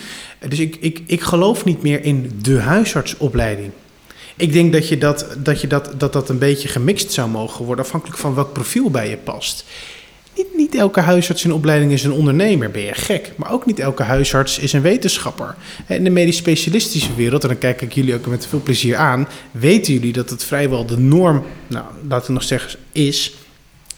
Dus 0.48 0.60
ik, 0.60 0.76
ik, 0.80 1.02
ik 1.06 1.22
geloof 1.22 1.66
niet 1.66 1.82
meer 1.82 2.04
in 2.04 2.32
de 2.42 2.60
huisartsopleiding. 2.60 3.72
Ik 4.36 4.54
denk 4.54 4.74
dat, 4.74 4.88
je 4.88 4.98
dat, 4.98 5.28
dat, 5.38 5.62
je 5.62 5.68
dat, 5.68 5.94
dat 5.98 6.14
dat 6.14 6.30
een 6.30 6.40
beetje 6.40 6.68
gemixt 6.68 7.12
zou 7.12 7.30
mogen 7.30 7.66
worden, 7.66 7.86
afhankelijk 7.86 8.20
van 8.20 8.36
welk 8.36 8.54
profiel 8.54 8.92
bij 8.92 9.10
je 9.10 9.18
past. 9.18 9.66
Niet, 10.38 10.56
niet 10.56 10.76
elke 10.76 11.00
huisarts 11.00 11.44
in 11.44 11.54
opleiding 11.54 11.92
is 11.92 12.04
een 12.04 12.12
ondernemer, 12.12 12.72
ben 12.72 12.82
je 12.82 12.94
gek. 12.94 13.32
Maar 13.36 13.52
ook 13.52 13.66
niet 13.66 13.80
elke 13.80 14.04
huisarts 14.04 14.60
is 14.60 14.74
een 14.74 14.82
wetenschapper. 14.82 15.56
In 15.88 16.04
de 16.04 16.10
medisch 16.10 16.38
specialistische 16.38 17.16
wereld, 17.16 17.44
en 17.44 17.50
dan 17.50 17.58
kijk 17.58 17.82
ik 17.82 17.94
jullie 17.94 18.14
ook 18.14 18.26
met 18.26 18.48
veel 18.48 18.62
plezier 18.62 18.96
aan, 18.96 19.28
weten 19.52 19.94
jullie 19.94 20.14
dat 20.14 20.30
het 20.30 20.44
vrijwel 20.44 20.86
de 20.86 20.98
norm, 20.98 21.44
nou, 21.68 21.86
laten 22.08 22.28
we 22.28 22.34
nog 22.34 22.44
zeggen, 22.44 22.80
is 22.92 23.34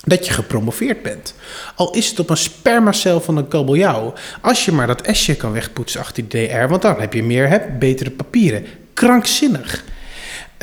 dat 0.03 0.25
je 0.25 0.33
gepromoveerd 0.33 1.01
bent. 1.01 1.33
Al 1.75 1.93
is 1.93 2.09
het 2.09 2.19
op 2.19 2.29
een 2.29 2.37
spermacel 2.37 3.21
van 3.21 3.37
een 3.37 3.47
kabeljauw. 3.47 4.13
Als 4.41 4.65
je 4.65 4.71
maar 4.71 4.87
dat 4.87 5.07
S'je 5.11 5.35
kan 5.35 5.51
wegpoetsen 5.51 5.99
achter 5.99 6.27
die 6.27 6.47
DR, 6.47 6.67
want 6.67 6.81
dan 6.81 6.99
heb 6.99 7.13
je 7.13 7.23
meer, 7.23 7.49
heb, 7.49 7.69
betere 7.79 8.11
papieren. 8.11 8.65
Krankzinnig. 8.93 9.83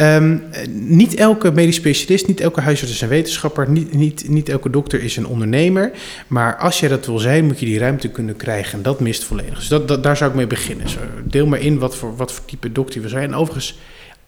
Um, 0.01 0.43
niet 0.69 1.15
elke 1.15 1.51
medisch 1.51 1.77
specialist, 1.77 2.27
niet 2.27 2.41
elke 2.41 2.61
huisarts 2.61 2.93
is 2.93 3.01
een 3.01 3.09
wetenschapper, 3.09 3.71
niet, 3.71 3.95
niet, 3.95 4.29
niet 4.29 4.49
elke 4.49 4.71
dokter 4.71 5.03
is 5.03 5.17
een 5.17 5.27
ondernemer. 5.27 5.91
Maar 6.27 6.57
als 6.57 6.81
je 6.81 6.89
dat 6.89 7.07
wil 7.07 7.19
zijn, 7.19 7.45
moet 7.47 7.61
je 7.61 7.67
die 7.67 7.79
ruimte 7.79 8.09
kunnen 8.09 8.37
krijgen. 8.37 8.73
En 8.73 8.83
dat 8.83 9.01
mist 9.01 9.25
volledig. 9.25 9.59
Dus 9.59 9.69
dat, 9.69 9.89
dat 9.89 10.03
daar 10.03 10.17
zou 10.17 10.31
ik 10.31 10.37
mee 10.37 10.47
beginnen. 10.47 10.89
Zo, 10.89 10.99
deel 11.25 11.47
maar 11.47 11.61
in 11.61 11.79
wat 11.79 11.97
voor, 11.97 12.17
wat 12.17 12.33
voor 12.33 12.45
type 12.45 12.73
dokter 12.73 13.03
we 13.03 13.09
zijn. 13.09 13.25
En 13.25 13.35
overigens, 13.35 13.79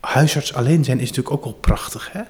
huisarts 0.00 0.54
alleen 0.54 0.84
zijn 0.84 1.00
is 1.00 1.08
natuurlijk 1.08 1.34
ook 1.36 1.44
wel 1.44 1.58
prachtig. 1.60 2.10
Hè? 2.12 2.22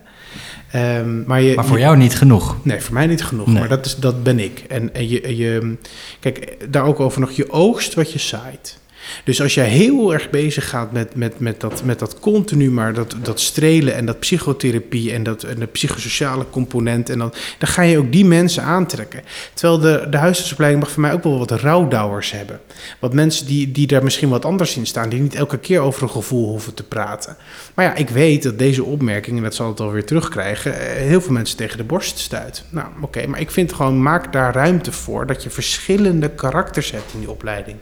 Um, 0.98 1.24
maar, 1.26 1.42
je, 1.42 1.54
maar, 1.54 1.64
voor 1.64 1.78
jou 1.78 1.96
niet 1.96 2.14
genoeg? 2.14 2.56
Nee, 2.62 2.80
voor 2.80 2.94
mij 2.94 3.06
niet 3.06 3.24
genoeg. 3.24 3.46
Nee. 3.46 3.58
Maar 3.58 3.68
dat, 3.68 3.86
is, 3.86 3.96
dat 3.96 4.22
ben 4.22 4.38
ik. 4.38 4.64
En, 4.68 4.94
en 4.94 5.08
je, 5.08 5.36
je, 5.36 5.76
kijk, 6.20 6.56
daar 6.72 6.84
ook 6.84 7.00
over 7.00 7.20
nog, 7.20 7.30
je 7.30 7.50
oogst 7.50 7.94
wat 7.94 8.12
je 8.12 8.18
zaait. 8.18 8.78
Dus 9.24 9.42
als 9.42 9.54
jij 9.54 9.68
heel 9.68 10.12
erg 10.12 10.30
bezig 10.30 10.68
gaat 10.68 10.92
met, 10.92 11.14
met, 11.14 11.40
met, 11.40 11.60
dat, 11.60 11.84
met 11.84 11.98
dat 11.98 12.20
continu 12.20 12.70
maar 12.70 12.94
dat, 12.94 13.14
dat 13.22 13.40
strelen 13.40 13.94
en 13.94 14.06
dat 14.06 14.18
psychotherapie 14.18 15.12
en, 15.12 15.22
dat, 15.22 15.42
en 15.42 15.58
de 15.58 15.66
psychosociale 15.66 16.44
component, 16.50 17.10
en 17.10 17.18
dan, 17.18 17.32
dan 17.58 17.68
ga 17.68 17.82
je 17.82 17.98
ook 17.98 18.12
die 18.12 18.24
mensen 18.24 18.62
aantrekken. 18.62 19.22
Terwijl 19.54 19.78
de, 19.78 20.06
de 20.10 20.16
huisartsopleiding 20.16 20.82
mag 20.82 20.92
voor 20.92 21.02
mij 21.02 21.12
ook 21.12 21.22
wel 21.22 21.38
wat 21.38 21.50
rouwdouwers 21.50 22.30
hebben. 22.30 22.60
Wat 22.98 23.14
mensen 23.14 23.46
die, 23.46 23.72
die 23.72 23.86
daar 23.86 24.02
misschien 24.02 24.28
wat 24.28 24.44
anders 24.44 24.76
in 24.76 24.86
staan, 24.86 25.08
die 25.08 25.20
niet 25.20 25.34
elke 25.34 25.58
keer 25.58 25.80
over 25.80 26.02
een 26.02 26.10
gevoel 26.10 26.48
hoeven 26.48 26.74
te 26.74 26.84
praten. 26.84 27.36
Maar 27.74 27.84
ja, 27.84 27.94
ik 27.94 28.08
weet 28.08 28.42
dat 28.42 28.58
deze 28.58 28.84
opmerking, 28.84 29.36
en 29.36 29.42
dat 29.42 29.54
zal 29.54 29.68
het 29.68 29.80
alweer 29.80 30.04
terugkrijgen, 30.04 30.80
eh, 30.80 30.96
heel 30.96 31.20
veel 31.20 31.32
mensen 31.32 31.56
tegen 31.56 31.76
de 31.76 31.84
borst 31.84 32.18
stuit. 32.18 32.64
Nou, 32.70 32.86
oké, 33.00 33.26
maar 33.26 33.40
ik 33.40 33.50
vind 33.50 33.72
gewoon, 33.72 34.02
maak 34.02 34.32
daar 34.32 34.54
ruimte 34.54 34.92
voor 34.92 35.26
dat 35.26 35.42
je 35.42 35.50
verschillende 35.50 36.28
karakters 36.28 36.90
hebt 36.90 37.12
in 37.12 37.20
die 37.20 37.30
opleiding. 37.30 37.76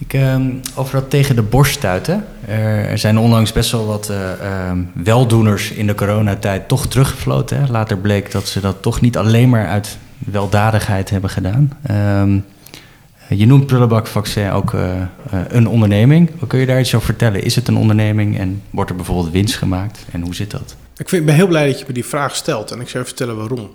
Ik, 0.00 0.14
uh, 0.14 0.36
over 0.74 1.00
dat 1.00 1.10
tegen 1.10 1.36
de 1.36 1.42
borst 1.42 1.72
stuiten. 1.72 2.24
Er 2.46 2.98
zijn 2.98 3.18
onlangs 3.18 3.52
best 3.52 3.70
wel 3.70 3.86
wat 3.86 4.10
uh, 4.10 4.16
uh, 4.16 4.72
weldoeners 4.92 5.70
in 5.70 5.86
de 5.86 5.94
coronatijd 5.94 6.68
toch 6.68 6.86
teruggefloten. 6.86 7.60
Hè. 7.60 7.70
Later 7.70 7.98
bleek 7.98 8.30
dat 8.30 8.48
ze 8.48 8.60
dat 8.60 8.82
toch 8.82 9.00
niet 9.00 9.16
alleen 9.16 9.48
maar 9.48 9.66
uit 9.66 9.98
weldadigheid 10.18 11.10
hebben 11.10 11.30
gedaan. 11.30 11.72
Ehm, 11.82 12.38
je 13.28 13.46
noemt 13.46 13.66
Prullenbakvaccin 13.66 14.50
ook 14.50 14.72
uh, 14.72 14.90
een 15.48 15.68
onderneming. 15.68 16.30
Wat 16.38 16.48
kun 16.48 16.58
je 16.58 16.66
daar 16.66 16.80
iets 16.80 16.94
over 16.94 17.06
vertellen? 17.06 17.42
Is 17.42 17.56
het 17.56 17.68
een 17.68 17.76
onderneming 17.76 18.38
en 18.38 18.62
wordt 18.70 18.90
er 18.90 18.96
bijvoorbeeld 18.96 19.32
winst 19.32 19.56
gemaakt? 19.56 20.06
En 20.12 20.20
hoe 20.20 20.34
zit 20.34 20.50
dat? 20.50 20.76
Ik 21.00 21.08
vind, 21.08 21.24
ben 21.24 21.34
heel 21.34 21.46
blij 21.46 21.66
dat 21.66 21.78
je 21.78 21.84
me 21.86 21.92
die 21.92 22.04
vraag 22.04 22.36
stelt 22.36 22.70
en 22.70 22.80
ik 22.80 22.88
zou 22.88 23.04
vertellen 23.04 23.36
waarom. 23.36 23.70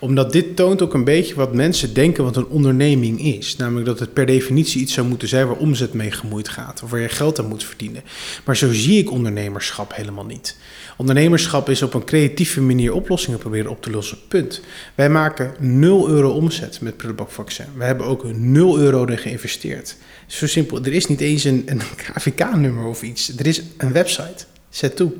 Omdat 0.00 0.32
dit 0.32 0.56
toont 0.56 0.82
ook 0.82 0.94
een 0.94 1.04
beetje 1.04 1.34
wat 1.34 1.54
mensen 1.54 1.94
denken 1.94 2.24
wat 2.24 2.36
een 2.36 2.46
onderneming 2.46 3.20
is. 3.24 3.56
Namelijk 3.56 3.86
dat 3.86 3.98
het 3.98 4.12
per 4.12 4.26
definitie 4.26 4.80
iets 4.80 4.92
zou 4.92 5.06
moeten 5.06 5.28
zijn 5.28 5.46
waar 5.46 5.56
omzet 5.56 5.92
mee 5.92 6.10
gemoeid 6.10 6.48
gaat. 6.48 6.82
Of 6.82 6.90
waar 6.90 7.00
je 7.00 7.08
geld 7.08 7.38
aan 7.38 7.48
moet 7.48 7.64
verdienen. 7.64 8.02
Maar 8.44 8.56
zo 8.56 8.72
zie 8.72 8.98
ik 8.98 9.10
ondernemerschap 9.10 9.94
helemaal 9.94 10.24
niet. 10.24 10.56
Ondernemerschap 10.96 11.68
is 11.68 11.82
op 11.82 11.94
een 11.94 12.04
creatieve 12.04 12.60
manier 12.60 12.92
oplossingen 12.92 13.38
proberen 13.38 13.70
op 13.70 13.82
te 13.82 13.90
lossen. 13.90 14.18
Punt. 14.28 14.60
Wij 14.94 15.10
maken 15.10 15.54
0 15.58 16.08
euro 16.08 16.30
omzet 16.30 16.80
met 16.80 16.96
Prullenbakvaccin. 16.96 17.66
We 17.76 17.84
hebben 17.84 18.06
ook 18.06 18.24
0 18.34 18.78
euro 18.78 19.02
erin 19.02 19.18
geïnvesteerd. 19.18 19.96
Zo 20.26 20.46
simpel. 20.46 20.84
Er 20.84 20.92
is 20.92 21.06
niet 21.06 21.20
eens 21.20 21.44
een, 21.44 21.62
een 21.66 21.82
KVK-nummer 22.14 22.84
of 22.84 23.02
iets. 23.02 23.38
Er 23.38 23.46
is 23.46 23.62
een 23.76 23.92
website. 23.92 24.44
Zet 24.68 24.96
toe. 24.96 25.12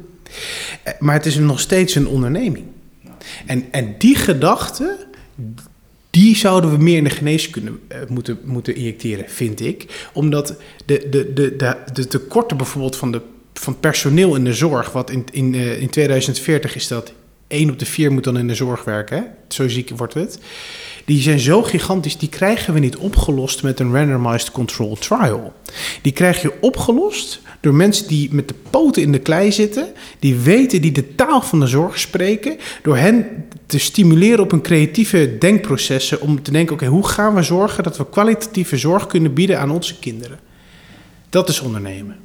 Eh, 0.83 0.93
maar 0.99 1.15
het 1.15 1.27
is 1.27 1.37
nog 1.37 1.61
steeds 1.61 1.95
een 1.95 2.07
onderneming. 2.07 2.65
En, 3.47 3.65
en 3.71 3.95
die 3.99 4.17
gedachte, 4.17 5.07
die 6.11 6.37
zouden 6.37 6.71
we 6.71 6.83
meer 6.83 6.97
in 6.97 7.05
de 7.05 7.11
geneeskunde 7.11 7.71
uh, 7.71 7.99
moeten, 8.09 8.39
moeten 8.45 8.75
injecteren, 8.75 9.25
vind 9.29 9.61
ik. 9.61 10.09
Omdat 10.13 10.57
de, 10.85 11.07
de, 11.11 11.33
de, 11.33 11.57
de, 11.57 11.77
de 11.93 12.07
tekorten 12.07 12.57
bijvoorbeeld 12.57 12.97
van, 12.97 13.13
de, 13.13 13.21
van 13.55 13.81
personeel 13.81 14.35
in 14.37 14.45
de 14.45 14.55
zorg, 14.55 14.93
wat 14.93 15.11
in, 15.11 15.25
in, 15.33 15.55
uh, 15.55 15.81
in 15.81 15.91
2040 15.91 16.75
is 16.75 16.89
dat 16.89 17.13
één 17.51 17.71
op 17.71 17.79
de 17.79 17.87
vier 17.87 18.13
moet 18.13 18.25
dan 18.25 18.39
in 18.39 18.47
de 18.47 18.55
zorg 18.55 18.85
werken. 18.85 19.17
Hè? 19.17 19.23
Zo 19.49 19.69
ziek 19.69 19.91
wordt 19.97 20.15
het. 20.15 20.39
Die 21.05 21.23
zijn 21.23 21.39
zo 21.39 21.63
gigantisch, 21.63 22.17
die 22.17 22.29
krijgen 22.29 22.75
we 22.75 22.81
niet 22.81 22.97
opgelost 22.97 23.63
met 23.63 23.81
een 23.81 23.93
randomized 23.95 24.51
control 24.51 24.97
trial. 24.97 25.53
Die 26.03 26.13
krijg 26.13 26.43
je 26.43 26.53
opgelost 26.61 27.41
door 27.61 27.75
mensen 27.75 28.09
die 28.09 28.35
met 28.35 28.49
de 28.49 28.55
poten 28.71 29.03
in 29.03 29.13
de 29.13 29.19
klei 29.19 29.53
zitten, 29.53 29.93
die 30.19 30.35
weten, 30.35 30.81
die 30.81 30.93
de 30.93 31.15
taal 31.15 31.43
van 31.43 31.61
de 31.61 31.67
zorg 31.67 31.99
spreken, 31.99 32.57
door 32.83 32.97
hen 32.97 33.45
te 33.67 33.79
stimuleren 33.79 34.45
op 34.45 34.53
een 34.53 34.63
creatieve 34.63 35.37
denkprocessen 35.39 36.21
om 36.21 36.43
te 36.43 36.51
denken, 36.51 36.75
oké, 36.75 36.87
hoe 36.87 37.07
gaan 37.07 37.35
we 37.35 37.43
zorgen 37.43 37.83
dat 37.85 37.97
we 37.97 38.09
kwalitatieve 38.09 38.77
zorg 38.77 39.07
kunnen 39.07 39.35
bieden 39.35 39.59
aan 39.61 39.71
onze 39.71 39.99
kinderen? 39.99 40.39
Dat 41.29 41.49
is 41.49 41.61
ondernemen. 41.61 42.17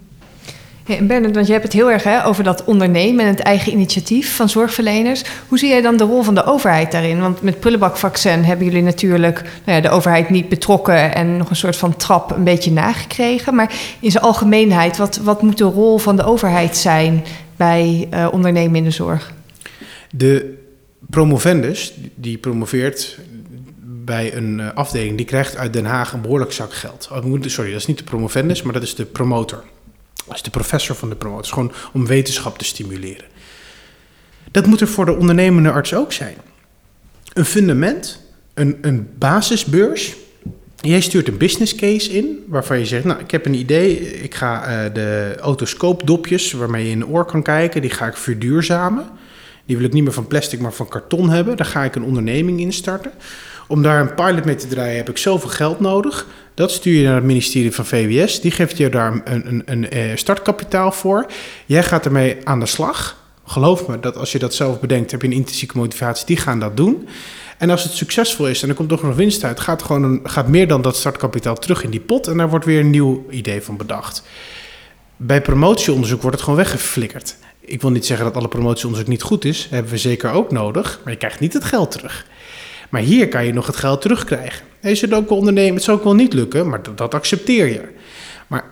En 0.85 1.07
Bernard, 1.07 1.35
want 1.35 1.47
je 1.47 1.51
hebt 1.51 1.63
het 1.63 1.73
heel 1.73 1.91
erg 1.91 2.03
hè, 2.03 2.25
over 2.25 2.43
dat 2.43 2.63
ondernemen 2.63 3.25
en 3.25 3.31
het 3.31 3.39
eigen 3.39 3.71
initiatief 3.71 4.35
van 4.35 4.49
zorgverleners. 4.49 5.23
Hoe 5.47 5.57
zie 5.57 5.69
jij 5.69 5.81
dan 5.81 5.97
de 5.97 6.03
rol 6.03 6.23
van 6.23 6.35
de 6.35 6.45
overheid 6.45 6.91
daarin? 6.91 7.19
Want 7.19 7.41
met 7.41 7.59
prullenbakvaccin 7.59 8.43
hebben 8.43 8.65
jullie 8.65 8.83
natuurlijk 8.83 9.41
nou 9.41 9.77
ja, 9.77 9.81
de 9.81 9.89
overheid 9.89 10.29
niet 10.29 10.49
betrokken 10.49 11.15
en 11.15 11.37
nog 11.37 11.49
een 11.49 11.55
soort 11.55 11.75
van 11.75 11.95
trap 11.95 12.31
een 12.31 12.43
beetje 12.43 12.71
nagekregen. 12.71 13.55
Maar 13.55 13.73
in 13.99 14.11
zijn 14.11 14.23
algemeenheid, 14.23 14.97
wat, 14.97 15.17
wat 15.17 15.41
moet 15.41 15.57
de 15.57 15.63
rol 15.63 15.97
van 15.97 16.15
de 16.15 16.23
overheid 16.23 16.77
zijn 16.77 17.23
bij 17.55 18.07
uh, 18.13 18.27
ondernemen 18.31 18.75
in 18.75 18.83
de 18.83 18.91
zorg? 18.91 19.33
De 20.11 20.57
promovendus, 21.09 21.93
die 22.15 22.37
promoveert 22.37 23.19
bij 23.83 24.35
een 24.35 24.59
uh, 24.59 24.73
afdeling, 24.73 25.17
die 25.17 25.25
krijgt 25.25 25.57
uit 25.57 25.73
Den 25.73 25.85
Haag 25.85 26.13
een 26.13 26.21
behoorlijk 26.21 26.51
zak 26.51 26.73
geld. 26.73 27.09
Oh, 27.11 27.41
sorry, 27.41 27.71
dat 27.71 27.79
is 27.79 27.87
niet 27.87 27.97
de 27.97 28.03
promovendus, 28.03 28.61
maar 28.61 28.73
dat 28.73 28.83
is 28.83 28.95
de 28.95 29.05
promotor. 29.05 29.63
Is 30.33 30.41
de 30.41 30.49
professor 30.49 30.95
van 30.95 31.09
de 31.09 31.15
promotor. 31.15 31.53
Gewoon 31.53 31.71
om 31.93 32.05
wetenschap 32.05 32.57
te 32.57 32.65
stimuleren. 32.65 33.25
Dat 34.51 34.65
moet 34.65 34.81
er 34.81 34.87
voor 34.87 35.05
de 35.05 35.15
ondernemende 35.15 35.71
arts 35.71 35.93
ook 35.93 36.13
zijn. 36.13 36.35
Een 37.33 37.45
fundament, 37.45 38.21
een, 38.53 38.77
een 38.81 39.09
basisbeurs. 39.17 40.15
Jij 40.75 41.01
stuurt 41.01 41.27
een 41.27 41.37
business 41.37 41.75
case 41.75 42.11
in 42.11 42.43
waarvan 42.47 42.79
je 42.79 42.85
zegt: 42.85 43.03
Nou, 43.03 43.19
ik 43.19 43.31
heb 43.31 43.45
een 43.45 43.53
idee. 43.53 44.21
Ik 44.21 44.35
ga 44.35 44.85
uh, 44.85 44.93
de 44.93 45.37
otoscoopdopjes 45.41 46.51
waarmee 46.51 46.85
je 46.85 46.91
in 46.91 46.99
de 46.99 47.07
oor 47.07 47.25
kan 47.25 47.43
kijken, 47.43 47.81
die 47.81 47.89
ga 47.89 48.07
ik 48.07 48.17
verduurzamen. 48.17 49.05
Die 49.65 49.77
wil 49.77 49.85
ik 49.85 49.93
niet 49.93 50.03
meer 50.03 50.13
van 50.13 50.27
plastic, 50.27 50.59
maar 50.59 50.73
van 50.73 50.87
karton 50.87 51.29
hebben. 51.29 51.57
Daar 51.57 51.65
ga 51.65 51.83
ik 51.83 51.95
een 51.95 52.03
onderneming 52.03 52.59
in 52.59 52.73
starten. 52.73 53.11
Om 53.67 53.81
daar 53.81 54.01
een 54.01 54.13
pilot 54.13 54.45
mee 54.45 54.55
te 54.55 54.67
draaien 54.67 54.97
heb 54.97 55.09
ik 55.09 55.17
zoveel 55.17 55.49
geld 55.49 55.79
nodig. 55.79 56.27
Dat 56.55 56.71
stuur 56.71 56.93
je 56.93 57.05
naar 57.05 57.15
het 57.15 57.23
ministerie 57.23 57.71
van 57.71 57.85
VWS. 57.85 58.41
Die 58.41 58.51
geeft 58.51 58.77
je 58.77 58.89
daar 58.89 59.21
een, 59.23 59.47
een, 59.47 59.61
een 59.65 59.89
eh, 59.89 60.15
startkapitaal 60.15 60.91
voor. 60.91 61.25
Jij 61.65 61.83
gaat 61.83 62.05
ermee 62.05 62.37
aan 62.43 62.59
de 62.59 62.65
slag. 62.65 63.17
Geloof 63.45 63.87
me, 63.87 63.99
dat 63.99 64.17
als 64.17 64.31
je 64.31 64.39
dat 64.39 64.53
zelf 64.53 64.79
bedenkt, 64.79 65.11
heb 65.11 65.21
je 65.21 65.27
een 65.27 65.33
intrinsieke 65.33 65.77
motivatie. 65.77 66.25
Die 66.25 66.37
gaan 66.37 66.59
dat 66.59 66.77
doen. 66.77 67.07
En 67.57 67.69
als 67.69 67.83
het 67.83 67.91
succesvol 67.91 68.47
is 68.47 68.63
en 68.63 68.69
er 68.69 68.75
komt 68.75 68.89
toch 68.89 69.03
nog 69.03 69.15
winst 69.15 69.43
uit, 69.43 69.59
gaat, 69.59 69.83
gewoon 69.83 70.19
gaat 70.23 70.47
meer 70.47 70.67
dan 70.67 70.81
dat 70.81 70.95
startkapitaal 70.95 71.55
terug 71.55 71.83
in 71.83 71.89
die 71.89 71.99
pot. 71.99 72.27
En 72.27 72.37
daar 72.37 72.49
wordt 72.49 72.65
weer 72.65 72.79
een 72.79 72.89
nieuw 72.89 73.25
idee 73.29 73.61
van 73.61 73.77
bedacht. 73.77 74.23
Bij 75.17 75.41
promotieonderzoek 75.41 76.21
wordt 76.21 76.35
het 76.35 76.45
gewoon 76.45 76.59
weggeflikkerd. 76.59 77.35
Ik 77.59 77.81
wil 77.81 77.91
niet 77.91 78.05
zeggen 78.05 78.25
dat 78.25 78.35
alle 78.35 78.47
promotieonderzoek 78.47 79.09
niet 79.09 79.21
goed 79.21 79.45
is. 79.45 79.67
Hebben 79.69 79.91
we 79.91 79.97
zeker 79.97 80.31
ook 80.31 80.51
nodig. 80.51 80.99
Maar 81.03 81.13
je 81.13 81.19
krijgt 81.19 81.39
niet 81.39 81.53
het 81.53 81.63
geld 81.63 81.91
terug. 81.91 82.25
Maar 82.89 83.01
hier 83.01 83.27
kan 83.27 83.45
je 83.45 83.53
nog 83.53 83.67
het 83.67 83.75
geld 83.75 84.01
terugkrijgen. 84.01 84.65
Je 84.89 84.95
zult 84.95 85.13
ook 85.13 85.29
wel 85.29 85.37
ondernemen, 85.37 85.73
het 85.73 85.83
zal 85.83 85.95
ook 85.95 86.03
wel 86.03 86.15
niet 86.15 86.33
lukken, 86.33 86.69
maar 86.69 86.83
dat, 86.83 86.97
dat 86.97 87.13
accepteer 87.13 87.67
je. 87.67 87.81
Maar 88.47 88.63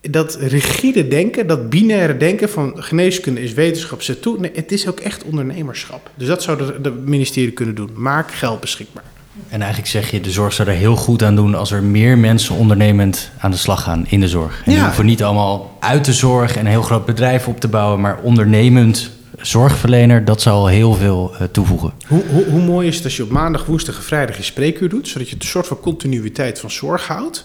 dat 0.00 0.34
rigide 0.40 1.08
denken, 1.08 1.46
dat 1.46 1.70
binaire 1.70 2.16
denken 2.16 2.48
van 2.48 2.72
geneeskunde 2.76 3.42
is 3.42 3.52
wetenschap, 3.52 4.02
zet 4.02 4.22
toe. 4.22 4.38
Nee, 4.38 4.50
het 4.54 4.72
is 4.72 4.88
ook 4.88 5.00
echt 5.00 5.24
ondernemerschap. 5.24 6.10
Dus 6.14 6.28
dat 6.28 6.42
zou 6.42 6.58
de, 6.58 6.80
de 6.80 6.90
ministerie 6.90 7.52
kunnen 7.52 7.74
doen. 7.74 7.90
Maak 7.94 8.32
geld 8.32 8.60
beschikbaar. 8.60 9.04
En 9.48 9.60
eigenlijk 9.60 9.90
zeg 9.90 10.10
je, 10.10 10.20
de 10.20 10.30
zorg 10.30 10.52
zou 10.52 10.68
er 10.68 10.74
heel 10.74 10.96
goed 10.96 11.22
aan 11.22 11.36
doen 11.36 11.54
als 11.54 11.70
er 11.70 11.82
meer 11.82 12.18
mensen 12.18 12.54
ondernemend 12.54 13.30
aan 13.38 13.50
de 13.50 13.56
slag 13.56 13.82
gaan 13.82 14.06
in 14.08 14.20
de 14.20 14.28
zorg. 14.28 14.62
En 14.64 14.70
ja. 14.70 14.76
die 14.76 14.86
hoeven 14.86 15.06
niet 15.06 15.22
allemaal 15.22 15.76
uit 15.80 16.04
de 16.04 16.12
zorg 16.12 16.56
en 16.56 16.60
een 16.60 16.70
heel 16.70 16.82
groot 16.82 17.06
bedrijf 17.06 17.48
op 17.48 17.60
te 17.60 17.68
bouwen, 17.68 18.00
maar 18.00 18.18
ondernemend 18.22 19.10
zorgverlener, 19.40 20.24
dat 20.24 20.42
zal 20.42 20.66
heel 20.66 20.94
veel 20.94 21.32
uh, 21.32 21.46
toevoegen. 21.52 21.92
Hoe, 22.06 22.22
hoe, 22.30 22.44
hoe, 22.44 22.60
mooi 22.60 22.88
is 22.88 22.94
het 22.94 23.04
als 23.04 23.16
je 23.16 23.22
op 23.22 23.30
maandag, 23.30 23.66
woensdag 23.66 23.96
en 23.96 24.02
vrijdag 24.02 24.36
je 24.36 24.42
spreekuur 24.42 24.88
doet, 24.88 25.08
zodat 25.08 25.28
je 25.28 25.36
een 25.38 25.46
soort 25.46 25.66
van 25.66 25.80
continuïteit 25.80 26.58
van 26.58 26.70
zorg 26.70 27.06
houdt. 27.06 27.44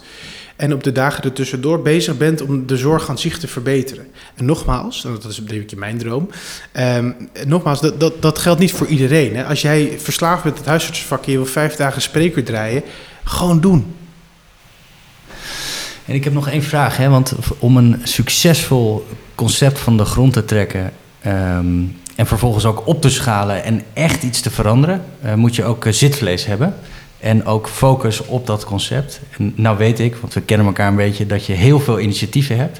En 0.56 0.74
op 0.74 0.84
de 0.84 0.92
dagen 0.92 1.24
ertussendoor 1.24 1.82
bezig 1.82 2.18
bent 2.18 2.42
om 2.42 2.68
de 2.68 2.78
zorg 2.78 3.10
aan 3.10 3.18
zich 3.18 3.40
te 3.40 3.48
verbeteren. 3.48 4.08
En 4.36 4.46
nogmaals, 4.46 5.06
en 5.06 5.12
dat 5.12 5.32
is 5.32 5.38
een 5.38 5.46
beetje 5.46 5.78
mijn 5.78 5.98
droom. 5.98 6.30
Um, 6.74 7.16
nogmaals, 7.46 7.82
dat, 7.82 8.00
dat, 8.00 8.22
dat 8.22 8.40
geldt 8.40 8.60
niet 8.60 8.72
voor 8.72 8.88
iedereen. 8.88 9.36
Hè. 9.36 9.46
Als 9.46 9.62
jij 9.62 9.96
verslaafd 10.00 10.44
bent 10.44 10.58
het 10.58 10.66
huisartsenvak 10.66 11.26
en 11.26 11.32
je 11.32 11.38
wil 11.38 11.48
vijf 11.48 11.76
dagen 11.76 12.02
spreekuur 12.02 12.44
draaien, 12.44 12.84
gewoon 13.24 13.60
doen. 13.60 13.96
En 16.06 16.16
ik 16.16 16.24
heb 16.24 16.34
nog 16.34 16.50
één 16.50 16.64
vraag, 16.64 16.98
hè, 16.98 17.10
want 17.10 17.34
om 17.60 17.78
een 17.78 18.02
succesvol 18.04 19.06
concept 19.36 19.80
van 19.80 19.98
de 19.98 20.06
grond 20.06 20.34
te 20.34 20.46
trekken 20.46 20.94
Um, 21.28 21.98
en 22.16 22.28
vervolgens 22.28 22.66
ook 22.66 22.88
op 22.88 23.02
te 23.02 23.10
schalen 23.10 23.64
en 23.64 23.82
echt 23.94 24.24
iets 24.24 24.42
te 24.42 24.50
veranderen, 24.50 25.04
uh, 25.26 25.34
moet 25.34 25.56
je 25.56 25.64
ook 25.64 25.86
uh, 25.86 25.94
zitvlees 25.94 26.46
hebben. 26.46 26.76
En 27.20 27.46
ook 27.46 27.68
focus 27.68 28.26
op 28.26 28.48
dat 28.48 28.66
concept. 28.66 29.20
En 29.38 29.54
nou 29.56 29.78
weet 29.78 30.00
ik, 30.00 30.16
want 30.16 30.34
we 30.34 30.42
kennen 30.42 30.68
elkaar 30.68 30.88
een 30.88 30.96
beetje, 30.96 31.26
dat 31.26 31.46
je 31.46 31.54
heel 31.54 31.80
veel 31.80 32.00
initiatieven 32.00 32.58
hebt. 32.58 32.80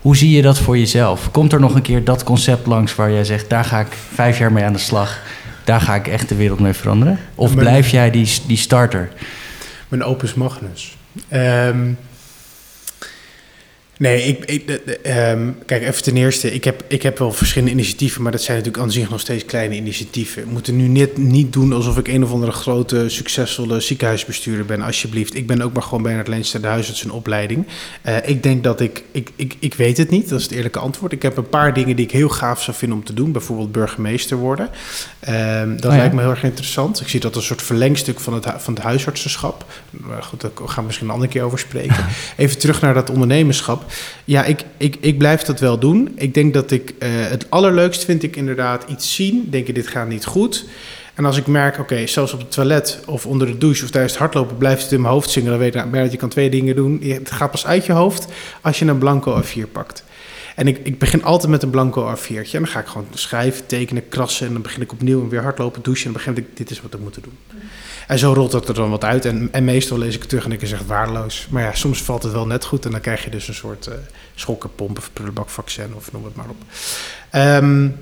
Hoe 0.00 0.16
zie 0.16 0.30
je 0.30 0.42
dat 0.42 0.58
voor 0.58 0.78
jezelf? 0.78 1.30
Komt 1.30 1.52
er 1.52 1.60
nog 1.60 1.74
een 1.74 1.82
keer 1.82 2.04
dat 2.04 2.24
concept 2.24 2.66
langs 2.66 2.94
waar 2.94 3.12
jij 3.12 3.24
zegt, 3.24 3.50
daar 3.50 3.64
ga 3.64 3.80
ik 3.80 3.92
vijf 4.14 4.38
jaar 4.38 4.52
mee 4.52 4.64
aan 4.64 4.72
de 4.72 4.78
slag. 4.78 5.22
Daar 5.64 5.80
ga 5.80 5.94
ik 5.94 6.08
echt 6.08 6.28
de 6.28 6.34
wereld 6.34 6.60
mee 6.60 6.72
veranderen? 6.72 7.18
Of 7.34 7.54
mijn, 7.54 7.66
blijf 7.66 7.88
jij 7.88 8.10
die, 8.10 8.28
die 8.46 8.56
starter? 8.56 9.08
Mijn 9.88 10.04
opus 10.04 10.34
magnus. 10.34 10.96
Um, 11.32 11.98
Nee, 13.98 14.22
ik, 14.22 14.44
ik 14.44 14.80
um, 15.06 15.58
kijk, 15.66 15.82
even 15.82 16.02
ten 16.02 16.16
eerste, 16.16 16.52
ik 16.52 16.64
heb, 16.64 16.84
ik 16.88 17.02
heb 17.02 17.18
wel 17.18 17.32
verschillende 17.32 17.72
initiatieven, 17.72 18.22
maar 18.22 18.32
dat 18.32 18.42
zijn 18.42 18.56
natuurlijk 18.56 18.84
aan 18.84 18.92
zich 18.92 19.10
nog 19.10 19.20
steeds 19.20 19.44
kleine 19.44 19.74
initiatieven. 19.74 20.44
We 20.44 20.50
moeten 20.50 20.76
nu 20.76 20.86
net 20.86 21.16
niet 21.16 21.52
doen 21.52 21.72
alsof 21.72 21.98
ik 21.98 22.08
een 22.08 22.24
of 22.24 22.32
andere 22.32 22.52
grote, 22.52 23.08
succesvolle 23.08 23.80
ziekenhuisbestuurder 23.80 24.64
ben, 24.64 24.82
alsjeblieft. 24.82 25.34
Ik 25.34 25.46
ben 25.46 25.62
ook 25.62 25.72
maar 25.72 25.82
gewoon 25.82 26.02
Bernard 26.02 26.28
Leenster, 26.28 26.60
de 26.60 26.66
huisartsenopleiding. 26.66 27.66
Uh, 28.06 28.16
ik 28.28 28.42
denk 28.42 28.64
dat 28.64 28.80
ik, 28.80 29.04
ik, 29.12 29.30
ik, 29.36 29.56
ik 29.58 29.74
weet 29.74 29.96
het 29.96 30.10
niet, 30.10 30.28
dat 30.28 30.38
is 30.38 30.44
het 30.44 30.54
eerlijke 30.54 30.78
antwoord. 30.78 31.12
Ik 31.12 31.22
heb 31.22 31.36
een 31.36 31.48
paar 31.48 31.74
dingen 31.74 31.96
die 31.96 32.04
ik 32.04 32.12
heel 32.12 32.28
gaaf 32.28 32.62
zou 32.62 32.76
vinden 32.76 32.98
om 32.98 33.04
te 33.04 33.14
doen, 33.14 33.32
bijvoorbeeld 33.32 33.72
burgemeester 33.72 34.36
worden. 34.36 34.70
Um, 35.28 35.76
dat 35.76 35.84
oh 35.84 35.90
ja? 35.90 35.96
lijkt 35.96 36.14
me 36.14 36.20
heel 36.20 36.30
erg 36.30 36.42
interessant. 36.42 37.00
Ik 37.00 37.08
zie 37.08 37.20
dat 37.20 37.34
als 37.34 37.42
een 37.42 37.48
soort 37.48 37.66
verlengstuk 37.66 38.20
van 38.20 38.34
het, 38.34 38.46
van 38.56 38.74
het 38.74 38.82
huisartsenschap. 38.82 39.64
Maar 39.90 40.22
goed, 40.22 40.40
daar 40.40 40.50
gaan 40.54 40.74
we 40.76 40.82
misschien 40.82 41.06
een 41.06 41.12
andere 41.12 41.32
keer 41.32 41.42
over 41.42 41.58
spreken. 41.58 42.04
Even 42.36 42.58
terug 42.58 42.80
naar 42.80 42.94
dat 42.94 43.10
ondernemerschap. 43.10 43.84
Ja, 44.24 44.44
ik, 44.44 44.64
ik, 44.76 44.96
ik 45.00 45.18
blijf 45.18 45.42
dat 45.42 45.60
wel 45.60 45.78
doen. 45.78 46.12
Ik 46.14 46.34
denk 46.34 46.54
dat 46.54 46.70
ik 46.70 46.94
uh, 46.98 47.08
het 47.10 47.50
allerleukst 47.50 48.04
vind 48.04 48.22
ik 48.22 48.36
inderdaad 48.36 48.84
iets 48.88 49.14
zien. 49.14 49.46
Denk 49.50 49.66
je, 49.66 49.72
dit 49.72 49.86
gaat 49.86 50.08
niet 50.08 50.24
goed. 50.24 50.64
En 51.14 51.24
als 51.24 51.36
ik 51.36 51.46
merk, 51.46 51.78
oké, 51.78 52.06
zelfs 52.06 52.32
op 52.32 52.38
het 52.38 52.50
toilet 52.50 53.00
of 53.06 53.26
onder 53.26 53.46
de 53.46 53.58
douche 53.58 53.84
of 53.84 53.90
tijdens 53.90 54.12
het 54.12 54.22
hardlopen 54.22 54.56
blijft 54.56 54.82
het 54.82 54.92
in 54.92 55.00
mijn 55.00 55.12
hoofd 55.12 55.30
zingen, 55.30 55.50
dan 55.50 55.58
weet 55.58 55.74
ik 55.74 55.84
nou, 55.84 56.02
dat 56.02 56.12
je 56.12 56.18
kan 56.18 56.28
twee 56.28 56.50
dingen 56.50 56.76
doen. 56.76 57.00
Het 57.02 57.30
gaat 57.30 57.50
pas 57.50 57.66
uit 57.66 57.86
je 57.86 57.92
hoofd 57.92 58.26
als 58.60 58.78
je 58.78 58.84
een 58.84 58.98
blanco 58.98 59.42
A4 59.42 59.72
pakt. 59.72 60.04
En 60.56 60.66
ik, 60.66 60.78
ik 60.82 60.98
begin 60.98 61.24
altijd 61.24 61.50
met 61.50 61.62
een 61.62 61.70
blanco 61.70 62.16
A4'tje. 62.16 62.30
En 62.34 62.44
dan 62.50 62.66
ga 62.66 62.80
ik 62.80 62.86
gewoon 62.86 63.06
schrijven, 63.14 63.66
tekenen, 63.66 64.08
krassen. 64.08 64.46
En 64.46 64.52
dan 64.52 64.62
begin 64.62 64.82
ik 64.82 64.92
opnieuw 64.92 65.22
en 65.22 65.28
weer 65.28 65.42
hardlopen, 65.42 65.82
douchen. 65.82 66.06
En 66.06 66.12
dan 66.12 66.22
begin 66.22 66.44
ik, 66.44 66.56
dit 66.56 66.70
is 66.70 66.80
wat 66.80 66.94
ik 66.94 67.00
moet 67.00 67.14
doen. 67.14 67.38
En 68.06 68.18
zo 68.18 68.32
rolt 68.32 68.50
dat 68.50 68.68
er 68.68 68.74
dan 68.74 68.90
wat 68.90 69.04
uit. 69.04 69.24
En, 69.24 69.48
en 69.52 69.64
meestal 69.64 69.98
lees 69.98 70.14
ik 70.14 70.20
het 70.20 70.28
terug 70.28 70.44
en 70.44 70.52
ik 70.52 70.60
zeg 70.62 70.82
waardeloos. 70.86 71.46
Maar 71.50 71.62
ja, 71.62 71.74
soms 71.74 72.02
valt 72.02 72.22
het 72.22 72.32
wel 72.32 72.46
net 72.46 72.64
goed. 72.64 72.84
En 72.84 72.90
dan 72.90 73.00
krijg 73.00 73.24
je 73.24 73.30
dus 73.30 73.48
een 73.48 73.54
soort 73.54 73.86
uh, 73.86 73.94
schokkenpomp 74.34 74.98
of 74.98 75.10
prullenbakvaccin 75.12 75.94
of 75.96 76.12
noem 76.12 76.24
het 76.24 76.36
maar 76.36 76.48
op. 76.48 76.56
Um, 77.64 77.96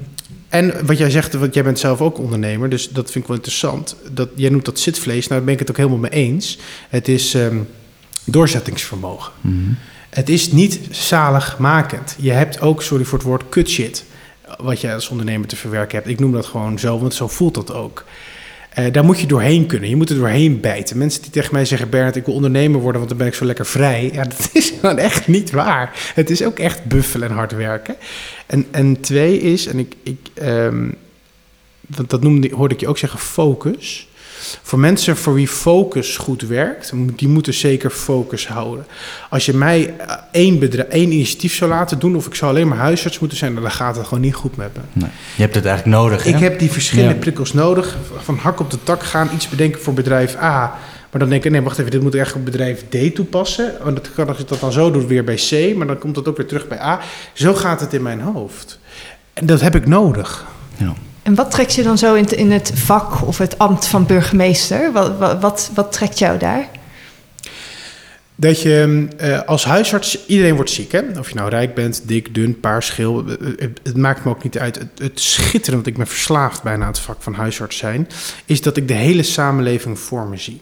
en 0.48 0.86
wat 0.86 0.98
jij 0.98 1.10
zegt, 1.10 1.34
want 1.34 1.54
jij 1.54 1.62
bent 1.62 1.78
zelf 1.78 2.00
ook 2.00 2.18
ondernemer, 2.18 2.68
dus 2.68 2.88
dat 2.88 3.10
vind 3.10 3.24
ik 3.24 3.26
wel 3.26 3.36
interessant. 3.36 3.96
Dat, 4.10 4.28
jij 4.34 4.50
noemt 4.50 4.64
dat 4.64 4.78
zitvlees, 4.78 5.26
nou 5.26 5.28
daar 5.28 5.44
ben 5.44 5.52
ik 5.52 5.58
het 5.58 5.70
ook 5.70 5.76
helemaal 5.76 5.98
mee 5.98 6.10
eens. 6.10 6.58
Het 6.88 7.08
is 7.08 7.34
um, 7.34 7.68
doorzettingsvermogen. 8.24 9.32
Mm 9.40 9.52
-hmm. 9.52 9.76
Het 10.10 10.28
is 10.28 10.52
niet 10.52 10.80
zaligmakend. 10.90 12.16
Je 12.18 12.30
hebt 12.30 12.60
ook, 12.60 12.82
sorry 12.82 13.04
voor 13.04 13.18
het 13.18 13.26
woord, 13.26 13.48
kut 13.48 13.70
shit. 13.70 14.04
Wat 14.56 14.80
je 14.80 14.92
als 14.92 15.08
ondernemer 15.08 15.48
te 15.48 15.56
verwerken 15.56 15.96
hebt. 15.96 16.08
Ik 16.08 16.20
noem 16.20 16.32
dat 16.32 16.46
gewoon 16.46 16.78
zo, 16.78 16.98
want 16.98 17.14
zo 17.14 17.28
voelt 17.28 17.54
dat 17.54 17.72
ook. 17.72 18.04
Uh, 18.78 18.92
daar 18.92 19.04
moet 19.04 19.20
je 19.20 19.26
doorheen 19.26 19.66
kunnen. 19.66 19.88
Je 19.88 19.96
moet 19.96 20.10
er 20.10 20.16
doorheen 20.16 20.60
bijten. 20.60 20.98
Mensen 20.98 21.22
die 21.22 21.30
tegen 21.30 21.54
mij 21.54 21.64
zeggen: 21.64 21.90
Bernard, 21.90 22.16
ik 22.16 22.24
wil 22.24 22.34
ondernemer 22.34 22.80
worden, 22.80 22.96
want 22.96 23.08
dan 23.08 23.18
ben 23.18 23.26
ik 23.26 23.34
zo 23.34 23.44
lekker 23.44 23.66
vrij. 23.66 24.10
Ja, 24.12 24.22
dat 24.38 24.50
is 24.52 24.72
gewoon 24.80 24.98
echt 24.98 25.26
niet 25.28 25.50
waar. 25.50 26.12
Het 26.14 26.30
is 26.30 26.44
ook 26.44 26.58
echt 26.58 26.84
buffelen 26.84 27.28
en 27.28 27.34
hard 27.34 27.52
werken. 27.52 27.96
En, 28.46 28.66
en 28.70 29.00
twee 29.00 29.40
is, 29.40 29.66
en 29.66 29.78
ik, 29.78 29.94
ik 30.02 30.18
um, 30.42 30.94
dat 31.86 32.22
noemde, 32.22 32.50
hoorde 32.54 32.74
ik 32.74 32.80
je 32.80 32.88
ook 32.88 32.98
zeggen, 32.98 33.18
focus. 33.18 34.08
Voor 34.62 34.78
mensen 34.78 35.16
voor 35.16 35.34
wie 35.34 35.48
focus 35.48 36.16
goed 36.16 36.42
werkt, 36.42 36.92
die 37.16 37.28
moeten 37.28 37.54
zeker 37.54 37.90
focus 37.90 38.46
houden. 38.48 38.86
Als 39.30 39.46
je 39.46 39.54
mij 39.54 39.94
eh, 39.98 40.16
één, 40.32 40.58
bedrijf, 40.58 40.88
één 40.88 41.12
initiatief 41.12 41.54
zou 41.54 41.70
laten 41.70 41.98
doen, 41.98 42.16
of 42.16 42.26
ik 42.26 42.34
zou 42.34 42.50
alleen 42.50 42.68
maar 42.68 42.78
huisarts 42.78 43.18
moeten 43.18 43.38
zijn, 43.38 43.54
dan 43.54 43.70
gaat 43.70 43.96
het 43.96 44.06
gewoon 44.06 44.22
niet 44.22 44.34
goed 44.34 44.56
met 44.56 44.70
me. 44.74 44.80
Nee. 44.92 45.10
Je 45.36 45.42
hebt 45.42 45.54
het 45.54 45.64
eigenlijk 45.64 45.96
nodig. 45.96 46.26
Ik 46.26 46.38
heb 46.38 46.58
die 46.58 46.70
verschillende 46.70 47.14
prikkels 47.14 47.52
nodig. 47.52 47.96
Van 48.22 48.36
hak 48.36 48.60
op 48.60 48.70
de 48.70 48.78
tak 48.82 49.02
gaan, 49.02 49.30
iets 49.34 49.48
bedenken 49.48 49.80
voor 49.80 49.94
bedrijf 49.94 50.36
A. 50.36 50.78
Maar 51.10 51.22
dan 51.22 51.32
denk 51.32 51.44
ik, 51.44 51.50
nee, 51.50 51.62
wacht 51.62 51.78
even, 51.78 51.90
dit 51.90 52.02
moet 52.02 52.14
ik 52.14 52.20
echt 52.20 52.34
op 52.34 52.44
bedrijf 52.44 52.84
D 52.88 53.14
toepassen. 53.14 53.72
Want 53.82 53.96
dat 53.96 54.12
kan 54.14 54.28
als 54.28 54.38
ik 54.38 54.48
dat 54.48 54.60
dan 54.60 54.72
zo 54.72 54.90
doe, 54.90 55.06
weer 55.06 55.24
bij 55.24 55.34
C, 55.34 55.76
maar 55.76 55.86
dan 55.86 55.98
komt 55.98 56.14
dat 56.14 56.28
ook 56.28 56.36
weer 56.36 56.46
terug 56.46 56.68
bij 56.68 56.80
A. 56.80 57.00
Zo 57.32 57.54
gaat 57.54 57.80
het 57.80 57.92
in 57.92 58.02
mijn 58.02 58.20
hoofd. 58.20 58.78
En 59.32 59.46
dat 59.46 59.60
heb 59.60 59.74
ik 59.74 59.86
nodig. 59.86 60.46
Ja. 60.76 60.94
En 61.24 61.34
wat 61.34 61.50
trekt 61.50 61.74
je 61.74 61.82
dan 61.82 61.98
zo 61.98 62.14
in, 62.14 62.26
in 62.26 62.50
het 62.50 62.72
vak 62.74 63.26
of 63.26 63.38
het 63.38 63.58
ambt 63.58 63.86
van 63.86 64.06
burgemeester? 64.06 64.92
Wat, 64.92 65.40
wat, 65.40 65.70
wat, 65.74 65.92
trekt 65.92 66.18
jou 66.18 66.38
daar? 66.38 66.68
Dat 68.34 68.62
je 68.62 69.08
uh, 69.22 69.40
als 69.40 69.64
huisarts, 69.64 70.26
iedereen 70.26 70.54
wordt 70.54 70.70
ziek. 70.70 70.92
Hè? 70.92 71.00
Of 71.18 71.28
je 71.28 71.34
nou 71.34 71.48
rijk 71.48 71.74
bent, 71.74 72.08
dik, 72.08 72.34
dun, 72.34 72.60
paars, 72.60 72.90
geel. 72.90 73.24
Het, 73.26 73.80
het 73.82 73.96
maakt 73.96 74.24
me 74.24 74.30
ook 74.30 74.42
niet 74.42 74.58
uit. 74.58 74.78
Het, 74.78 74.88
het 74.98 75.20
schitterend, 75.20 75.74
want 75.74 75.86
ik 75.86 75.96
ben 75.96 76.06
verslaafd 76.06 76.62
bijna 76.62 76.82
aan 76.82 76.90
het 76.90 76.98
vak 76.98 77.22
van 77.22 77.34
huisarts 77.34 77.76
zijn, 77.76 78.08
is 78.44 78.62
dat 78.62 78.76
ik 78.76 78.88
de 78.88 78.94
hele 78.94 79.22
samenleving 79.22 79.98
voor 79.98 80.26
me 80.26 80.36
zie. 80.36 80.60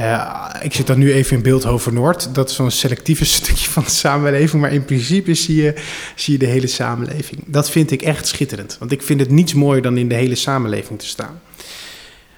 Uh, 0.00 0.54
ik 0.62 0.74
zit 0.74 0.86
dan 0.86 0.98
nu 0.98 1.12
even 1.12 1.36
in 1.36 1.42
Beeldhoven 1.42 1.94
Noord. 1.94 2.34
Dat 2.34 2.50
is 2.50 2.56
zo'n 2.56 2.70
selectieve 2.70 3.24
stukje 3.40 3.70
van 3.70 3.82
de 3.82 3.90
samenleving. 3.90 4.62
Maar 4.62 4.72
in 4.72 4.84
principe 4.84 5.34
zie 5.34 5.62
je, 5.62 5.74
zie 6.14 6.32
je 6.32 6.38
de 6.38 6.46
hele 6.46 6.66
samenleving. 6.66 7.42
Dat 7.46 7.70
vind 7.70 7.90
ik 7.90 8.02
echt 8.02 8.26
schitterend. 8.26 8.76
Want 8.78 8.92
ik 8.92 9.02
vind 9.02 9.20
het 9.20 9.30
niets 9.30 9.54
mooier 9.54 9.82
dan 9.82 9.96
in 9.96 10.08
de 10.08 10.14
hele 10.14 10.34
samenleving 10.34 10.98
te 10.98 11.06
staan. 11.06 11.40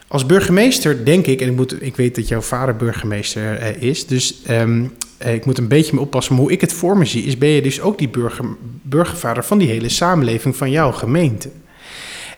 Als 0.08 0.26
burgemeester 0.26 1.04
denk 1.04 1.26
ik, 1.26 1.40
en 1.40 1.48
ik, 1.48 1.56
moet, 1.56 1.82
ik 1.82 1.96
weet 1.96 2.14
dat 2.14 2.28
jouw 2.28 2.40
vader 2.40 2.76
burgemeester 2.76 3.60
uh, 3.60 3.82
is, 3.82 4.06
dus 4.06 4.42
um, 4.50 4.92
uh, 5.26 5.34
ik 5.34 5.44
moet 5.44 5.58
een 5.58 5.68
beetje 5.68 5.94
me 5.94 6.00
oppassen. 6.00 6.34
Maar 6.34 6.42
hoe 6.42 6.52
ik 6.52 6.60
het 6.60 6.72
voor 6.72 6.98
me 6.98 7.04
zie, 7.04 7.24
is 7.24 7.38
ben 7.38 7.48
je 7.48 7.62
dus 7.62 7.80
ook 7.80 7.98
die 7.98 8.08
burger, 8.08 8.44
burgervader 8.82 9.44
van 9.44 9.58
die 9.58 9.68
hele 9.68 9.88
samenleving 9.88 10.56
van 10.56 10.70
jouw 10.70 10.92
gemeente. 10.92 11.50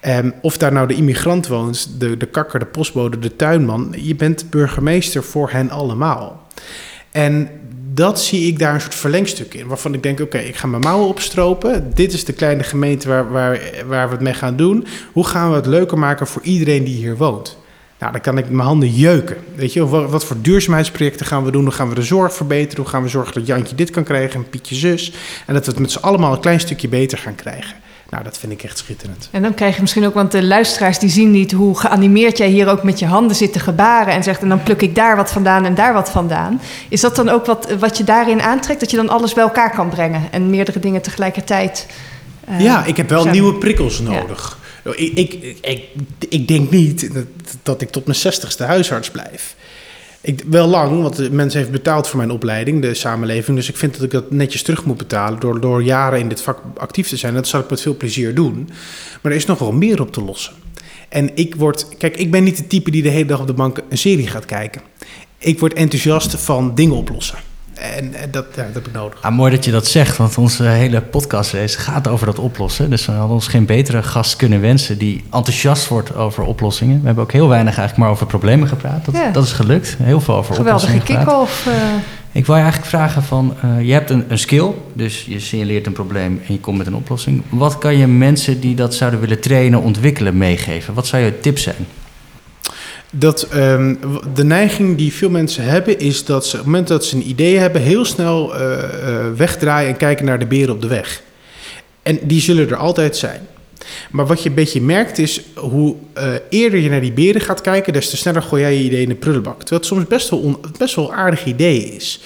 Um, 0.06 0.34
of 0.42 0.56
daar 0.58 0.72
nou 0.72 0.86
de 0.86 0.94
immigrant 0.94 1.46
woont, 1.46 2.00
de, 2.00 2.16
de 2.16 2.26
kakker, 2.26 2.58
de 2.58 2.66
postbode, 2.66 3.18
de 3.18 3.36
tuinman. 3.36 3.94
Je 3.96 4.14
bent 4.14 4.50
burgemeester 4.50 5.24
voor 5.24 5.50
hen 5.50 5.70
allemaal. 5.70 6.46
En 7.10 7.50
dat 7.94 8.20
zie 8.20 8.46
ik 8.46 8.58
daar 8.58 8.74
een 8.74 8.80
soort 8.80 8.94
verlengstuk 8.94 9.54
in. 9.54 9.66
Waarvan 9.66 9.94
ik 9.94 10.02
denk, 10.02 10.20
oké, 10.20 10.38
ik 10.38 10.56
ga 10.56 10.66
mijn 10.66 10.82
mouwen 10.82 11.08
opstropen. 11.08 11.90
Dit 11.94 12.12
is 12.12 12.24
de 12.24 12.32
kleine 12.32 12.62
gemeente 12.62 13.08
waar, 13.08 13.30
waar, 13.30 13.60
waar 13.86 14.06
we 14.06 14.14
het 14.14 14.22
mee 14.22 14.34
gaan 14.34 14.56
doen. 14.56 14.86
Hoe 15.12 15.26
gaan 15.26 15.50
we 15.50 15.56
het 15.56 15.66
leuker 15.66 15.98
maken 15.98 16.26
voor 16.26 16.42
iedereen 16.42 16.84
die 16.84 16.96
hier 16.96 17.16
woont? 17.16 17.58
Nou, 17.98 18.12
dan 18.12 18.20
kan 18.20 18.38
ik 18.38 18.50
mijn 18.50 18.66
handen 18.66 18.90
jeuken. 18.90 19.36
Weet 19.54 19.72
je, 19.72 19.86
wat, 19.86 20.10
wat 20.10 20.24
voor 20.24 20.36
duurzaamheidsprojecten 20.40 21.26
gaan 21.26 21.44
we 21.44 21.50
doen? 21.50 21.64
Hoe 21.64 21.72
gaan 21.72 21.88
we 21.88 21.94
de 21.94 22.02
zorg 22.02 22.34
verbeteren? 22.34 22.82
Hoe 22.82 22.92
gaan 22.92 23.02
we 23.02 23.08
zorgen 23.08 23.34
dat 23.34 23.46
Jantje 23.46 23.74
dit 23.74 23.90
kan 23.90 24.04
krijgen 24.04 24.40
en 24.40 24.48
Pietje 24.48 24.74
zus? 24.74 25.12
En 25.46 25.54
dat 25.54 25.64
we 25.64 25.70
het 25.70 25.80
met 25.80 25.90
z'n 25.90 25.98
allemaal 25.98 26.32
een 26.32 26.40
klein 26.40 26.60
stukje 26.60 26.88
beter 26.88 27.18
gaan 27.18 27.34
krijgen. 27.34 27.76
Nou, 28.10 28.24
dat 28.24 28.38
vind 28.38 28.52
ik 28.52 28.62
echt 28.62 28.78
schitterend. 28.78 29.28
En 29.32 29.42
dan 29.42 29.54
krijg 29.54 29.74
je 29.74 29.80
misschien 29.80 30.06
ook, 30.06 30.14
want 30.14 30.32
de 30.32 30.42
luisteraars 30.42 30.98
die 30.98 31.10
zien 31.10 31.30
niet 31.30 31.52
hoe 31.52 31.78
geanimeerd 31.78 32.38
jij 32.38 32.48
hier 32.48 32.68
ook 32.68 32.82
met 32.82 32.98
je 32.98 33.06
handen 33.06 33.36
zit 33.36 33.52
te 33.52 33.60
gebaren 33.60 34.12
en 34.12 34.22
zegt 34.22 34.42
en 34.42 34.48
dan 34.48 34.62
pluk 34.62 34.82
ik 34.82 34.94
daar 34.94 35.16
wat 35.16 35.30
vandaan 35.30 35.64
en 35.64 35.74
daar 35.74 35.92
wat 35.92 36.10
vandaan. 36.10 36.60
Is 36.88 37.00
dat 37.00 37.16
dan 37.16 37.28
ook 37.28 37.46
wat, 37.46 37.72
wat 37.78 37.98
je 37.98 38.04
daarin 38.04 38.42
aantrekt, 38.42 38.80
dat 38.80 38.90
je 38.90 38.96
dan 38.96 39.08
alles 39.08 39.34
bij 39.34 39.42
elkaar 39.42 39.70
kan 39.74 39.88
brengen 39.88 40.22
en 40.30 40.50
meerdere 40.50 40.78
dingen 40.78 41.02
tegelijkertijd? 41.02 41.86
Uh, 42.48 42.60
ja, 42.60 42.84
ik 42.84 42.96
heb 42.96 43.08
wel 43.08 43.22
zijn... 43.22 43.34
nieuwe 43.34 43.54
prikkels 43.54 43.98
nodig. 44.00 44.58
Ja. 44.84 44.92
Ik, 44.96 45.14
ik, 45.14 45.58
ik, 45.60 45.84
ik, 46.28 46.48
denk 46.48 46.70
niet 46.70 47.14
dat, 47.14 47.26
dat 47.62 47.80
ik 47.80 47.90
tot 47.90 48.04
mijn 48.04 48.18
zestigste 48.18 48.64
huisarts 48.64 49.10
blijf. 49.10 49.56
Ik, 50.20 50.44
wel 50.46 50.66
lang, 50.66 51.02
want 51.02 51.16
de 51.16 51.30
mensen 51.30 51.58
heeft 51.58 51.72
betaald 51.72 52.08
voor 52.08 52.18
mijn 52.18 52.30
opleiding, 52.30 52.82
de 52.82 52.94
samenleving. 52.94 53.56
Dus 53.56 53.68
ik 53.68 53.76
vind 53.76 53.92
dat 53.92 54.02
ik 54.02 54.10
dat 54.10 54.30
netjes 54.30 54.62
terug 54.62 54.84
moet 54.84 54.96
betalen 54.96 55.40
door, 55.40 55.60
door 55.60 55.82
jaren 55.82 56.18
in 56.18 56.28
dit 56.28 56.42
vak 56.42 56.58
actief 56.76 57.08
te 57.08 57.16
zijn. 57.16 57.34
Dat 57.34 57.48
zal 57.48 57.60
ik 57.60 57.70
met 57.70 57.80
veel 57.80 57.96
plezier 57.96 58.34
doen. 58.34 58.68
Maar 59.22 59.32
er 59.32 59.38
is 59.38 59.46
nog 59.46 59.58
wel 59.58 59.72
meer 59.72 60.00
op 60.00 60.12
te 60.12 60.22
lossen. 60.22 60.52
En 61.08 61.30
ik 61.36 61.54
word, 61.54 61.88
kijk, 61.98 62.16
ik 62.16 62.30
ben 62.30 62.44
niet 62.44 62.56
de 62.56 62.66
type 62.66 62.90
die 62.90 63.02
de 63.02 63.08
hele 63.08 63.24
dag 63.24 63.40
op 63.40 63.46
de 63.46 63.52
bank 63.52 63.80
een 63.88 63.98
serie 63.98 64.26
gaat 64.26 64.44
kijken. 64.44 64.82
Ik 65.38 65.58
word 65.58 65.72
enthousiast 65.72 66.34
van 66.34 66.74
dingen 66.74 66.96
oplossen. 66.96 67.38
En, 67.80 68.14
en 68.14 68.30
dat, 68.30 68.46
ja, 68.56 68.62
dat 68.62 68.74
heb 68.74 68.86
ik 68.86 68.92
nodig. 68.92 69.22
Ah, 69.22 69.34
mooi 69.34 69.50
dat 69.50 69.64
je 69.64 69.70
dat 69.70 69.86
zegt, 69.86 70.16
want 70.16 70.38
onze 70.38 70.64
hele 70.64 71.00
podcastrace 71.00 71.78
gaat 71.78 72.08
over 72.08 72.26
dat 72.26 72.38
oplossen. 72.38 72.90
Dus 72.90 73.06
we 73.06 73.12
hadden 73.12 73.34
ons 73.34 73.46
geen 73.46 73.66
betere 73.66 74.02
gast 74.02 74.36
kunnen 74.36 74.60
wensen 74.60 74.98
die 74.98 75.24
enthousiast 75.32 75.88
wordt 75.88 76.14
over 76.14 76.44
oplossingen. 76.44 77.00
We 77.00 77.06
hebben 77.06 77.24
ook 77.24 77.32
heel 77.32 77.48
weinig 77.48 77.78
eigenlijk 77.78 77.98
maar 77.98 78.10
over 78.10 78.26
problemen 78.26 78.68
gepraat. 78.68 79.04
Dat, 79.04 79.14
ja. 79.14 79.30
dat 79.30 79.44
is 79.44 79.52
gelukt. 79.52 79.96
Heel 80.02 80.20
veel 80.20 80.34
over 80.34 80.54
Geweldige 80.54 80.86
oplossingen 80.86 81.24
kick-off. 81.24 81.66
Uh... 81.66 81.72
Ik 82.32 82.46
wil 82.46 82.54
je 82.54 82.62
eigenlijk 82.62 82.90
vragen 82.90 83.22
van, 83.22 83.54
uh, 83.64 83.86
je 83.86 83.92
hebt 83.92 84.10
een, 84.10 84.24
een 84.28 84.38
skill, 84.38 84.70
dus 84.92 85.24
je 85.24 85.40
signaleert 85.40 85.86
een 85.86 85.92
probleem 85.92 86.40
en 86.46 86.52
je 86.52 86.60
komt 86.60 86.78
met 86.78 86.86
een 86.86 86.94
oplossing. 86.94 87.42
Wat 87.48 87.78
kan 87.78 87.96
je 87.96 88.06
mensen 88.06 88.60
die 88.60 88.74
dat 88.74 88.94
zouden 88.94 89.20
willen 89.20 89.40
trainen, 89.40 89.82
ontwikkelen, 89.82 90.36
meegeven? 90.36 90.94
Wat 90.94 91.06
zou 91.06 91.22
je 91.22 91.40
tip 91.40 91.58
zijn? 91.58 91.86
Dat 93.10 93.48
um, 93.54 93.98
de 94.34 94.44
neiging 94.44 94.96
die 94.96 95.12
veel 95.12 95.30
mensen 95.30 95.64
hebben, 95.64 95.98
is 95.98 96.24
dat 96.24 96.46
ze 96.46 96.52
op 96.52 96.58
het 96.58 96.66
moment 96.66 96.88
dat 96.88 97.04
ze 97.04 97.16
een 97.16 97.28
idee 97.28 97.58
hebben, 97.58 97.82
heel 97.82 98.04
snel 98.04 98.54
uh, 98.54 98.60
uh, 98.60 99.32
wegdraaien 99.36 99.88
en 99.88 99.96
kijken 99.96 100.24
naar 100.24 100.38
de 100.38 100.46
beren 100.46 100.74
op 100.74 100.82
de 100.82 100.88
weg. 100.88 101.22
En 102.02 102.18
die 102.22 102.40
zullen 102.40 102.68
er 102.68 102.76
altijd 102.76 103.16
zijn. 103.16 103.40
Maar 104.10 104.26
wat 104.26 104.42
je 104.42 104.48
een 104.48 104.54
beetje 104.54 104.80
merkt 104.80 105.18
is, 105.18 105.40
hoe 105.54 105.94
uh, 106.18 106.28
eerder 106.48 106.80
je 106.80 106.90
naar 106.90 107.00
die 107.00 107.12
beren 107.12 107.40
gaat 107.40 107.60
kijken, 107.60 107.92
des 107.92 108.10
te 108.10 108.16
sneller 108.16 108.42
gooi 108.42 108.62
jij 108.62 108.76
je 108.76 108.84
idee 108.84 109.02
in 109.02 109.08
de 109.08 109.14
prullenbak. 109.14 109.58
Terwijl 109.58 109.80
het 109.80 109.90
soms 109.90 110.06
best 110.06 110.28
wel, 110.30 110.60
best 110.78 110.94
wel 110.94 111.10
een 111.10 111.16
aardig 111.16 111.44
idee 111.44 111.84
is. 111.84 112.20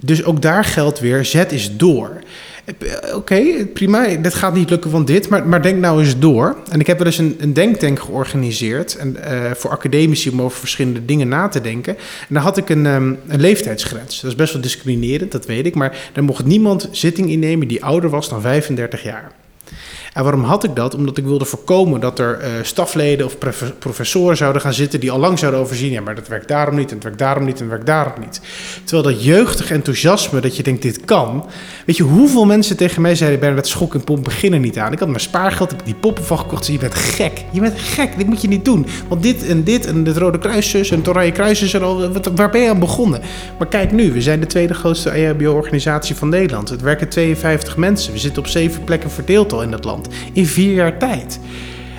Dus 0.00 0.24
ook 0.24 0.42
daar 0.42 0.64
geldt 0.64 1.00
weer, 1.00 1.24
zet 1.24 1.52
is 1.52 1.76
door. 1.76 2.22
Oké, 2.68 3.14
okay, 3.14 3.66
prima, 3.66 4.06
dat 4.06 4.34
gaat 4.34 4.54
niet 4.54 4.70
lukken 4.70 4.90
van 4.90 5.04
dit, 5.04 5.28
maar, 5.28 5.46
maar 5.46 5.62
denk 5.62 5.78
nou 5.80 6.00
eens 6.00 6.18
door. 6.18 6.56
En 6.70 6.80
ik 6.80 6.86
heb 6.86 6.98
wel 6.98 7.06
eens 7.06 7.18
een, 7.18 7.36
een 7.38 7.52
denktank 7.52 8.00
georganiseerd 8.00 8.96
en, 8.96 9.16
uh, 9.28 9.50
voor 9.50 9.70
academici 9.70 10.30
om 10.30 10.42
over 10.42 10.58
verschillende 10.58 11.04
dingen 11.04 11.28
na 11.28 11.48
te 11.48 11.60
denken. 11.60 11.96
En 11.96 12.34
daar 12.34 12.42
had 12.42 12.56
ik 12.56 12.68
een, 12.68 12.86
um, 12.86 13.18
een 13.26 13.40
leeftijdsgrens. 13.40 14.20
Dat 14.20 14.30
is 14.30 14.36
best 14.36 14.52
wel 14.52 14.62
discriminerend, 14.62 15.32
dat 15.32 15.46
weet 15.46 15.66
ik, 15.66 15.74
maar 15.74 16.10
daar 16.12 16.24
mocht 16.24 16.44
niemand 16.44 16.88
zitting 16.90 17.30
innemen 17.30 17.68
die 17.68 17.84
ouder 17.84 18.10
was 18.10 18.28
dan 18.28 18.40
35 18.40 19.02
jaar. 19.02 19.32
En 20.12 20.22
waarom 20.22 20.44
had 20.44 20.64
ik 20.64 20.76
dat? 20.76 20.94
Omdat 20.94 21.18
ik 21.18 21.24
wilde 21.24 21.44
voorkomen 21.44 22.00
dat 22.00 22.18
er 22.18 22.40
uh, 22.40 22.46
stafleden 22.62 23.26
of 23.26 23.36
professoren 23.78 24.36
zouden 24.36 24.62
gaan 24.62 24.72
zitten 24.72 25.00
die 25.00 25.10
al 25.10 25.18
lang 25.18 25.38
zouden 25.38 25.60
overzien. 25.60 25.90
Ja, 25.90 26.00
maar 26.00 26.14
dat 26.14 26.28
werkt 26.28 26.48
daarom 26.48 26.74
niet 26.74 26.88
en 26.88 26.94
het 26.94 27.04
werkt 27.04 27.18
daarom 27.18 27.44
niet 27.44 27.54
en 27.54 27.60
het 27.60 27.70
werkt 27.70 27.86
daarom 27.86 28.12
niet. 28.20 28.40
Terwijl 28.84 29.14
dat 29.14 29.24
jeugdig 29.24 29.70
enthousiasme, 29.70 30.40
dat 30.40 30.56
je 30.56 30.62
denkt 30.62 30.82
dit 30.82 31.04
kan. 31.04 31.46
Weet 31.86 31.96
je 31.96 32.02
hoeveel 32.02 32.44
mensen 32.44 32.76
tegen 32.76 33.02
mij 33.02 33.14
zeiden, 33.14 33.40
Bernard, 33.40 33.66
schok 33.66 33.94
en 33.94 34.04
pomp 34.04 34.24
beginnen 34.24 34.60
niet 34.60 34.78
aan. 34.78 34.92
Ik 34.92 34.98
had 34.98 35.08
mijn 35.08 35.20
spaargeld, 35.20 35.70
heb 35.70 35.80
ik 35.80 35.86
die 35.86 35.94
poppen 35.94 36.24
van 36.24 36.38
gekocht. 36.38 36.66
Je 36.66 36.78
bent 36.78 36.94
gek. 36.94 37.44
Je 37.50 37.60
bent 37.60 37.80
gek. 37.80 38.16
Dit 38.16 38.26
moet 38.26 38.42
je 38.42 38.48
niet 38.48 38.64
doen. 38.64 38.86
Want 39.08 39.22
dit 39.22 39.46
en 39.46 39.64
dit 39.64 39.86
en 39.86 40.04
het 40.04 40.16
Rode 40.16 40.38
Kruiszus 40.38 40.90
en 40.90 40.98
het 40.98 41.08
Oranje 41.08 41.32
Kruiszus 41.32 41.74
en 41.74 41.82
al. 41.82 42.12
Wat, 42.12 42.30
waar 42.34 42.50
ben 42.50 42.60
je 42.60 42.68
aan 42.68 42.78
begonnen? 42.78 43.20
Maar 43.58 43.68
kijk 43.68 43.92
nu, 43.92 44.12
we 44.12 44.22
zijn 44.22 44.40
de 44.40 44.46
tweede 44.46 44.74
grootste 44.74 45.10
EHBO-organisatie 45.10 46.14
van 46.14 46.28
Nederland. 46.28 46.68
Het 46.68 46.80
werken 46.80 47.08
52 47.08 47.76
mensen. 47.76 48.12
We 48.12 48.18
zitten 48.18 48.42
op 48.42 48.48
zeven 48.48 48.84
plekken 48.84 49.10
verdeeld 49.10 49.52
al 49.52 49.62
in 49.62 49.70
dat 49.70 49.84
land 49.84 50.01
in 50.32 50.46
vier 50.46 50.72
jaar 50.72 50.98
tijd. 50.98 51.38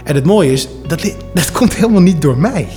En 0.04 0.16
het 0.16 0.26
mooie 0.26 0.52
is, 0.52 0.68
dat, 0.88 1.16
dat 1.34 1.52
komt 1.52 1.76
helemaal 1.76 2.02
niet 2.02 2.22
door 2.22 2.38
mij. 2.38 2.68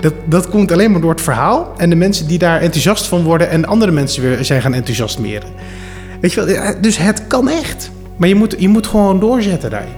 Dat, 0.00 0.14
dat 0.24 0.48
komt 0.48 0.72
alleen 0.72 0.90
maar 0.90 1.00
door 1.00 1.10
het 1.10 1.22
verhaal 1.22 1.72
en 1.76 1.90
de 1.90 1.96
mensen 1.96 2.26
die 2.26 2.38
daar 2.38 2.60
enthousiast 2.60 3.06
van 3.06 3.22
worden 3.22 3.50
en 3.50 3.64
andere 3.64 3.92
mensen 3.92 4.22
weer 4.22 4.44
zijn 4.44 4.62
gaan 4.62 4.74
enthousiasmeren. 4.74 5.48
Weet 6.20 6.32
je 6.32 6.44
wel, 6.44 6.74
dus 6.80 6.96
het 6.96 7.26
kan 7.26 7.48
echt. 7.48 7.90
Maar 8.16 8.28
je 8.28 8.34
moet, 8.34 8.54
je 8.58 8.68
moet 8.68 8.86
gewoon 8.86 9.20
doorzetten 9.20 9.70
daar. 9.70 9.88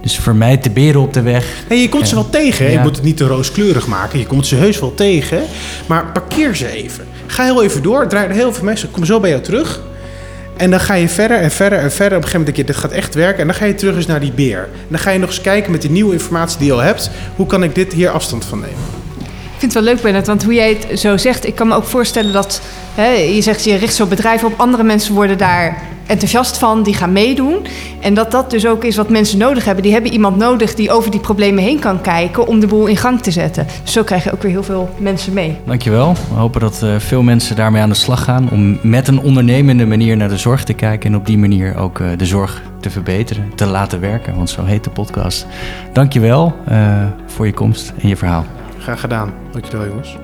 Dus 0.00 0.16
vermijd 0.16 0.64
de 0.64 0.70
beren 0.70 1.00
op 1.00 1.12
de 1.12 1.22
weg. 1.22 1.46
Nee, 1.68 1.80
je 1.80 1.88
komt 1.88 2.08
ze 2.08 2.14
wel 2.14 2.30
tegen. 2.30 2.64
Ja. 2.64 2.70
Je 2.70 2.78
moet 2.78 2.96
het 2.96 3.04
niet 3.04 3.16
te 3.16 3.26
rooskleurig 3.26 3.86
maken. 3.86 4.18
Je 4.18 4.26
komt 4.26 4.46
ze 4.46 4.54
heus 4.54 4.80
wel 4.80 4.94
tegen. 4.94 5.42
Maar 5.86 6.12
parkeer 6.12 6.56
ze 6.56 6.68
even. 6.68 7.04
Ga 7.26 7.44
heel 7.44 7.62
even 7.62 7.82
door. 7.82 8.08
Draai 8.08 8.28
er 8.28 8.34
heel 8.34 8.52
veel 8.52 8.64
mensen. 8.64 8.90
Kom 8.90 9.04
zo 9.04 9.20
bij 9.20 9.30
jou 9.30 9.42
terug. 9.42 9.80
En 10.56 10.70
dan 10.70 10.80
ga 10.80 10.94
je 10.94 11.08
verder 11.08 11.38
en 11.38 11.50
verder 11.50 11.78
en 11.78 11.92
verder. 11.92 12.18
Op 12.18 12.24
een 12.24 12.30
gegeven 12.30 12.38
moment 12.38 12.56
denk 12.56 12.68
je, 12.68 12.72
dit 12.72 12.82
gaat 12.82 12.92
echt 12.92 13.14
werken. 13.14 13.40
En 13.40 13.46
dan 13.46 13.56
ga 13.56 13.64
je 13.64 13.74
terug 13.74 13.96
eens 13.96 14.06
naar 14.06 14.20
die 14.20 14.32
beer. 14.32 14.58
En 14.58 14.88
dan 14.88 14.98
ga 14.98 15.10
je 15.10 15.18
nog 15.18 15.28
eens 15.28 15.40
kijken 15.40 15.72
met 15.72 15.80
die 15.80 15.90
nieuwe 15.90 16.12
informatie 16.12 16.58
die 16.58 16.66
je 16.66 16.72
al 16.72 16.78
hebt. 16.78 17.10
Hoe 17.36 17.46
kan 17.46 17.62
ik 17.62 17.74
dit 17.74 17.92
hier 17.92 18.10
afstand 18.10 18.44
van 18.44 18.58
nemen? 18.58 18.78
Ik 19.18 19.60
vind 19.60 19.74
het 19.74 19.84
wel 19.84 19.94
leuk, 19.94 20.02
Bennett, 20.02 20.26
want 20.26 20.44
hoe 20.44 20.54
jij 20.54 20.78
het 20.88 21.00
zo 21.00 21.16
zegt... 21.16 21.46
ik 21.46 21.54
kan 21.54 21.68
me 21.68 21.74
ook 21.74 21.84
voorstellen 21.84 22.32
dat... 22.32 22.60
Hè, 22.94 23.08
je 23.10 23.42
zegt, 23.42 23.64
je 23.64 23.74
richt 23.74 23.94
zo 23.94 24.06
bedrijven 24.06 24.48
op. 24.48 24.54
Andere 24.56 24.82
mensen 24.82 25.14
worden 25.14 25.38
daar 25.38 25.82
enthousiast 26.06 26.58
van, 26.58 26.82
die 26.82 26.94
gaan 26.94 27.12
meedoen. 27.12 27.66
En 28.00 28.14
dat 28.14 28.30
dat 28.30 28.50
dus 28.50 28.66
ook 28.66 28.84
is 28.84 28.96
wat 28.96 29.08
mensen 29.08 29.38
nodig 29.38 29.64
hebben. 29.64 29.82
Die 29.82 29.92
hebben 29.92 30.12
iemand 30.12 30.36
nodig 30.36 30.74
die 30.74 30.90
over 30.90 31.10
die 31.10 31.20
problemen 31.20 31.62
heen 31.62 31.78
kan 31.78 32.00
kijken... 32.00 32.46
om 32.46 32.60
de 32.60 32.66
boel 32.66 32.86
in 32.86 32.96
gang 32.96 33.22
te 33.22 33.30
zetten. 33.30 33.66
Dus 33.82 33.92
zo 33.92 34.02
krijg 34.02 34.24
je 34.24 34.32
ook 34.32 34.42
weer 34.42 34.50
heel 34.50 34.62
veel 34.62 34.90
mensen 34.98 35.32
mee. 35.32 35.56
Dankjewel. 35.66 36.12
We 36.12 36.34
hopen 36.34 36.60
dat 36.60 36.80
uh, 36.84 36.98
veel 36.98 37.22
mensen 37.22 37.56
daarmee 37.56 37.82
aan 37.82 37.88
de 37.88 37.94
slag 37.94 38.24
gaan... 38.24 38.50
om 38.50 38.78
met 38.82 39.08
een 39.08 39.20
ondernemende 39.20 39.86
manier 39.86 40.16
naar 40.16 40.28
de 40.28 40.38
zorg 40.38 40.64
te 40.64 40.72
kijken... 40.72 41.10
en 41.10 41.16
op 41.16 41.26
die 41.26 41.38
manier 41.38 41.76
ook 41.76 41.98
uh, 41.98 42.08
de 42.16 42.26
zorg 42.26 42.62
te 42.80 42.90
verbeteren, 42.90 43.52
te 43.54 43.66
laten 43.66 44.00
werken. 44.00 44.36
Want 44.36 44.50
zo 44.50 44.64
heet 44.64 44.84
de 44.84 44.90
podcast. 44.90 45.46
Dankjewel 45.92 46.54
uh, 46.68 47.06
voor 47.26 47.46
je 47.46 47.52
komst 47.52 47.92
en 47.98 48.08
je 48.08 48.16
verhaal. 48.16 48.44
Graag 48.78 49.00
gedaan. 49.00 49.32
Dankjewel 49.52 49.86
jongens. 49.86 50.16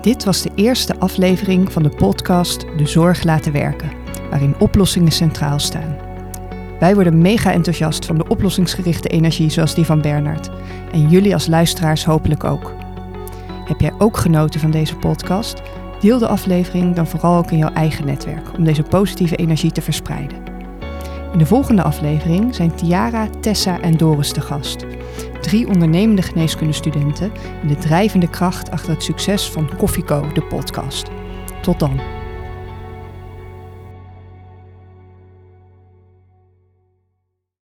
Dit 0.00 0.24
was 0.24 0.42
de 0.42 0.50
eerste 0.54 0.94
aflevering 0.98 1.72
van 1.72 1.82
de 1.82 1.88
podcast 1.88 2.64
De 2.76 2.86
Zorg 2.86 3.22
Laten 3.22 3.52
Werken, 3.52 3.90
waarin 4.30 4.54
oplossingen 4.58 5.12
centraal 5.12 5.58
staan. 5.58 5.96
Wij 6.78 6.94
worden 6.94 7.18
mega 7.18 7.52
enthousiast 7.52 8.06
van 8.06 8.18
de 8.18 8.28
oplossingsgerichte 8.28 9.08
energie 9.08 9.50
zoals 9.50 9.74
die 9.74 9.84
van 9.84 10.00
Bernard. 10.00 10.50
En 10.92 11.08
jullie 11.08 11.34
als 11.34 11.46
luisteraars 11.46 12.04
hopelijk 12.04 12.44
ook. 12.44 12.72
Heb 13.64 13.80
jij 13.80 13.92
ook 13.98 14.16
genoten 14.16 14.60
van 14.60 14.70
deze 14.70 14.96
podcast? 14.96 15.62
Deel 16.00 16.18
de 16.18 16.26
aflevering 16.26 16.94
dan 16.94 17.06
vooral 17.06 17.36
ook 17.36 17.50
in 17.50 17.58
jouw 17.58 17.72
eigen 17.72 18.06
netwerk 18.06 18.56
om 18.56 18.64
deze 18.64 18.82
positieve 18.82 19.36
energie 19.36 19.72
te 19.72 19.82
verspreiden. 19.82 20.38
In 21.32 21.38
de 21.38 21.46
volgende 21.46 21.82
aflevering 21.82 22.54
zijn 22.54 22.74
Tiara, 22.74 23.28
Tessa 23.40 23.80
en 23.80 23.96
Doris 23.96 24.32
te 24.32 24.40
gast. 24.40 24.86
Drie 25.40 25.68
ondernemende 25.68 26.22
geneeskundestudenten 26.22 27.32
en 27.62 27.68
de 27.68 27.76
drijvende 27.76 28.28
kracht 28.28 28.70
achter 28.70 28.92
het 28.92 29.02
succes 29.02 29.50
van 29.50 29.76
Koffieco, 29.76 30.32
de 30.34 30.42
podcast. 30.42 31.10
Tot 31.62 31.78
dan. 31.78 32.19